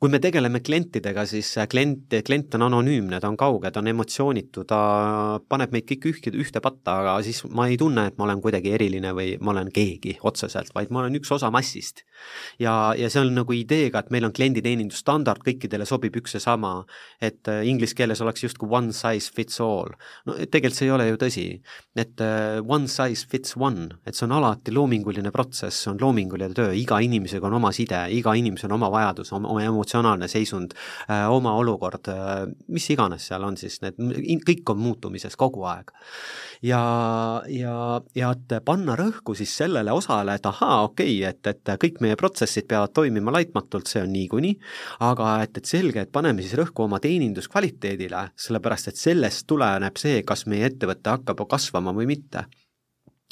kui 0.00 0.10
me 0.10 0.18
tegeleme 0.22 0.60
klientidega, 0.66 1.24
siis 1.30 1.52
klient, 1.70 2.10
klient 2.26 2.58
on 2.58 2.66
anonüümne, 2.66 3.20
ta 3.22 3.30
on 3.30 3.38
kauge, 3.38 3.70
ta 3.70 3.82
on 3.82 3.90
emotsioonitu, 3.92 4.64
ta 4.68 4.80
paneb 5.48 5.76
meid 5.76 5.86
kõik 5.92 6.08
ühte, 6.10 6.34
ühte 6.34 6.62
patta, 6.64 6.98
aga 7.04 7.16
siis 7.26 7.44
ma 7.46 7.68
ei 7.70 7.78
tunne, 7.80 8.08
et 8.10 8.18
ma 8.18 8.26
olen 8.26 8.42
kuidagi 8.42 8.74
eriline 8.74 9.14
või 9.16 9.36
ma 9.40 9.54
olen 9.54 9.70
keegi 9.74 10.18
otseselt, 10.26 10.74
vaid 10.74 10.90
ma 10.90 11.04
olen 11.04 11.20
üks 11.20 11.30
osa 11.38 11.52
massist. 11.54 12.04
ja, 12.58 12.92
ja 12.98 13.08
see 13.10 13.22
on 13.22 13.32
nagu 13.34 13.54
ideega, 13.54 14.02
et 14.02 14.10
meil 14.10 14.26
on 14.26 14.34
klienditeenindusstandard, 14.34 15.44
kõikidele 15.46 15.86
sobib 15.86 16.18
üks 16.20 16.36
ja 16.36 16.42
sama, 16.44 16.72
et 17.20 17.48
äh, 17.50 17.62
inglise 17.68 17.96
keeles 17.98 18.22
oleks 18.24 18.44
justkui 18.46 18.70
one 18.70 18.94
size 18.96 19.32
fits 19.34 19.60
all 19.64 19.90
no 20.28 20.36
tegelikult 20.40 20.78
see 20.78 20.88
ei 20.88 20.94
ole 20.94 21.08
ju 21.10 21.20
tõsi, 21.20 21.46
et 21.98 22.24
uh, 22.24 22.60
one 22.62 22.88
size 22.90 23.26
fits 23.30 23.56
one, 23.58 23.88
et 24.06 24.16
see 24.16 24.26
on 24.28 24.36
alati 24.38 24.74
loominguline 24.74 25.32
protsess, 25.34 25.84
see 25.84 25.92
on 25.92 26.00
loominguline 26.00 26.54
töö, 26.56 26.70
iga 26.76 27.00
inimesega 27.02 27.48
on 27.48 27.58
oma 27.58 27.72
side, 27.76 28.04
iga 28.14 28.34
inimesel 28.38 28.70
on 28.70 28.78
oma 28.78 28.90
vajadus, 28.92 29.32
oma 29.36 29.64
emotsionaalne 29.64 30.28
seisund 30.30 30.76
uh,, 30.76 31.26
oma 31.30 31.56
olukord 31.58 32.10
mis 32.70 32.86
iganes 32.92 33.26
seal 33.30 33.44
on 33.46 33.56
siis, 33.60 33.78
need 33.82 33.98
kõik 34.46 34.72
on 34.72 34.80
muutumises 34.80 35.36
kogu 35.40 35.64
aeg. 35.68 35.92
ja, 36.66 36.80
ja, 37.48 37.74
ja 38.16 38.32
et 38.36 38.54
panna 38.64 38.96
rõhku 38.98 39.34
siis 39.38 39.52
sellele 39.62 39.92
osale, 39.96 40.36
et 40.36 40.46
ahaa, 40.46 40.82
okei 40.88 41.18
okay,, 41.20 41.30
et, 41.30 41.46
et 41.46 41.74
kõik 41.80 42.00
meie 42.04 42.18
protsessid 42.20 42.68
peavad 42.70 42.94
toimima 42.96 43.34
laitmatult, 43.34 43.88
see 43.90 44.02
on 44.04 44.12
niikuinii, 44.14 44.56
aga 45.06 45.32
et, 45.44 45.56
et 45.60 45.70
selge, 45.70 46.04
et 46.04 46.09
paneme 46.12 46.42
siis 46.44 46.56
rõhku 46.58 46.84
oma 46.86 47.00
teeninduskvaliteedile, 47.02 48.30
sellepärast 48.38 48.90
et 48.92 49.00
sellest 49.00 49.46
tuleneb 49.50 50.00
see, 50.00 50.22
kas 50.26 50.46
meie 50.50 50.68
ettevõte 50.70 51.14
hakkab 51.14 51.44
kasvama 51.50 51.94
või 51.96 52.08
mitte. 52.10 52.46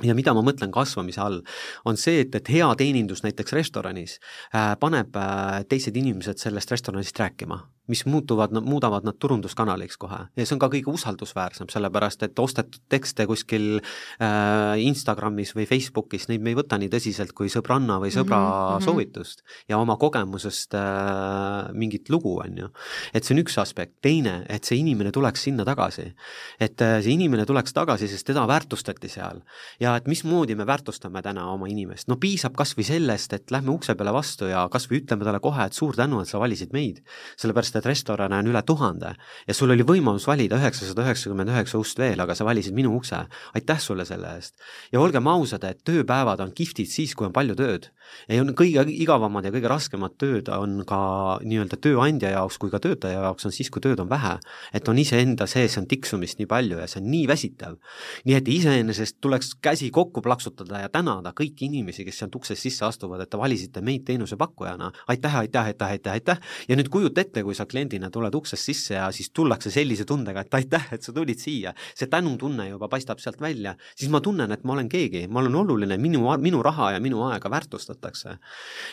Ja 0.07 0.15
mida 0.15 0.31
ma 0.35 0.45
mõtlen 0.47 0.71
kasvamise 0.71 1.19
all, 1.21 1.41
on 1.85 1.97
see, 1.99 2.21
et, 2.23 2.35
et 2.39 2.53
hea 2.55 2.69
teenindus 2.79 3.25
näiteks 3.25 3.57
restoranis 3.57 4.21
äh, 4.55 4.77
paneb 4.79 5.17
äh, 5.19 5.65
teised 5.69 5.97
inimesed 5.99 6.39
sellest 6.39 6.71
restoranist 6.71 7.19
rääkima 7.19 7.65
mis 7.89 8.05
muutuvad, 8.07 8.53
muudavad 8.65 9.07
nad 9.07 9.17
turunduskanaliks 9.21 9.97
kohe 10.01 10.21
ja 10.37 10.47
see 10.47 10.55
on 10.57 10.63
ka 10.63 10.71
kõige 10.73 10.93
usaldusväärsem, 10.93 11.71
sellepärast 11.73 12.23
et 12.27 12.39
ostetud 12.39 12.83
tekste 12.93 13.27
kuskil 13.29 13.81
äh, 13.81 14.79
Instagramis 14.85 15.55
või 15.57 15.67
Facebookis, 15.69 16.29
neid 16.29 16.45
me 16.45 16.53
ei 16.53 16.59
võta 16.59 16.79
nii 16.81 16.91
tõsiselt 16.93 17.35
kui 17.37 17.51
sõbranna 17.53 17.99
või 18.03 18.13
sõbra 18.15 18.39
mm 18.39 18.51
-hmm. 18.51 18.87
soovitust 18.87 19.43
ja 19.69 19.79
oma 19.79 19.97
kogemusest 19.97 20.75
äh, 20.79 21.73
mingit 21.73 22.11
lugu, 22.11 22.39
on 22.45 22.59
ju. 22.65 22.69
et 23.15 23.25
see 23.25 23.35
on 23.35 23.43
üks 23.45 23.59
aspekt, 23.61 23.99
teine, 24.03 24.45
et 24.49 24.65
see 24.65 24.79
inimene 24.79 25.13
tuleks 25.13 25.43
sinna 25.49 25.65
tagasi. 25.65 26.15
et 26.61 26.81
äh, 26.83 27.01
see 27.03 27.13
inimene 27.13 27.47
tuleks 27.47 27.73
tagasi, 27.73 28.09
sest 28.09 28.27
teda 28.27 28.47
väärtustati 28.47 29.09
seal. 29.09 29.41
ja 29.81 29.97
et 29.97 30.07
mismoodi 30.07 30.55
me 30.55 30.67
väärtustame 30.67 31.23
täna 31.23 31.47
oma 31.53 31.67
inimest, 31.67 32.09
no 32.09 32.17
piisab 32.17 32.57
kas 32.57 32.77
või 32.77 32.85
sellest, 32.85 33.33
et 33.33 33.51
lähme 33.51 33.71
ukse 33.71 33.95
peale 33.95 34.13
vastu 34.13 34.51
ja 34.51 34.69
kas 34.73 34.89
või 34.91 35.03
ütleme 35.03 35.25
talle 35.25 35.41
kohe, 35.41 35.67
et 35.67 35.77
suur 35.77 35.97
tänu, 35.97 36.21
et 36.21 36.29
sa 36.29 36.41
valisid 36.43 36.73
meid. 36.73 37.03
sellepärast, 37.37 37.78
et 37.79 37.87
restorane 37.87 38.39
on 38.39 38.51
üle 38.51 38.63
tuhande 38.67 39.15
ja 39.47 39.55
sul 39.55 39.73
oli 39.75 39.87
võimalus 39.87 40.27
valida 40.29 40.59
üheksasada 40.59 41.05
üheksakümmend 41.07 41.53
üheksa 41.53 41.81
ust 41.81 41.99
veel, 41.99 42.21
aga 42.21 42.35
sa 42.35 42.47
valisid 42.49 42.75
minu 42.77 42.95
ukse. 42.97 43.25
aitäh 43.55 43.81
sulle 43.81 44.05
selle 44.05 44.35
eest. 44.37 44.55
ja 44.93 45.01
olgem 45.01 45.27
ausad, 45.27 45.65
et 45.65 45.85
tööpäevad 45.85 46.41
on 46.41 46.53
kihvtid 46.53 46.91
siis, 46.91 47.15
kui 47.15 47.27
on 47.27 47.33
palju 47.33 47.55
tööd. 47.59 47.91
ja 48.29 48.41
on 48.43 48.55
kõige 48.57 48.85
igavamad 48.89 49.45
ja 49.45 49.53
kõige 49.53 49.69
raskemad 49.69 50.17
tööd 50.19 50.49
on 50.49 50.83
ka 50.89 51.39
nii-öelda 51.45 51.77
tööandja 51.81 52.31
jaoks 52.37 52.59
kui 52.59 52.71
ka 52.71 52.81
töötaja 52.83 53.21
jaoks 53.23 53.49
on 53.49 53.53
siis, 53.55 53.71
kui 53.71 53.81
tööd 53.85 54.01
on 54.01 54.09
vähe. 54.11 54.39
et 54.73 54.89
on 54.89 54.99
iseenda 54.99 55.47
sees 55.47 55.79
on 55.79 55.87
tiksumist 55.87 56.39
nii 56.39 56.47
palju 56.51 56.79
ja 56.79 56.87
see 56.87 57.03
on 57.03 57.11
nii 57.11 57.27
väsitav. 57.29 57.77
nii 58.25 58.35
et 58.35 58.49
iseenesest 58.49 59.21
tuleks 59.21 59.55
käsi 59.63 59.91
kokku 59.91 60.23
plaksutada 60.23 60.83
ja 60.85 60.89
tänada 60.89 61.33
kõiki 61.37 61.69
inimesi, 61.69 62.05
kes 62.05 62.19
sealt 62.19 62.35
uksest 62.35 62.63
sisse 62.63 62.85
astuvad, 62.85 63.21
et 63.23 63.31
te 63.31 63.39
valisite 63.39 63.81
meid 63.81 64.05
teenusepakkujana. 64.09 64.93
aitäh, 65.09 65.37
aitäh, 65.37 65.73
aitäh, 65.73 65.89
aitäh, 65.89 66.13
aitäh 66.13 66.39
ja 66.69 66.77
nüüd 66.77 66.89
kujuta 66.93 67.21
ette, 67.21 67.43
kui 67.43 67.55
sa 67.55 67.67
kliendina 67.71 68.11
tuled 68.11 68.35
uksest 68.35 68.71
sisse 68.71 68.97
ja 68.97 69.09
siis 69.15 69.31
tullakse 69.35 69.71
sellise 69.73 70.07
tundega, 70.09 70.45
et 70.45 70.55
aitäh, 70.59 70.89
et 70.97 71.05
sa 71.05 71.13
tulid 71.15 71.41
siia, 71.41 71.75
see 71.95 72.09
tänutunne 72.11 72.69
juba 72.71 72.89
paistab 72.91 73.21
sealt 73.23 73.41
välja, 73.41 73.75
siis 73.97 74.11
ma 74.13 74.21
tunnen, 74.25 74.53
et 74.55 74.65
ma 74.65 74.75
olen 74.77 74.89
keegi, 74.91 75.27
ma 75.29 75.43
olen 75.43 75.59
oluline, 75.63 75.99
minu, 76.01 76.25
minu 76.43 76.63
raha 76.65 76.93
ja 76.97 77.03
minu 77.03 77.23
aega 77.29 77.51
väärtustatakse. 77.51 78.37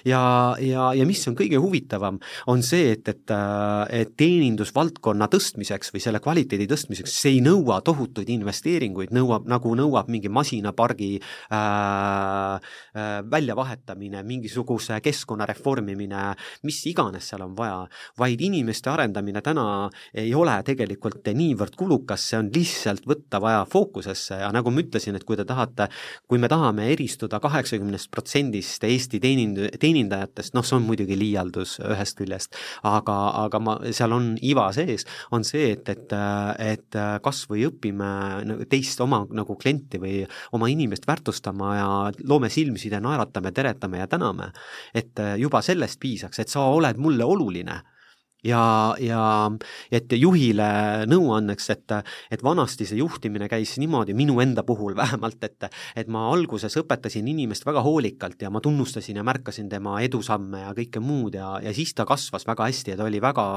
ja, 0.06 0.22
ja, 0.60 0.90
ja 0.94 1.06
mis 1.06 1.24
on 1.28 1.38
kõige 1.38 1.60
huvitavam, 1.62 2.20
on 2.52 2.64
see, 2.64 2.92
et, 2.96 3.08
et, 3.08 3.36
et 3.96 4.14
teenindusvaldkonna 4.18 5.28
tõstmiseks 5.32 5.94
või 5.94 6.04
selle 6.04 6.22
kvaliteedi 6.24 6.68
tõstmiseks, 6.70 7.16
see 7.22 7.38
ei 7.38 7.42
nõua 7.46 7.82
tohutuid 7.86 8.30
investeeringuid, 8.34 9.14
nõuab, 9.16 9.48
nagu 9.50 9.76
nõuab 9.78 10.10
mingi 10.12 10.32
masinapargi 10.32 11.12
äh, 11.20 12.56
äh, 12.56 13.16
väljavahetamine, 13.32 14.24
mingisuguse 14.28 15.00
keskkonna 15.04 15.48
reformimine, 15.50 16.28
mis 16.68 16.82
iganes 16.90 17.30
seal 17.32 17.46
on 17.46 17.56
vaja, 17.58 17.86
vaid 18.20 18.42
inimesed 18.42 18.65
inimeste 18.66 18.90
arendamine 18.90 19.42
täna 19.46 19.90
ei 20.18 20.34
ole 20.36 20.56
tegelikult 20.66 21.28
niivõrd 21.36 21.76
kulukas, 21.78 22.24
see 22.32 22.40
on 22.40 22.50
lihtsalt 22.54 23.06
võtta 23.06 23.40
vaja 23.42 23.62
fookusesse 23.70 24.40
ja 24.42 24.50
nagu 24.54 24.72
ma 24.74 24.82
ütlesin, 24.82 25.16
et 25.16 25.26
kui 25.28 25.38
te 25.38 25.46
tahate, 25.46 25.88
kui 26.28 26.42
me 26.42 26.50
tahame 26.50 26.90
eristuda 26.94 27.40
kaheksakümnest 27.44 28.10
protsendist 28.12 28.84
Eesti 28.86 29.20
teenind-, 29.22 29.78
teenindajatest, 29.80 30.56
noh, 30.58 30.66
see 30.66 30.80
on 30.80 30.86
muidugi 30.88 31.18
liialdus 31.20 31.78
ühest 31.86 32.18
küljest, 32.18 32.58
aga, 32.84 33.18
aga 33.46 33.62
ma, 33.62 33.78
seal 33.96 34.16
on 34.16 34.34
iva 34.42 34.68
sees, 34.76 35.06
on 35.36 35.46
see, 35.46 35.72
et, 35.76 35.90
et, 35.94 36.16
et 36.66 37.00
kas 37.26 37.46
või 37.52 37.68
õpime 37.70 38.12
nagu 38.50 38.70
teist 38.70 39.02
oma 39.06 39.24
nagu 39.36 39.58
klienti 39.62 40.02
või 40.02 40.24
oma 40.58 40.70
inimest 40.72 41.06
väärtustama 41.08 41.74
ja 41.78 41.90
loome 42.26 42.50
silmside, 42.54 43.02
naeratame, 43.04 43.54
teretame 43.56 44.02
ja 44.02 44.10
täname. 44.10 44.52
et 44.96 45.20
juba 45.38 45.62
sellest 45.62 46.00
piisaks, 46.00 46.40
et 46.40 46.50
sa 46.50 46.66
oled 46.72 46.98
mulle 47.02 47.26
oluline 47.26 47.82
ja, 48.46 48.96
ja 49.02 49.22
et 49.94 50.12
juhile 50.18 50.68
nõuanneks, 51.10 51.70
et, 51.74 51.96
et 52.32 52.44
vanasti 52.46 52.88
see 52.88 53.00
juhtimine 53.00 53.50
käis 53.52 53.76
niimoodi, 53.82 54.16
minu 54.18 54.40
enda 54.44 54.64
puhul 54.68 54.96
vähemalt, 55.02 55.42
et, 55.48 55.68
et 55.96 56.12
ma 56.12 56.28
alguses 56.32 56.78
õpetasin 56.82 57.28
inimest 57.32 57.66
väga 57.68 57.84
hoolikalt 57.86 58.42
ja 58.46 58.52
ma 58.54 58.62
tunnustasin 58.64 59.20
ja 59.20 59.26
märkasin 59.26 59.70
tema 59.72 59.98
edusamme 60.06 60.66
ja 60.66 60.74
kõike 60.78 61.02
muud 61.04 61.38
ja, 61.40 61.56
ja 61.64 61.74
siis 61.76 61.94
ta 61.98 62.06
kasvas 62.08 62.48
väga 62.48 62.70
hästi 62.70 62.94
ja 62.94 63.00
ta 63.00 63.08
oli 63.08 63.22
väga, 63.24 63.48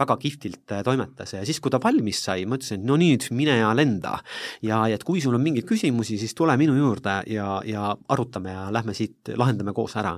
väga 0.00 0.18
kihvtilt 0.22 0.76
toimetas 0.84 1.34
ja 1.36 1.44
siis, 1.46 1.60
kui 1.60 1.72
ta 1.72 1.80
valmis 1.82 2.22
sai, 2.24 2.46
ma 2.48 2.58
ütlesin, 2.58 2.84
no 2.88 2.98
nüüd 3.00 3.28
mine 3.36 3.58
ja 3.60 3.72
lenda. 3.76 4.18
ja, 4.62 4.84
ja 4.88 4.96
et 4.98 5.04
kui 5.06 5.20
sul 5.22 5.36
on 5.36 5.44
mingeid 5.44 5.66
küsimusi, 5.68 6.18
siis 6.20 6.34
tule 6.38 6.56
minu 6.60 6.76
juurde 6.76 7.20
ja, 7.30 7.60
ja 7.66 7.92
arutame 8.08 8.52
ja 8.54 8.68
lähme 8.74 8.94
siit, 8.96 9.32
lahendame 9.36 9.74
koos 9.76 9.96
ära. 10.00 10.16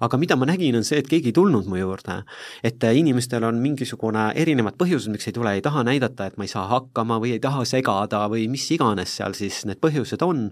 aga 0.00 0.20
mida 0.20 0.36
ma 0.36 0.48
nägin, 0.48 0.76
on 0.78 0.86
see, 0.86 1.00
et 1.02 1.10
keegi 1.10 1.32
ei 1.32 1.36
tulnud 1.36 1.68
mu 1.70 1.78
juurde, 1.80 2.22
et 2.64 2.82
inimestel 2.92 3.44
on 3.48 3.60
mingi 3.62 3.71
mingisugune 3.72 4.28
erinevad 4.38 4.76
põhjused, 4.80 5.12
miks 5.12 5.28
ei 5.28 5.34
tule, 5.36 5.54
ei 5.56 5.62
taha 5.64 5.82
näidata, 5.86 6.28
et 6.28 6.38
ma 6.38 6.46
ei 6.46 6.50
saa 6.52 6.64
hakkama 6.70 7.18
või 7.22 7.34
ei 7.36 7.42
taha 7.42 7.64
segada 7.68 8.24
või 8.30 8.46
mis 8.52 8.66
iganes 8.74 9.16
seal 9.18 9.36
siis 9.36 9.62
need 9.68 9.80
põhjused 9.82 10.22
on. 10.24 10.44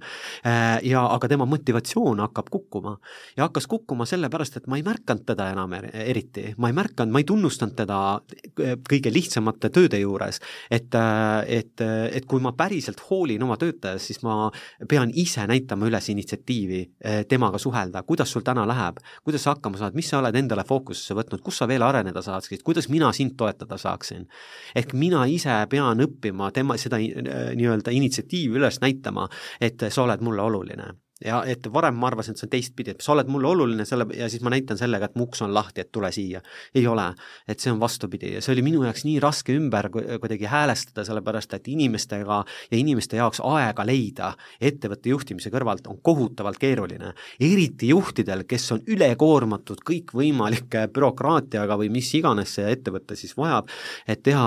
Äh, 0.46 0.80
ja 0.88 1.04
aga 1.14 1.28
tema 1.30 1.46
motivatsioon 1.50 2.22
hakkab 2.24 2.50
kukkuma. 2.52 2.96
Ja 3.36 3.46
hakkas 3.48 3.68
kukkuma 3.70 4.06
sellepärast, 4.08 4.60
et 4.60 4.68
ma 4.70 4.78
ei 4.80 4.84
märganud 4.86 5.26
teda 5.28 5.50
enam 5.52 5.74
eriti, 5.76 6.50
ma 6.58 6.70
ei 6.70 6.76
märganud, 6.76 7.12
ma 7.12 7.22
ei 7.22 7.28
tunnustanud 7.28 7.76
teda 7.78 8.00
äh, 8.16 8.76
kõige 8.88 9.12
lihtsamate 9.12 9.72
tööde 9.74 10.00
juures, 10.00 10.40
et, 10.70 10.94
äh, 10.96 11.60
et, 11.60 11.84
et 12.16 12.28
kui 12.30 12.42
ma 12.42 12.54
päriselt 12.56 13.02
hoolin 13.10 13.42
oma 13.46 13.58
töötajast, 13.60 14.10
siis 14.10 14.22
ma 14.26 14.50
pean 14.88 15.12
ise 15.14 15.44
näitama 15.48 15.88
üles 15.88 16.08
initsiatiivi 16.12 16.80
temaga 17.28 17.58
suhelda, 17.60 18.02
kuidas 18.06 18.30
sul 18.32 18.44
täna 18.46 18.64
läheb, 18.68 19.00
kuidas 19.24 19.44
sa 19.44 19.54
hakkama 19.54 19.80
saad, 19.80 19.96
mis 19.98 20.08
sa 20.10 20.20
oled 20.20 20.36
endale 20.36 20.64
fookusesse 20.66 21.16
võtnud, 21.16 21.42
kus 21.44 21.60
sa 21.60 21.68
veel 21.70 21.84
areneda 21.84 22.22
saaksid, 22.24 22.62
kuidas 22.66 22.88
mina 22.92 23.09
mina 23.11 23.16
sind 23.16 23.36
toetada 23.36 23.78
saaksin. 23.78 24.26
ehk 24.74 24.94
mina 24.94 25.24
ise 25.26 25.66
pean 25.70 26.00
õppima 26.00 26.50
tema, 26.52 26.76
seda 26.76 26.96
äh, 26.96 27.54
nii-öelda 27.56 27.90
initsiatiivi 27.90 28.58
üles 28.58 28.80
näitama, 28.80 29.28
et 29.61 29.82
sa 29.88 30.02
oled 30.02 30.20
mulle 30.20 30.42
oluline 30.42 30.94
ja 31.24 31.42
et 31.48 31.66
varem 31.72 31.98
ma 32.00 32.08
arvasin, 32.10 32.34
et 32.34 32.40
see 32.40 32.48
on 32.48 32.52
teistpidi, 32.54 32.94
et 32.94 33.04
sa 33.04 33.12
oled 33.14 33.28
mulle 33.30 33.48
oluline 33.50 33.84
selle 33.88 34.06
ja 34.16 34.28
siis 34.30 34.42
ma 34.44 34.52
näitan 34.54 34.78
sellega, 34.80 35.10
et 35.10 35.18
mu 35.18 35.26
uks 35.28 35.42
on 35.44 35.54
lahti, 35.54 35.84
et 35.84 35.92
tule 35.92 36.10
siia. 36.12 36.40
ei 36.74 36.86
ole, 36.86 37.06
et 37.48 37.60
see 37.60 37.72
on 37.72 37.80
vastupidi 37.80 38.34
ja 38.34 38.42
see 38.44 38.54
oli 38.54 38.64
minu 38.66 38.84
jaoks 38.86 39.04
nii 39.04 39.18
raske 39.22 39.54
ümber 39.56 39.90
kuidagi 39.92 40.48
häälestada, 40.50 41.04
sellepärast 41.04 41.54
et 41.54 41.68
inimestega 41.68 42.42
ja 42.70 42.78
inimeste 42.78 43.20
jaoks 43.20 43.42
aega 43.44 43.84
leida 43.86 44.32
ettevõtte 44.60 45.12
juhtimise 45.12 45.52
kõrvalt 45.52 45.88
on 45.90 46.00
kohutavalt 46.02 46.58
keeruline. 46.60 47.12
eriti 47.40 47.90
juhtidel, 47.90 48.44
kes 48.48 48.70
on 48.72 48.82
ülekoormatud 48.86 49.84
kõikvõimalike 49.86 50.86
bürokraatiaga 50.94 51.76
või 51.80 51.90
mis 51.92 52.12
iganes 52.14 52.54
see 52.56 52.70
ettevõte 52.72 53.16
siis 53.16 53.36
vajab, 53.36 53.68
et 54.08 54.22
teha 54.22 54.46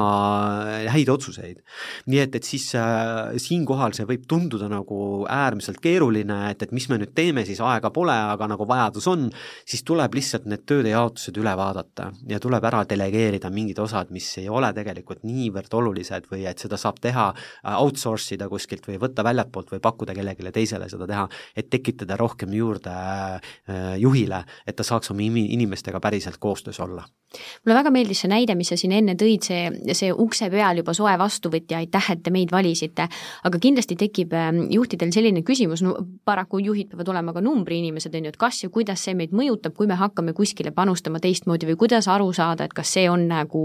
häid 0.94 1.10
otsuseid. 1.10 1.62
nii 2.08 2.20
et, 2.20 2.36
et 2.36 2.44
siis 2.44 2.70
äh, 2.76 3.36
siinkohal 3.38 3.94
see 3.96 4.08
võib 4.10 4.26
tunduda 4.30 4.70
nagu 4.72 5.26
äärmiselt 5.30 5.80
keeruline, 5.84 6.40
et, 6.52 6.63
et 6.64 6.74
mis 6.76 6.88
me 6.90 7.00
nüüd 7.02 7.14
teeme, 7.16 7.46
siis 7.48 7.62
aega 7.64 7.92
pole, 7.94 8.16
aga 8.34 8.48
nagu 8.52 8.68
vajadus 8.70 9.08
on, 9.12 9.28
siis 9.68 9.84
tuleb 9.88 10.16
lihtsalt 10.18 10.48
need 10.50 10.66
tööde 10.70 10.94
jaotused 10.94 11.38
üle 11.40 11.54
vaadata 11.60 12.10
ja 12.30 12.40
tuleb 12.44 12.68
ära 12.70 12.84
delegeerida 12.90 13.52
mingid 13.54 13.80
osad, 13.84 14.12
mis 14.16 14.30
ei 14.42 14.50
ole 14.50 14.72
tegelikult 14.76 15.24
niivõrd 15.28 15.74
olulised 15.80 16.30
või 16.32 16.46
et 16.50 16.64
seda 16.64 16.80
saab 16.80 17.02
teha, 17.04 17.30
äh, 17.34 17.80
outsource 17.80 18.36
ida 18.38 18.50
kuskilt 18.52 18.88
või 18.90 19.00
võtta 19.02 19.26
väljapoolt 19.26 19.76
või 19.76 19.84
pakkuda 19.84 20.16
kellelegi 20.18 20.52
teisele 20.54 20.90
seda 20.92 21.08
teha, 21.10 21.28
et 21.56 21.70
tekitada 21.74 22.18
rohkem 22.20 22.54
juurde 22.54 22.94
äh, 22.94 23.98
juhile, 24.02 24.44
et 24.68 24.78
ta 24.78 24.86
saaks 24.88 25.12
oma 25.14 25.22
inimestega 25.24 26.00
päriselt 26.04 26.38
koostöös 26.42 26.80
olla 26.84 27.06
mulle 27.64 27.78
väga 27.78 27.92
meeldis 27.94 28.24
see 28.24 28.32
näide, 28.32 28.56
mis 28.58 28.70
sa 28.72 28.78
siin 28.80 28.94
enne 28.96 29.16
tõid, 29.20 29.46
see, 29.46 29.94
see 29.98 30.12
ukse 30.14 30.50
peal 30.54 30.82
juba 30.82 30.94
soe 30.98 31.14
vastuvõtja, 31.20 31.80
aitäh, 31.82 32.10
et 32.14 32.24
te 32.26 32.34
meid 32.34 32.52
valisite. 32.54 33.08
aga 33.44 33.60
kindlasti 33.60 33.98
tekib 34.00 34.34
ähm, 34.38 34.64
juhtidel 34.72 35.12
selline 35.16 35.44
küsimus, 35.46 35.82
no 35.86 35.96
paraku 36.26 36.53
juhid 36.62 36.92
peavad 36.92 37.10
olema 37.14 37.34
ka 37.34 37.42
numbriinimesed, 37.42 38.14
on 38.16 38.28
ju, 38.28 38.34
et 38.34 38.40
kas 38.40 38.64
ja 38.64 38.70
kuidas 38.74 39.04
see 39.06 39.16
meid 39.18 39.34
mõjutab, 39.36 39.76
kui 39.78 39.88
me 39.90 39.98
hakkame 40.00 40.34
kuskile 40.38 40.74
panustama 40.76 41.22
teistmoodi 41.24 41.70
või 41.72 41.78
kuidas 41.86 42.08
aru 42.12 42.32
saada, 42.36 42.68
et 42.68 42.74
kas 42.74 42.94
see 42.98 43.06
on 43.10 43.28
nagu, 43.30 43.64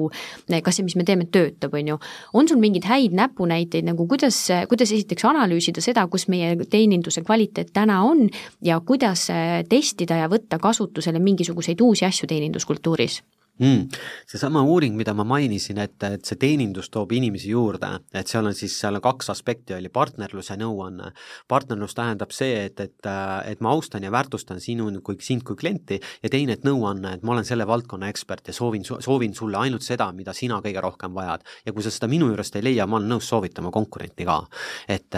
kas 0.49 0.79
see, 0.79 0.87
mis 0.87 0.97
me 0.99 1.07
teeme, 1.09 1.29
töötab, 1.33 1.75
on 1.75 1.95
ju. 1.95 1.99
on 2.35 2.49
sul 2.49 2.61
mingeid 2.63 2.89
häid 2.89 3.17
näpunäiteid 3.17 3.89
nagu 3.89 4.07
kuidas, 4.09 4.41
kuidas 4.69 4.93
esiteks 4.93 5.27
analüüsida 5.29 5.85
seda, 5.85 6.07
kus 6.09 6.29
meie 6.29 6.55
teeninduse 6.71 7.25
kvaliteet 7.27 7.73
täna 7.73 8.03
on 8.07 8.29
ja 8.65 8.81
kuidas 8.81 9.29
testida 9.69 10.23
ja 10.23 10.29
võtta 10.31 10.59
kasutusele 10.63 11.19
mingisuguseid 11.19 11.81
uusi 11.81 12.09
asju 12.09 12.29
teeninduskultuuris? 12.31 13.23
Mm,. 13.59 13.89
seesama 14.29 14.63
uuring, 14.63 14.97
mida 14.97 15.15
ma 15.17 15.25
mainisin, 15.29 15.81
et, 15.83 15.97
et 16.07 16.25
see 16.27 16.39
teenindus 16.41 16.91
toob 16.95 17.13
inimesi 17.17 17.51
juurde, 17.53 17.91
et 18.17 18.31
seal 18.31 18.47
on 18.49 18.57
siis, 18.57 18.75
seal 18.81 18.99
on 18.99 19.05
kaks 19.05 19.31
aspekti, 19.35 19.75
oli 19.77 19.91
partnerlus 19.93 20.51
ja 20.53 20.59
nõuanne. 20.61 21.13
partnerlus 21.49 21.97
tähendab 21.99 22.35
see, 22.35 22.65
et, 22.69 22.81
et, 22.81 23.11
et 23.51 23.63
ma 23.65 23.73
austan 23.75 24.05
ja 24.07 24.13
väärtustan 24.15 24.63
sinu 24.65 24.91
kui, 25.05 25.19
sind 25.25 25.45
kui 25.47 25.59
klienti 25.59 26.01
ja 26.23 26.33
teine, 26.33 26.59
et 26.59 26.67
nõuanne, 26.67 27.17
et 27.17 27.27
ma 27.27 27.35
olen 27.37 27.49
selle 27.49 27.67
valdkonna 27.69 28.11
ekspert 28.13 28.49
ja 28.49 28.57
soovin, 28.57 28.85
soovin 28.87 29.35
sulle 29.35 29.61
ainult 29.61 29.87
seda, 29.87 30.11
mida 30.17 30.35
sina 30.37 30.61
kõige 30.65 30.83
rohkem 30.85 31.15
vajad. 31.15 31.47
ja 31.67 31.73
kui 31.73 31.83
sa 31.83 31.93
seda 31.95 32.09
minu 32.11 32.31
juurest 32.31 32.57
ei 32.57 32.65
leia, 32.65 32.87
ma 32.87 32.99
olen 32.99 33.11
nõus 33.17 33.29
soovitama 33.29 33.73
konkurenti 33.75 34.27
ka. 34.29 34.41
et, 34.89 35.15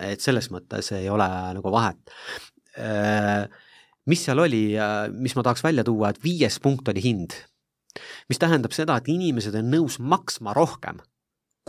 et 0.00 0.20
selles 0.20 0.50
mõttes 0.50 0.92
ei 0.96 1.08
ole 1.10 1.28
nagu 1.56 1.72
vahet 1.72 2.14
mis 4.10 4.22
seal 4.24 4.38
oli, 4.40 4.62
mis 5.20 5.34
ma 5.36 5.42
tahaks 5.44 5.62
välja 5.64 5.84
tuua, 5.84 6.10
et 6.10 6.22
viies 6.24 6.56
punkt 6.62 6.88
oli 6.88 7.02
hind 7.04 7.34
mis 8.28 8.38
tähendab 8.38 8.74
seda, 8.76 8.96
et 8.96 9.08
inimesed 9.10 9.56
on 9.58 9.70
nõus 9.72 9.98
maksma 9.98 10.54
rohkem 10.56 11.00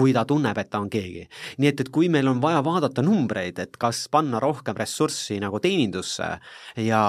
kui 0.02 0.16
ta 0.18 0.24
tunneb, 0.26 0.58
et 0.58 0.70
ta 0.72 0.80
on 0.82 0.90
keegi. 0.90 1.28
nii 1.62 1.70
et, 1.70 1.82
et 1.84 1.90
kui 1.94 2.10
meil 2.10 2.28
on 2.32 2.42
vaja 2.42 2.64
vaadata 2.66 3.04
numbreid, 3.06 3.60
et 3.62 3.78
kas 3.82 4.08
panna 4.12 4.40
rohkem 4.42 4.78
ressurssi 4.78 5.38
nagu 5.42 5.60
teenindusse 5.62 6.30
ja 6.82 7.02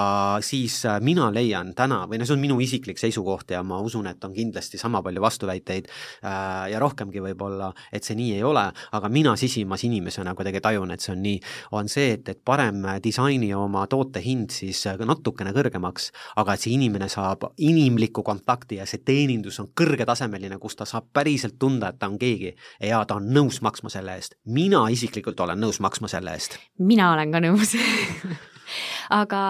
siis 0.45 0.77
äh, 0.85 0.99
mina 1.01 1.29
leian 1.33 1.73
täna, 1.77 2.03
või 2.09 2.19
no 2.21 2.27
see 2.27 2.35
on 2.35 2.43
minu 2.43 2.59
isiklik 2.61 3.01
seisukoht 3.01 3.55
ja 3.55 3.63
ma 3.65 3.79
usun, 3.81 4.07
et 4.11 4.23
on 4.23 4.35
kindlasti 4.35 4.77
sama 4.81 5.01
palju 5.05 5.23
vastuväiteid 5.23 5.89
äh, 5.89 6.69
ja 6.73 6.81
rohkemgi 6.83 7.23
võib-olla, 7.23 7.71
et 7.91 8.05
see 8.05 8.17
nii 8.19 8.37
ei 8.37 8.43
ole, 8.45 8.65
aga 8.93 9.09
mina 9.09 9.33
sisimas 9.39 9.85
inimesena 9.87 10.35
kuidagi 10.37 10.61
tajun, 10.63 10.93
et 10.93 11.01
see 11.01 11.15
on 11.15 11.23
nii, 11.25 11.41
on 11.79 11.89
see, 11.91 12.13
et, 12.17 12.29
et 12.29 12.41
parem 12.45 12.85
disaini 13.03 13.53
oma 13.57 13.87
toote 13.89 14.21
hind 14.23 14.53
siis 14.53 14.83
natukene 15.03 15.53
kõrgemaks, 15.55 16.11
aga 16.41 16.53
et 16.53 16.65
see 16.65 16.75
inimene 16.77 17.09
saab 17.11 17.49
inimlikku 17.57 18.23
kontakti 18.25 18.77
ja 18.81 18.87
see 18.89 19.01
teenindus 19.05 19.59
on 19.63 19.71
kõrgetasemeline, 19.77 20.59
kus 20.61 20.77
ta 20.77 20.87
saab 20.89 21.09
päriselt 21.13 21.57
tunda, 21.59 21.89
et 21.89 21.99
ta 22.01 22.11
on 22.11 22.19
keegi 22.21 22.53
ja 22.83 23.03
ta 23.05 23.17
on 23.19 23.29
nõus 23.33 23.61
maksma 23.61 23.89
selle 23.89 24.15
eest. 24.19 24.35
mina 24.45 24.85
isiklikult 24.91 25.39
olen 25.39 25.59
nõus 25.59 25.79
maksma 25.79 26.07
selle 26.11 26.33
eest. 26.33 26.57
mina 26.79 27.11
olen 27.13 27.31
ka 27.31 27.43
nõus 27.43 27.75
aga, 29.13 29.41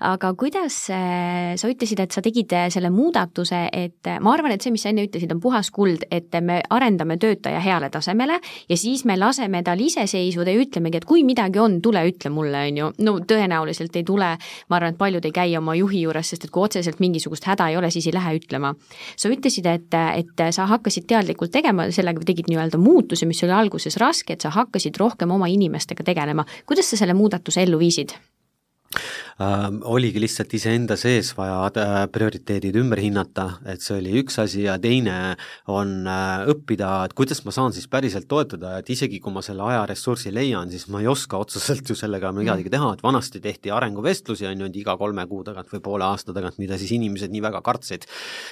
aga 0.00 0.32
kuidas 0.38 0.76
äh, 0.92 1.54
sa 1.60 1.70
ütlesid, 1.70 2.00
et 2.02 2.14
sa 2.14 2.22
tegid 2.24 2.52
äh, 2.56 2.68
selle 2.72 2.90
muudatuse, 2.92 3.64
et 3.72 4.08
äh, 4.10 4.20
ma 4.22 4.34
arvan, 4.36 4.54
et 4.54 4.64
see, 4.64 4.72
mis 4.74 4.84
sa 4.84 4.92
enne 4.92 5.04
ütlesid, 5.06 5.32
on 5.34 5.40
puhas 5.42 5.70
kuld, 5.74 6.06
et 6.10 6.32
me 6.42 6.60
arendame 6.72 7.18
töötaja 7.22 7.60
heale 7.62 7.90
tasemele 7.92 8.38
ja 8.68 8.78
siis 8.78 9.04
me 9.08 9.16
laseme 9.18 9.62
tal 9.66 9.80
iseseisvuda 9.80 10.54
ja 10.54 10.62
ütlemegi, 10.64 11.02
et 11.02 11.08
kui 11.08 11.24
midagi 11.26 11.60
on, 11.62 11.80
tule 11.84 12.04
ütle 12.08 12.32
mulle, 12.34 12.64
on 12.70 12.80
ju. 12.80 12.90
no 13.06 13.16
tõenäoliselt 13.28 13.96
ei 13.98 14.06
tule, 14.08 14.32
ma 14.68 14.78
arvan, 14.78 14.94
et 14.94 15.00
paljud 15.00 15.28
ei 15.28 15.34
käi 15.34 15.56
oma 15.58 15.76
juhi 15.78 16.04
juures, 16.06 16.32
sest 16.32 16.48
et 16.48 16.54
kui 16.54 16.66
otseselt 16.66 17.00
mingisugust 17.02 17.46
häda 17.48 17.70
ei 17.72 17.78
ole, 17.80 17.90
siis 17.94 18.08
ei 18.08 18.16
lähe 18.16 18.36
ütlema. 18.40 18.74
sa 19.16 19.30
ütlesid, 19.32 19.68
et, 19.70 19.94
et 20.16 20.44
sa 20.54 20.66
hakkasid 20.70 21.06
teadlikult 21.10 21.52
tegema, 21.54 21.88
sellega 21.94 22.24
tegid 22.26 22.50
nii-öelda 22.50 22.80
muutuse, 22.80 23.26
mis 23.28 23.42
oli 23.46 23.56
alguses 23.56 23.98
raske, 24.00 24.36
et 24.36 24.44
sa 24.44 24.52
hakkasid 24.54 24.98
rohkem 25.00 25.30
oma 25.30 25.48
inimestega 25.52 26.04
tegelema. 26.06 26.46
kuidas 26.66 26.90
sa 26.90 27.00
selle 27.00 27.16
muudatuse 27.18 27.62
ellu 27.62 27.78
viisid? 27.78 28.16
Äh, 28.92 29.66
oligi 29.88 30.20
lihtsalt 30.22 30.52
iseenda 30.56 30.96
sees 31.00 31.32
vaja 31.36 31.58
äh, 31.80 31.94
prioriteedid 32.12 32.76
ümber 32.80 33.00
hinnata, 33.02 33.58
et 33.68 33.82
see 33.84 33.98
oli 33.98 34.14
üks 34.22 34.38
asi 34.42 34.66
ja 34.66 34.78
teine 34.82 35.34
on 35.72 36.06
äh, 36.10 36.44
õppida, 36.52 36.90
et 37.06 37.16
kuidas 37.18 37.42
ma 37.46 37.54
saan 37.54 37.74
siis 37.74 37.88
päriselt 37.90 38.28
toetada, 38.30 38.76
et 38.80 38.90
isegi 38.92 39.20
kui 39.22 39.34
ma 39.34 39.42
selle 39.44 39.64
aja 39.68 39.84
ressursi 39.88 40.32
leian, 40.34 40.70
siis 40.72 40.88
ma 40.92 41.02
ei 41.02 41.10
oska 41.10 41.40
otseselt 41.42 41.88
ju 41.88 41.96
sellega 41.98 42.32
midagi 42.34 42.66
mm. 42.66 42.74
teha, 42.76 42.92
et 42.96 43.04
vanasti 43.04 43.42
tehti 43.42 43.72
arenguvestlusi, 43.74 44.46
on 44.50 44.66
ju, 44.66 44.70
iga 44.82 44.96
kolme 45.00 45.26
kuu 45.30 45.42
tagant 45.46 45.70
või 45.72 45.82
poole 45.84 46.06
aasta 46.08 46.34
tagant, 46.36 46.58
mida 46.62 46.78
siis 46.80 46.94
inimesed 46.96 47.32
nii 47.32 47.44
väga 47.44 47.62
kartsid. 47.64 48.06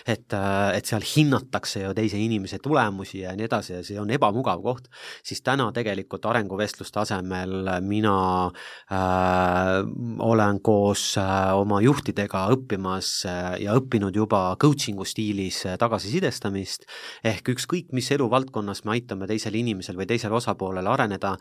et, 0.07 0.33
äh, 0.37 0.77
et 0.77 0.87
seal 0.87 1.05
hinnatakse 1.05 1.85
ju 1.85 1.95
teise 1.97 2.19
inimese 2.21 2.59
tulemusi 2.63 3.23
ja 3.25 3.35
nii 3.37 3.47
edasi 3.49 3.75
ja 3.75 3.83
see 3.87 3.99
on 4.01 4.11
ebamugav 4.11 4.63
koht, 4.65 4.89
siis 5.27 5.43
täna 5.45 5.71
tegelikult 5.75 6.27
arenguvestluste 6.27 7.01
asemel 7.03 7.71
mina 7.85 8.17
äh, 8.91 9.81
olen 10.31 10.61
koos 10.63 11.03
äh, 11.19 11.51
oma 11.59 11.81
juhtidega 11.83 12.45
õppimas 12.55 13.09
äh, 13.29 13.57
ja 13.65 13.75
õppinud 13.79 14.15
juba 14.17 14.41
coaching'u 14.61 15.05
stiilis 15.09 15.63
äh, 15.67 15.77
tagasisidestamist, 15.81 16.87
ehk 17.27 17.51
ükskõik, 17.55 17.91
mis 17.97 18.11
eluvaldkonnas 18.15 18.85
me 18.87 18.95
aitame 18.97 19.29
teisel 19.31 19.57
inimesel 19.59 19.99
või 19.99 20.07
teisel 20.11 20.35
osapoolel 20.37 20.87
areneda, 20.91 21.33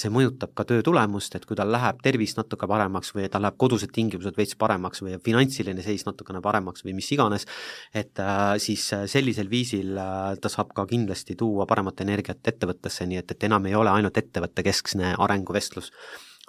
see 0.00 0.10
mõjutab 0.12 0.52
ka 0.56 0.64
töö 0.68 0.82
tulemust, 0.84 1.34
et 1.36 1.46
kui 1.46 1.56
tal 1.58 1.70
läheb 1.72 2.00
tervis 2.04 2.34
natuke 2.38 2.66
paremaks 2.70 3.12
või 3.14 3.28
tal 3.32 3.44
läheb 3.44 3.56
kodused 3.60 3.92
tingimused 3.94 4.36
veits 4.38 4.56
paremaks 4.58 5.02
või 5.04 5.16
finantsiline 5.24 5.82
seis 5.84 6.06
natukene 6.06 6.42
paremaks 6.44 6.84
või 6.86 6.96
mis 6.98 7.10
iganes, 7.14 7.46
et 7.94 8.20
siis 8.62 8.86
sellisel 9.10 9.50
viisil 9.50 9.98
ta 10.40 10.52
saab 10.52 10.74
ka 10.76 10.86
kindlasti 10.90 11.36
tuua 11.38 11.66
paremat 11.70 12.04
energiat 12.04 12.52
ettevõttesse, 12.54 13.06
nii 13.08 13.22
et, 13.22 13.34
et 13.36 13.48
enam 13.50 13.66
ei 13.70 13.76
ole 13.78 13.92
ainult 13.94 14.22
ettevõttekeskne 14.24 15.16
arenguvestlus 15.18 15.92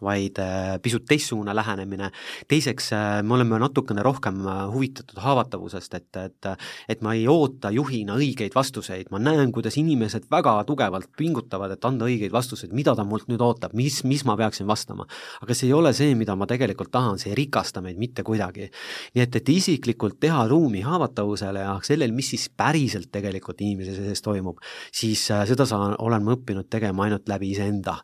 vaid 0.01 0.39
äh, 0.39 0.75
pisut 0.81 1.05
teistsugune 1.07 1.55
lähenemine. 1.55 2.11
teiseks, 2.47 2.91
äh, 2.93 3.23
me 3.23 3.33
oleme 3.33 3.59
natukene 3.59 4.03
rohkem 4.03 4.41
äh, 4.47 4.65
huvitatud 4.73 5.19
haavatavusest, 5.23 5.93
et, 5.93 6.15
et 6.15 6.49
et 6.89 7.01
ma 7.01 7.13
ei 7.15 7.27
oota 7.27 7.71
juhina 7.71 8.15
õigeid 8.19 8.53
vastuseid, 8.55 9.07
ma 9.11 9.19
näen, 9.19 9.51
kuidas 9.55 9.77
inimesed 9.79 10.27
väga 10.31 10.57
tugevalt 10.67 11.09
pingutavad, 11.17 11.71
et 11.71 11.85
anda 11.85 12.05
õigeid 12.09 12.33
vastuseid, 12.33 12.73
mida 12.75 12.95
ta 12.95 13.05
mult 13.07 13.29
nüüd 13.31 13.41
ootab, 13.41 13.73
mis, 13.77 14.01
mis 14.03 14.25
ma 14.27 14.35
peaksin 14.37 14.67
vastama. 14.67 15.07
aga 15.41 15.55
see 15.55 15.69
ei 15.69 15.73
ole 15.73 15.93
see, 15.93 16.15
mida 16.15 16.35
ma 16.35 16.47
tegelikult 16.49 16.91
tahan, 16.91 17.19
see 17.21 17.31
ei 17.31 17.39
rikasta 17.45 17.81
meid 17.81 17.97
mitte 18.01 18.23
kuidagi. 18.23 18.69
nii 19.15 19.23
et, 19.23 19.35
et 19.35 19.49
isiklikult 19.49 20.19
teha 20.19 20.45
ruumi 20.51 20.81
haavatavusele 20.85 21.63
ja 21.63 21.79
sellel, 21.83 22.11
mis 22.11 22.33
siis 22.35 22.49
päriselt 22.49 23.11
tegelikult 23.11 23.61
inimese 23.61 23.95
sees 23.95 24.21
toimub, 24.21 24.59
siis 24.91 25.27
seda 25.29 25.65
saan, 25.65 25.95
olen 25.99 26.23
ma 26.23 26.35
õppinud 26.35 26.69
tegema 26.69 27.07
ainult 27.07 27.29
läbi 27.29 27.51
iseenda. 27.55 27.97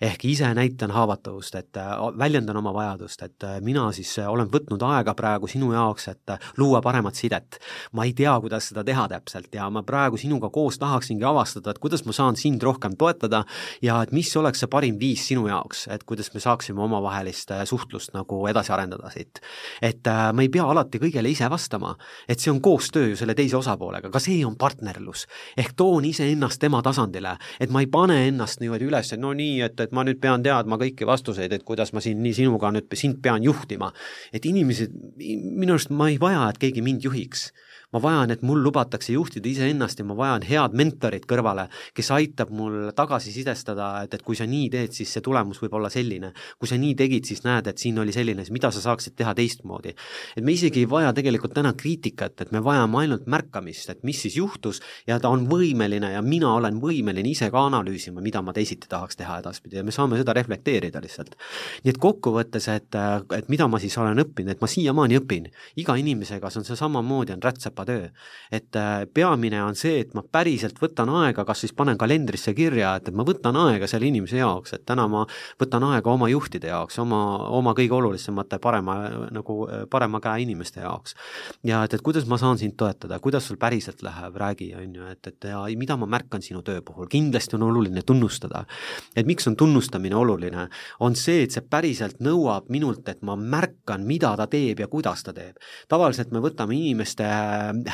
ehk 0.00 0.24
ise 0.28 0.48
näitan 0.54 0.90
haavatavust, 0.90 1.35
vajadust, 1.36 1.54
et 1.54 1.76
äh, 1.76 2.18
väljendan 2.18 2.56
oma 2.56 2.72
vajadust, 2.72 3.22
et 3.22 3.44
äh, 3.44 3.60
mina 3.60 3.92
siis 3.92 4.18
äh, 4.18 4.28
olen 4.28 4.48
võtnud 4.48 4.82
aega 4.82 5.14
praegu 5.14 5.46
sinu 5.46 5.72
jaoks, 5.72 6.08
et 6.08 6.32
luua 6.56 6.80
paremat 6.82 7.14
sidet. 7.14 7.58
ma 7.92 8.04
ei 8.04 8.12
tea, 8.12 8.38
kuidas 8.40 8.68
seda 8.68 8.84
teha 8.84 9.08
täpselt 9.08 9.54
ja 9.54 9.68
ma 9.70 9.82
praegu 9.82 10.16
sinuga 10.16 10.50
koos 10.50 10.78
tahaksingi 10.78 11.24
avastada, 11.24 11.70
et 11.70 11.78
kuidas 11.78 12.04
ma 12.04 12.12
saan 12.12 12.36
sind 12.36 12.62
rohkem 12.62 12.96
toetada 12.96 13.44
ja 13.82 14.02
et 14.02 14.12
mis 14.12 14.36
oleks 14.36 14.60
see 14.60 14.68
parim 14.68 14.98
viis 14.98 15.26
sinu 15.28 15.46
jaoks, 15.48 15.88
et 15.88 16.04
kuidas 16.04 16.32
me 16.34 16.40
saaksime 16.40 16.82
omavahelist 16.82 17.52
suhtlust 17.64 18.14
nagu 18.14 18.46
edasi 18.46 18.72
arendada 18.72 19.10
siit. 19.10 19.40
et 19.82 20.06
ma 20.32 20.42
ei 20.42 20.48
pea 20.48 20.64
alati 20.64 20.98
kõigele 20.98 21.30
ise 21.30 21.48
vastama, 21.50 21.96
et 22.28 22.40
see 22.40 22.50
on 22.50 22.60
koostöö 22.60 23.10
ju 23.10 23.16
selle 23.16 23.34
teise 23.34 23.56
osapoolega, 23.56 24.10
ka 24.10 24.20
see 24.20 24.44
on 24.46 24.56
partnerlus. 24.56 25.26
ehk 25.56 25.74
toon 25.76 26.04
iseennast 26.04 26.60
tema 26.60 26.82
tasandile, 26.82 27.36
et 27.60 27.70
ma 27.70 27.80
ei 27.80 27.86
pane 27.86 28.26
ennast 28.28 28.60
niimoodi 28.60 28.88
üles, 28.88 29.12
et 29.12 29.20
no 29.20 29.32
nii, 29.32 29.60
et, 29.62 29.80
et 29.80 29.92
ma 29.92 30.04
nüüd 30.04 30.20
pean 30.20 30.42
teadma 30.42 30.78
kõiki 30.80 31.06
vastuseid, 31.06 31.25
vastuseid, 31.26 31.52
et 31.52 31.64
kuidas 31.66 31.92
ma 31.92 32.02
siin 32.04 32.22
nii 32.22 32.34
sinuga 32.36 32.70
nüüd 32.74 32.92
sind 32.94 33.20
pean 33.22 33.42
juhtima. 33.44 33.92
et 34.32 34.44
inimesed, 34.46 34.92
minu 35.18 35.74
arust 35.74 35.90
ma 35.90 36.08
ei 36.10 36.18
vaja, 36.20 36.48
et 36.50 36.58
keegi 36.58 36.82
mind 36.82 37.04
juhiks 37.04 37.50
ma 37.94 38.00
vajan, 38.02 38.32
et 38.34 38.42
mul 38.42 38.60
lubatakse 38.64 39.14
juhtida 39.14 39.46
iseennast 39.48 40.00
ja 40.00 40.06
ma 40.06 40.16
vajan 40.18 40.44
head 40.46 40.74
mentorit 40.76 41.26
kõrvale, 41.28 41.68
kes 41.94 42.10
aitab 42.16 42.50
mul 42.54 42.90
tagasisidestada, 42.96 43.90
et, 44.06 44.16
et 44.18 44.24
kui 44.26 44.38
sa 44.38 44.46
nii 44.48 44.68
teed, 44.72 44.94
siis 44.96 45.12
see 45.14 45.22
tulemus 45.24 45.60
võib 45.62 45.76
olla 45.78 45.90
selline. 45.92 46.32
kui 46.58 46.68
sa 46.68 46.78
nii 46.80 46.94
tegid, 46.98 47.24
siis 47.28 47.44
näed, 47.46 47.68
et 47.70 47.78
siin 47.78 47.98
oli 48.02 48.12
selline, 48.14 48.42
siis 48.44 48.54
mida 48.54 48.72
sa 48.74 48.82
saaksid 48.82 49.14
teha 49.16 49.34
teistmoodi. 49.38 49.94
et 50.36 50.44
me 50.44 50.52
isegi 50.52 50.82
ei 50.82 50.90
vaja 50.90 51.12
tegelikult 51.16 51.54
täna 51.54 51.72
kriitikat, 51.78 52.40
et 52.40 52.52
me 52.52 52.62
vajame 52.64 52.98
ainult 53.04 53.26
märkamist, 53.26 53.90
et 53.90 54.02
mis 54.02 54.20
siis 54.20 54.36
juhtus 54.36 54.82
ja 55.06 55.20
ta 55.20 55.30
on 55.30 55.46
võimeline 55.48 56.10
ja 56.12 56.22
mina 56.22 56.52
olen 56.54 56.80
võimeline 56.82 57.30
ise 57.30 57.50
ka 57.50 57.66
analüüsima, 57.70 58.20
mida 58.20 58.42
ma 58.42 58.52
teisiti 58.56 58.90
tahaks 58.90 59.16
teha 59.16 59.38
edaspidi 59.44 59.78
ja 59.78 59.84
me 59.86 59.94
saame 59.94 60.18
seda 60.18 60.34
reflekteerida 60.34 61.00
lihtsalt. 61.02 61.36
nii 61.84 61.94
et 61.94 62.02
kokkuvõttes, 62.02 62.68
et, 62.74 63.00
et 63.36 63.48
mida 63.48 63.68
ma 63.70 63.78
siis 63.78 63.96
olen 63.98 64.18
õppinud, 64.26 64.56
et 64.56 64.60
ma 64.60 64.70
siiamaani 64.70 65.20
õpin, 65.22 65.50
iga 65.76 65.96
inimesega, 65.96 66.50
see 66.50 66.64
on 66.64 66.68
see 66.68 66.78
samamoodi, 66.78 67.36
on 67.36 67.42
rätsepa 67.44 67.75
töö. 67.84 68.08
et 68.50 68.76
äh, 68.76 69.06
peamine 69.14 69.62
on 69.62 69.74
see, 69.74 70.00
et 70.00 70.14
ma 70.14 70.22
päriselt 70.22 70.78
võtan 70.80 71.10
aega, 71.10 71.44
kas 71.44 71.60
siis 71.64 71.72
panen 71.76 71.98
kalendrisse 71.98 72.54
kirja, 72.54 72.96
et, 72.96 73.08
et 73.08 73.14
ma 73.14 73.24
võtan 73.26 73.56
aega 73.56 73.86
selle 73.86 74.06
inimese 74.06 74.38
jaoks, 74.38 74.72
et 74.72 74.84
täna 74.86 75.06
ma 75.08 75.26
võtan 75.60 75.84
aega 75.90 76.10
oma 76.10 76.28
juhtide 76.28 76.70
jaoks, 76.70 76.98
oma, 77.02 77.20
oma 77.48 77.74
kõige 77.76 77.96
olulisemate 77.98 78.58
parema, 78.62 78.96
nagu 79.34 79.58
parema 79.90 80.20
käe 80.20 80.46
inimeste 80.46 80.80
jaoks. 80.80 81.16
ja 81.64 81.82
et, 81.84 81.94
et 81.94 82.02
kuidas 82.02 82.26
ma 82.26 82.38
saan 82.38 82.58
sind 82.58 82.76
toetada, 82.78 83.18
kuidas 83.20 83.46
sul 83.48 83.58
päriselt 83.60 84.02
läheb, 84.06 84.36
räägi, 84.36 84.72
on 84.78 84.94
ju, 84.94 85.06
et, 85.10 85.26
et 85.26 85.50
ja 85.50 85.62
mida 85.78 85.96
ma 85.96 86.06
märkan 86.06 86.42
sinu 86.42 86.62
töö 86.66 86.82
puhul, 86.84 87.08
kindlasti 87.10 87.56
on 87.58 87.66
oluline 87.68 88.02
tunnustada. 88.06 88.64
et 89.16 89.26
miks 89.26 89.46
on 89.48 89.56
tunnustamine 89.56 90.16
oluline, 90.16 90.68
on 91.00 91.16
see, 91.16 91.42
et 91.44 91.54
see 91.54 91.64
päriselt 91.64 92.20
nõuab 92.24 92.70
minult, 92.72 93.08
et 93.08 93.22
ma 93.26 93.36
märkan, 93.36 94.04
mida 94.06 94.34
ta 94.38 94.46
teeb 94.50 94.80
ja 94.80 94.88
kuidas 94.88 95.24
ta 95.26 95.34
teeb. 95.36 95.56
tavaliselt 95.88 96.32
me 96.32 96.42
võtame 96.44 96.76
inimeste 96.76 97.26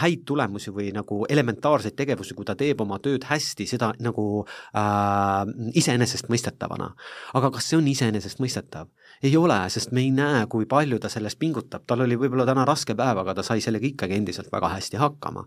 häid 0.02 0.24
tulemusi 0.28 0.72
või 0.74 0.90
nagu 0.94 1.22
elementaarseid 1.28 1.96
tegevusi, 1.98 2.34
kui 2.34 2.46
ta 2.48 2.56
teeb 2.58 2.80
oma 2.84 2.98
tööd 3.02 3.26
hästi, 3.28 3.66
seda 3.70 3.92
nagu 4.02 4.26
äh, 4.42 5.52
iseenesestmõistetavana. 5.82 6.92
aga 7.34 7.50
kas 7.50 7.70
see 7.70 7.80
on 7.80 7.88
iseenesestmõistetav? 7.92 8.88
Ei 9.22 9.36
ole, 9.38 9.56
sest 9.70 9.92
me 9.94 10.02
ei 10.02 10.10
näe, 10.14 10.42
kui 10.50 10.66
palju 10.66 10.98
ta 11.02 11.08
sellest 11.12 11.38
pingutab, 11.38 11.84
tal 11.86 12.02
oli 12.02 12.16
võib-olla 12.18 12.46
täna 12.48 12.64
raske 12.66 12.96
päev, 12.98 13.20
aga 13.22 13.36
ta 13.38 13.44
sai 13.46 13.62
sellega 13.62 13.86
ikkagi 13.86 14.16
endiselt 14.18 14.50
väga 14.52 14.72
hästi 14.74 14.98
hakkama. 14.98 15.44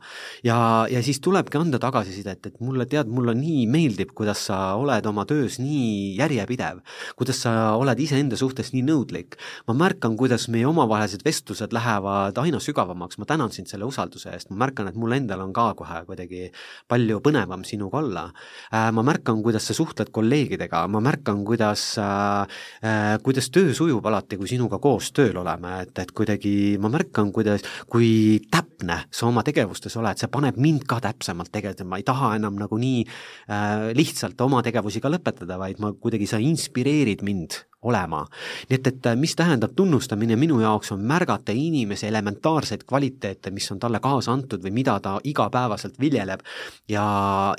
ja, 0.48 0.58
ja 0.92 1.02
siis 1.04 1.20
tulebki 1.20 1.60
anda 1.60 1.80
tagasisidet, 1.84 2.46
et 2.46 2.62
mulle 2.64 2.86
tead, 2.88 3.12
mulle 3.12 3.36
nii 3.36 3.66
meeldib, 3.68 4.14
kuidas 4.16 4.46
sa 4.48 4.60
oled 4.80 5.06
oma 5.06 5.26
töös 5.28 5.60
nii 5.60 6.16
järjepidev, 6.20 6.80
kuidas 7.20 7.42
sa 7.44 7.76
oled 7.76 8.00
iseenda 8.00 8.40
suhtes 8.40 8.72
nii 8.74 8.86
nõudlik. 8.88 9.36
ma 9.68 9.76
märkan, 9.76 10.16
kuidas 10.16 10.48
meie 10.48 10.68
omavahelised 10.70 11.26
vestlused 11.26 11.76
lähevad 11.76 12.38
aina 12.40 12.60
sügavamaks, 12.64 13.20
ma 13.20 13.28
tänan 13.28 13.52
sind 13.52 13.68
selle 13.68 13.86
usalduse 13.86 14.32
eest, 14.32 14.50
ma 14.50 14.64
märkan, 14.66 14.88
et 14.88 14.96
mul 14.96 15.18
endal 15.18 15.44
on 15.44 15.54
ka 15.54 15.74
kohe 15.76 16.02
kuidagi 16.08 16.50
palju 16.88 17.20
põnevam 17.20 17.68
sinuga 17.68 18.00
olla. 18.00 18.26
Äh, 18.72 18.92
ma 18.96 19.04
märkan, 19.04 19.44
kuidas 19.44 19.68
sa 19.68 19.76
suhtled 19.76 20.14
kolleegidega, 20.16 20.86
ma 20.88 21.04
märkan, 21.04 21.44
kuidas, 21.48 21.98
äh, 22.00 22.48
äh, 22.86 23.20
kuidas 23.24 23.52
töö 23.52 23.65
sujub 23.74 24.06
alati, 24.06 24.38
kui 24.38 24.50
sinuga 24.50 24.80
koos 24.84 25.12
tööl 25.16 25.38
oleme, 25.42 25.80
et, 25.86 25.94
et 26.04 26.12
kuidagi 26.16 26.76
ma 26.82 26.92
märkan, 26.94 27.32
kuidas, 27.36 27.66
kui 27.92 28.40
täpne 28.52 29.02
sa 29.10 29.30
oma 29.30 29.44
tegevustes 29.48 29.96
oled, 30.00 30.20
see 30.20 30.32
paneb 30.32 30.60
mind 30.62 30.86
ka 30.90 31.00
täpsemalt 31.04 31.52
tegelema, 31.54 32.00
ei 32.00 32.06
taha 32.08 32.36
enam 32.40 32.60
nagu 32.62 32.80
nii 32.80 33.06
äh, 33.06 33.90
lihtsalt 33.98 34.42
oma 34.46 34.62
tegevusi 34.66 35.02
ka 35.04 35.12
lõpetada, 35.14 35.60
vaid 35.62 35.82
ma 35.84 35.94
kuidagi, 35.94 36.30
sa 36.30 36.42
inspireerid 36.44 37.26
mind 37.26 37.62
olema. 37.86 38.24
nii 38.70 38.78
et, 38.80 38.88
et 38.88 39.10
mis 39.20 39.36
tähendab 39.36 39.76
tunnustamine 39.76 40.36
minu 40.40 40.60
jaoks, 40.62 40.92
on 40.96 41.04
märgata 41.06 41.54
inimese 41.56 42.08
elementaarseid 42.08 42.86
kvaliteete, 42.88 43.52
mis 43.52 43.70
on 43.72 43.80
talle 43.80 44.00
kaasa 44.04 44.34
antud 44.34 44.64
või 44.66 44.74
mida 44.82 44.98
ta 45.00 45.18
igapäevaselt 45.24 46.00
viljeleb 46.02 46.42
ja, 46.90 47.06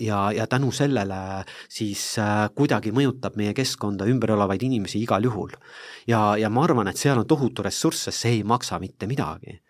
ja, 0.03 0.23
ja 0.35 0.47
tänu 0.47 0.73
sellele 0.73 1.45
siis 1.69 2.17
äh, 2.23 2.49
kuidagi 2.55 2.93
mõjutab 2.93 3.37
meie 3.37 3.55
keskkonda 3.55 4.07
ümber 4.11 4.35
olevaid 4.37 4.63
inimesi 4.63 5.03
igal 5.03 5.25
juhul. 5.25 5.55
ja, 6.07 6.37
ja 6.37 6.51
ma 6.51 6.65
arvan, 6.65 6.89
et 6.89 6.97
seal 6.97 7.19
on 7.19 7.27
tohutu 7.27 7.63
ressurss, 7.63 8.09
sest 8.09 8.27
see 8.27 8.39
ei 8.39 8.43
maksa 8.45 8.79
mitte 8.83 9.07
midagi 9.07 9.61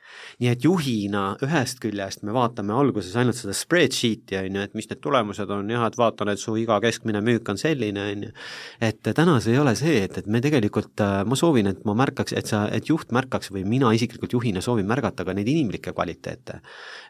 nii 0.41 0.51
et 0.53 0.65
juhina 0.67 1.23
ühest 1.45 1.79
küljest 1.81 2.25
me 2.27 2.35
vaatame 2.37 2.75
alguses 2.77 3.15
ainult 3.17 3.39
seda 3.39 3.55
spreadsheet'i, 3.57 4.37
on 4.41 4.59
ju, 4.59 4.65
et 4.67 4.75
mis 4.77 4.89
need 4.91 5.01
tulemused 5.05 5.51
on, 5.53 5.71
jah, 5.73 5.87
et 5.89 5.97
vaatan, 5.97 6.31
et 6.33 6.41
su 6.41 6.57
iga 6.61 6.77
keskmine 6.85 7.23
müük 7.25 7.49
on 7.53 7.61
selline, 7.61 8.05
on 8.13 8.27
ju. 8.27 8.33
et 8.85 9.01
täna 9.17 9.39
see 9.41 9.55
ei 9.55 9.61
ole 9.63 9.73
see, 9.79 10.03
et, 10.05 10.19
et 10.21 10.29
me 10.29 10.43
tegelikult, 10.45 10.93
äh, 11.01 11.23
ma 11.29 11.39
soovin, 11.39 11.71
et 11.73 11.85
ma 11.89 11.97
märkaks, 11.97 12.37
et 12.37 12.53
sa, 12.53 12.67
et 12.73 12.91
juht 12.91 13.15
märkaks 13.17 13.53
või 13.55 13.65
mina 13.69 13.93
isiklikult 13.97 14.37
juhina 14.37 14.61
soovin 14.65 14.89
märgata 14.89 15.25
ka 15.25 15.35
neid 15.37 15.49
inimlikke 15.49 15.95
kvaliteete. 15.97 16.61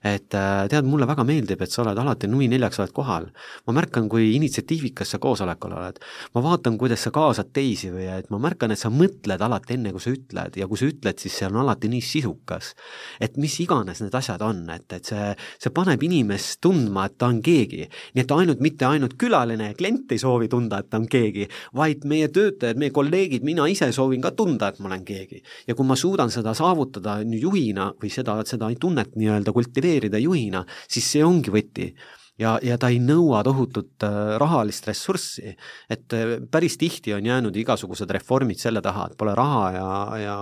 et 0.06 0.38
äh, 0.38 0.68
tead, 0.70 0.86
mulle 0.86 1.08
väga 1.10 1.26
meeldib, 1.26 1.62
et 1.62 1.74
sa 1.74 1.82
oled 1.82 1.98
alati 1.98 2.30
nui 2.30 2.46
neljaks 2.52 2.80
oled 2.84 2.94
kohal. 2.94 3.30
ma 3.66 3.76
märkan, 3.80 4.08
kui 4.12 4.34
initsiatiivikas 4.36 5.16
sa 5.16 5.18
koosolekul 5.18 5.74
oled. 5.80 5.98
ma 6.34 6.44
vaatan, 6.46 6.78
kuidas 6.78 7.02
sa 7.02 7.10
kaasad 7.10 7.50
teisi 7.52 7.90
või 7.90 8.06
et 8.12 8.30
ma 8.30 8.38
märkan, 8.38 8.70
et 8.70 8.78
sa 8.78 8.92
mõtled 8.92 9.42
alati 9.42 9.74
enne, 9.74 9.90
kui 9.90 10.04
sa 10.04 10.14
ütled 10.14 10.62
ja 10.62 10.70
kui 10.70 10.78
sa 10.78 10.86
ütled, 10.86 11.18
siis 11.18 11.40
see 11.40 11.50
on 11.50 11.58
alati 11.64 11.90
nii 11.90 12.04
sisukas 12.04 12.74
et 13.20 13.36
mis 13.40 13.52
iganes 13.62 14.00
need 14.02 14.14
asjad 14.14 14.42
on, 14.44 14.62
et, 14.74 14.86
et 14.92 15.12
see, 15.12 15.28
see 15.62 15.72
paneb 15.74 16.02
inimest 16.06 16.60
tundma, 16.64 17.06
et 17.06 17.16
ta 17.18 17.30
on 17.32 17.40
keegi. 17.44 17.86
nii 18.14 18.24
et 18.24 18.34
ainult, 18.36 18.62
mitte 18.64 18.88
ainult 18.88 19.16
külaline 19.20 19.70
ja 19.70 19.78
klient 19.78 20.12
ei 20.12 20.22
soovi 20.22 20.50
tunda, 20.52 20.80
et 20.82 20.90
ta 20.90 21.00
on 21.00 21.08
keegi, 21.10 21.48
vaid 21.76 22.04
meie 22.08 22.28
töötajad, 22.32 22.78
meie 22.80 22.94
kolleegid, 22.94 23.46
mina 23.46 23.68
ise 23.70 23.90
soovin 23.92 24.24
ka 24.24 24.32
tunda, 24.36 24.70
et 24.72 24.80
ma 24.80 24.90
olen 24.90 25.04
keegi. 25.06 25.42
ja 25.66 25.74
kui 25.74 25.86
ma 25.86 25.96
suudan 25.96 26.30
seda 26.32 26.54
saavutada 26.56 27.18
juhina 27.26 27.92
või 28.02 28.12
seda, 28.12 28.38
seda 28.46 28.70
tunnet 28.80 29.16
nii-öelda 29.16 29.54
kultiveerida 29.56 30.20
juhina, 30.22 30.64
siis 30.88 31.10
see 31.12 31.24
ongi 31.24 31.52
võti 31.54 31.90
ja, 32.38 32.56
ja 32.62 32.76
ta 32.80 32.90
ei 32.92 32.98
nõua 33.02 33.42
tohutut 33.46 34.04
äh, 34.04 34.36
rahalist 34.40 34.86
ressurssi. 34.88 35.56
et 35.90 36.12
äh, 36.16 36.36
päris 36.50 36.78
tihti 36.78 37.14
on 37.14 37.26
jäänud 37.26 37.56
igasugused 37.56 38.10
reformid 38.10 38.60
selle 38.60 38.82
taha, 38.82 39.08
et 39.10 39.16
pole 39.18 39.34
raha 39.34 39.64
ja, 39.76 39.88
ja, 40.22 40.36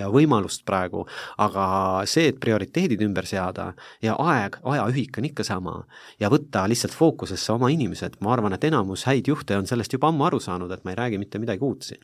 ja 0.00 0.10
võimalust 0.12 0.64
praegu, 0.66 1.06
aga 1.38 1.68
see, 2.06 2.28
et 2.32 2.40
prioriteedid 2.40 3.02
ümber 3.06 3.26
seada 3.26 3.72
ja 4.02 4.16
aeg, 4.18 4.60
ajaühik 4.64 5.18
on 5.18 5.30
ikka 5.30 5.46
sama 5.46 5.80
ja 6.20 6.30
võtta 6.32 6.66
lihtsalt 6.68 6.96
fookusesse 6.96 7.52
oma 7.54 7.72
inimesed, 7.74 8.20
ma 8.20 8.34
arvan, 8.34 8.54
et 8.56 8.68
enamus 8.70 9.06
häid 9.08 9.28
juhte 9.28 9.58
on 9.58 9.66
sellest 9.66 9.92
juba 9.92 10.12
ammu 10.12 10.28
aru 10.28 10.40
saanud, 10.42 10.72
et 10.72 10.84
ma 10.84 10.94
ei 10.94 11.02
räägi 11.02 11.22
mitte 11.22 11.42
midagi 11.42 11.64
uut 11.64 11.86
siin 11.90 12.02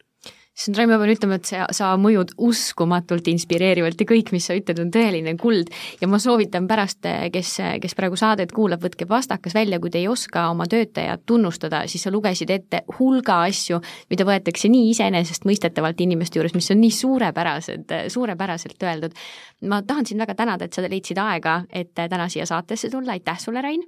issand, 0.55 0.79
Raimo, 0.79 0.95
ma 0.95 1.03
pean 1.03 1.13
ütlema, 1.15 1.37
et 1.41 1.49
sa, 1.49 1.65
sa 1.75 1.89
mõjud 1.99 2.35
uskumatult 2.47 3.27
inspireerivalt 3.33 4.01
ja 4.01 4.07
kõik, 4.07 4.31
mis 4.35 4.47
sa 4.47 4.55
ütled, 4.55 4.79
on 4.83 4.93
tõeline 4.95 5.35
kuld. 5.41 5.73
ja 6.01 6.09
ma 6.11 6.21
soovitan 6.23 6.69
pärast, 6.71 7.03
kes, 7.35 7.57
kes 7.83 7.97
praegu 7.99 8.19
saadet 8.19 8.55
kuulab, 8.55 8.83
võtke 8.85 9.09
pastakas 9.11 9.57
välja, 9.57 9.81
kui 9.83 9.91
te 9.91 9.99
ei 9.99 10.09
oska 10.09 10.47
oma 10.53 10.69
töötajat 10.71 11.25
tunnustada, 11.27 11.85
siis 11.91 12.07
sa 12.07 12.13
lugesid 12.15 12.51
ette 12.55 12.85
hulga 12.99 13.41
asju, 13.49 13.81
mida 14.11 14.27
võetakse 14.29 14.71
nii 14.71 14.93
iseenesestmõistetavalt 14.93 16.01
inimeste 16.07 16.39
juures, 16.39 16.55
mis 16.55 16.71
on 16.71 16.81
nii 16.85 16.95
suurepärased, 17.01 17.99
suurepäraselt 18.15 18.87
öeldud. 18.87 19.19
ma 19.67 19.83
tahan 19.83 20.07
sind 20.07 20.23
väga 20.23 20.39
tänada, 20.39 20.65
et 20.65 20.73
sa 20.73 20.87
leidsid 20.87 21.19
aega, 21.19 21.65
et 21.73 21.95
täna 21.95 22.29
siia 22.29 22.47
saatesse 22.47 22.91
tulla, 22.91 23.19
aitäh 23.19 23.39
sulle, 23.43 23.63
Rain! 23.63 23.83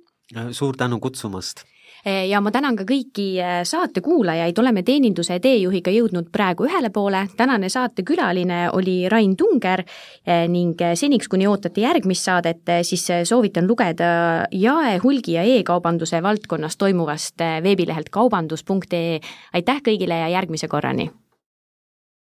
suur 0.51 0.77
tänu 0.77 0.99
kutsumast! 1.01 1.63
Eh, 2.07 2.29
ja 2.31 2.39
ma 2.39 2.53
tänan 2.55 2.77
ka 2.79 2.85
kõiki 2.87 3.25
eh, 3.43 3.65
saate 3.67 3.99
kuulajaid, 3.99 4.55
oleme 4.63 4.85
teeninduse 4.87 5.41
teejuhiga 5.43 5.91
jõudnud 5.91 6.29
praegu 6.31 6.69
ühele 6.69 6.93
poole, 6.95 7.25
tänane 7.35 7.67
saatekülaline 7.73 8.61
oli 8.79 9.09
Rain 9.11 9.35
Tunger 9.35 9.83
eh, 9.83 10.45
ning 10.47 10.79
seniks, 10.95 11.27
kuni 11.27 11.51
ootate 11.51 11.83
järgmist 11.83 12.31
saadet, 12.31 12.63
siis 12.87 13.09
soovitan 13.27 13.67
lugeda 13.67 14.47
jae, 14.55 14.97
hulgi 15.03 15.35
ja 15.35 15.43
e-kaubanduse 15.57 16.23
valdkonnas 16.23 16.79
toimuvast 16.79 17.43
veebilehelt 17.67 18.15
kaubandus.ee. 18.15 19.21
aitäh 19.59 19.83
kõigile 19.91 20.23
ja 20.23 20.35
järgmise 20.39 20.71
korrani! 20.71 21.11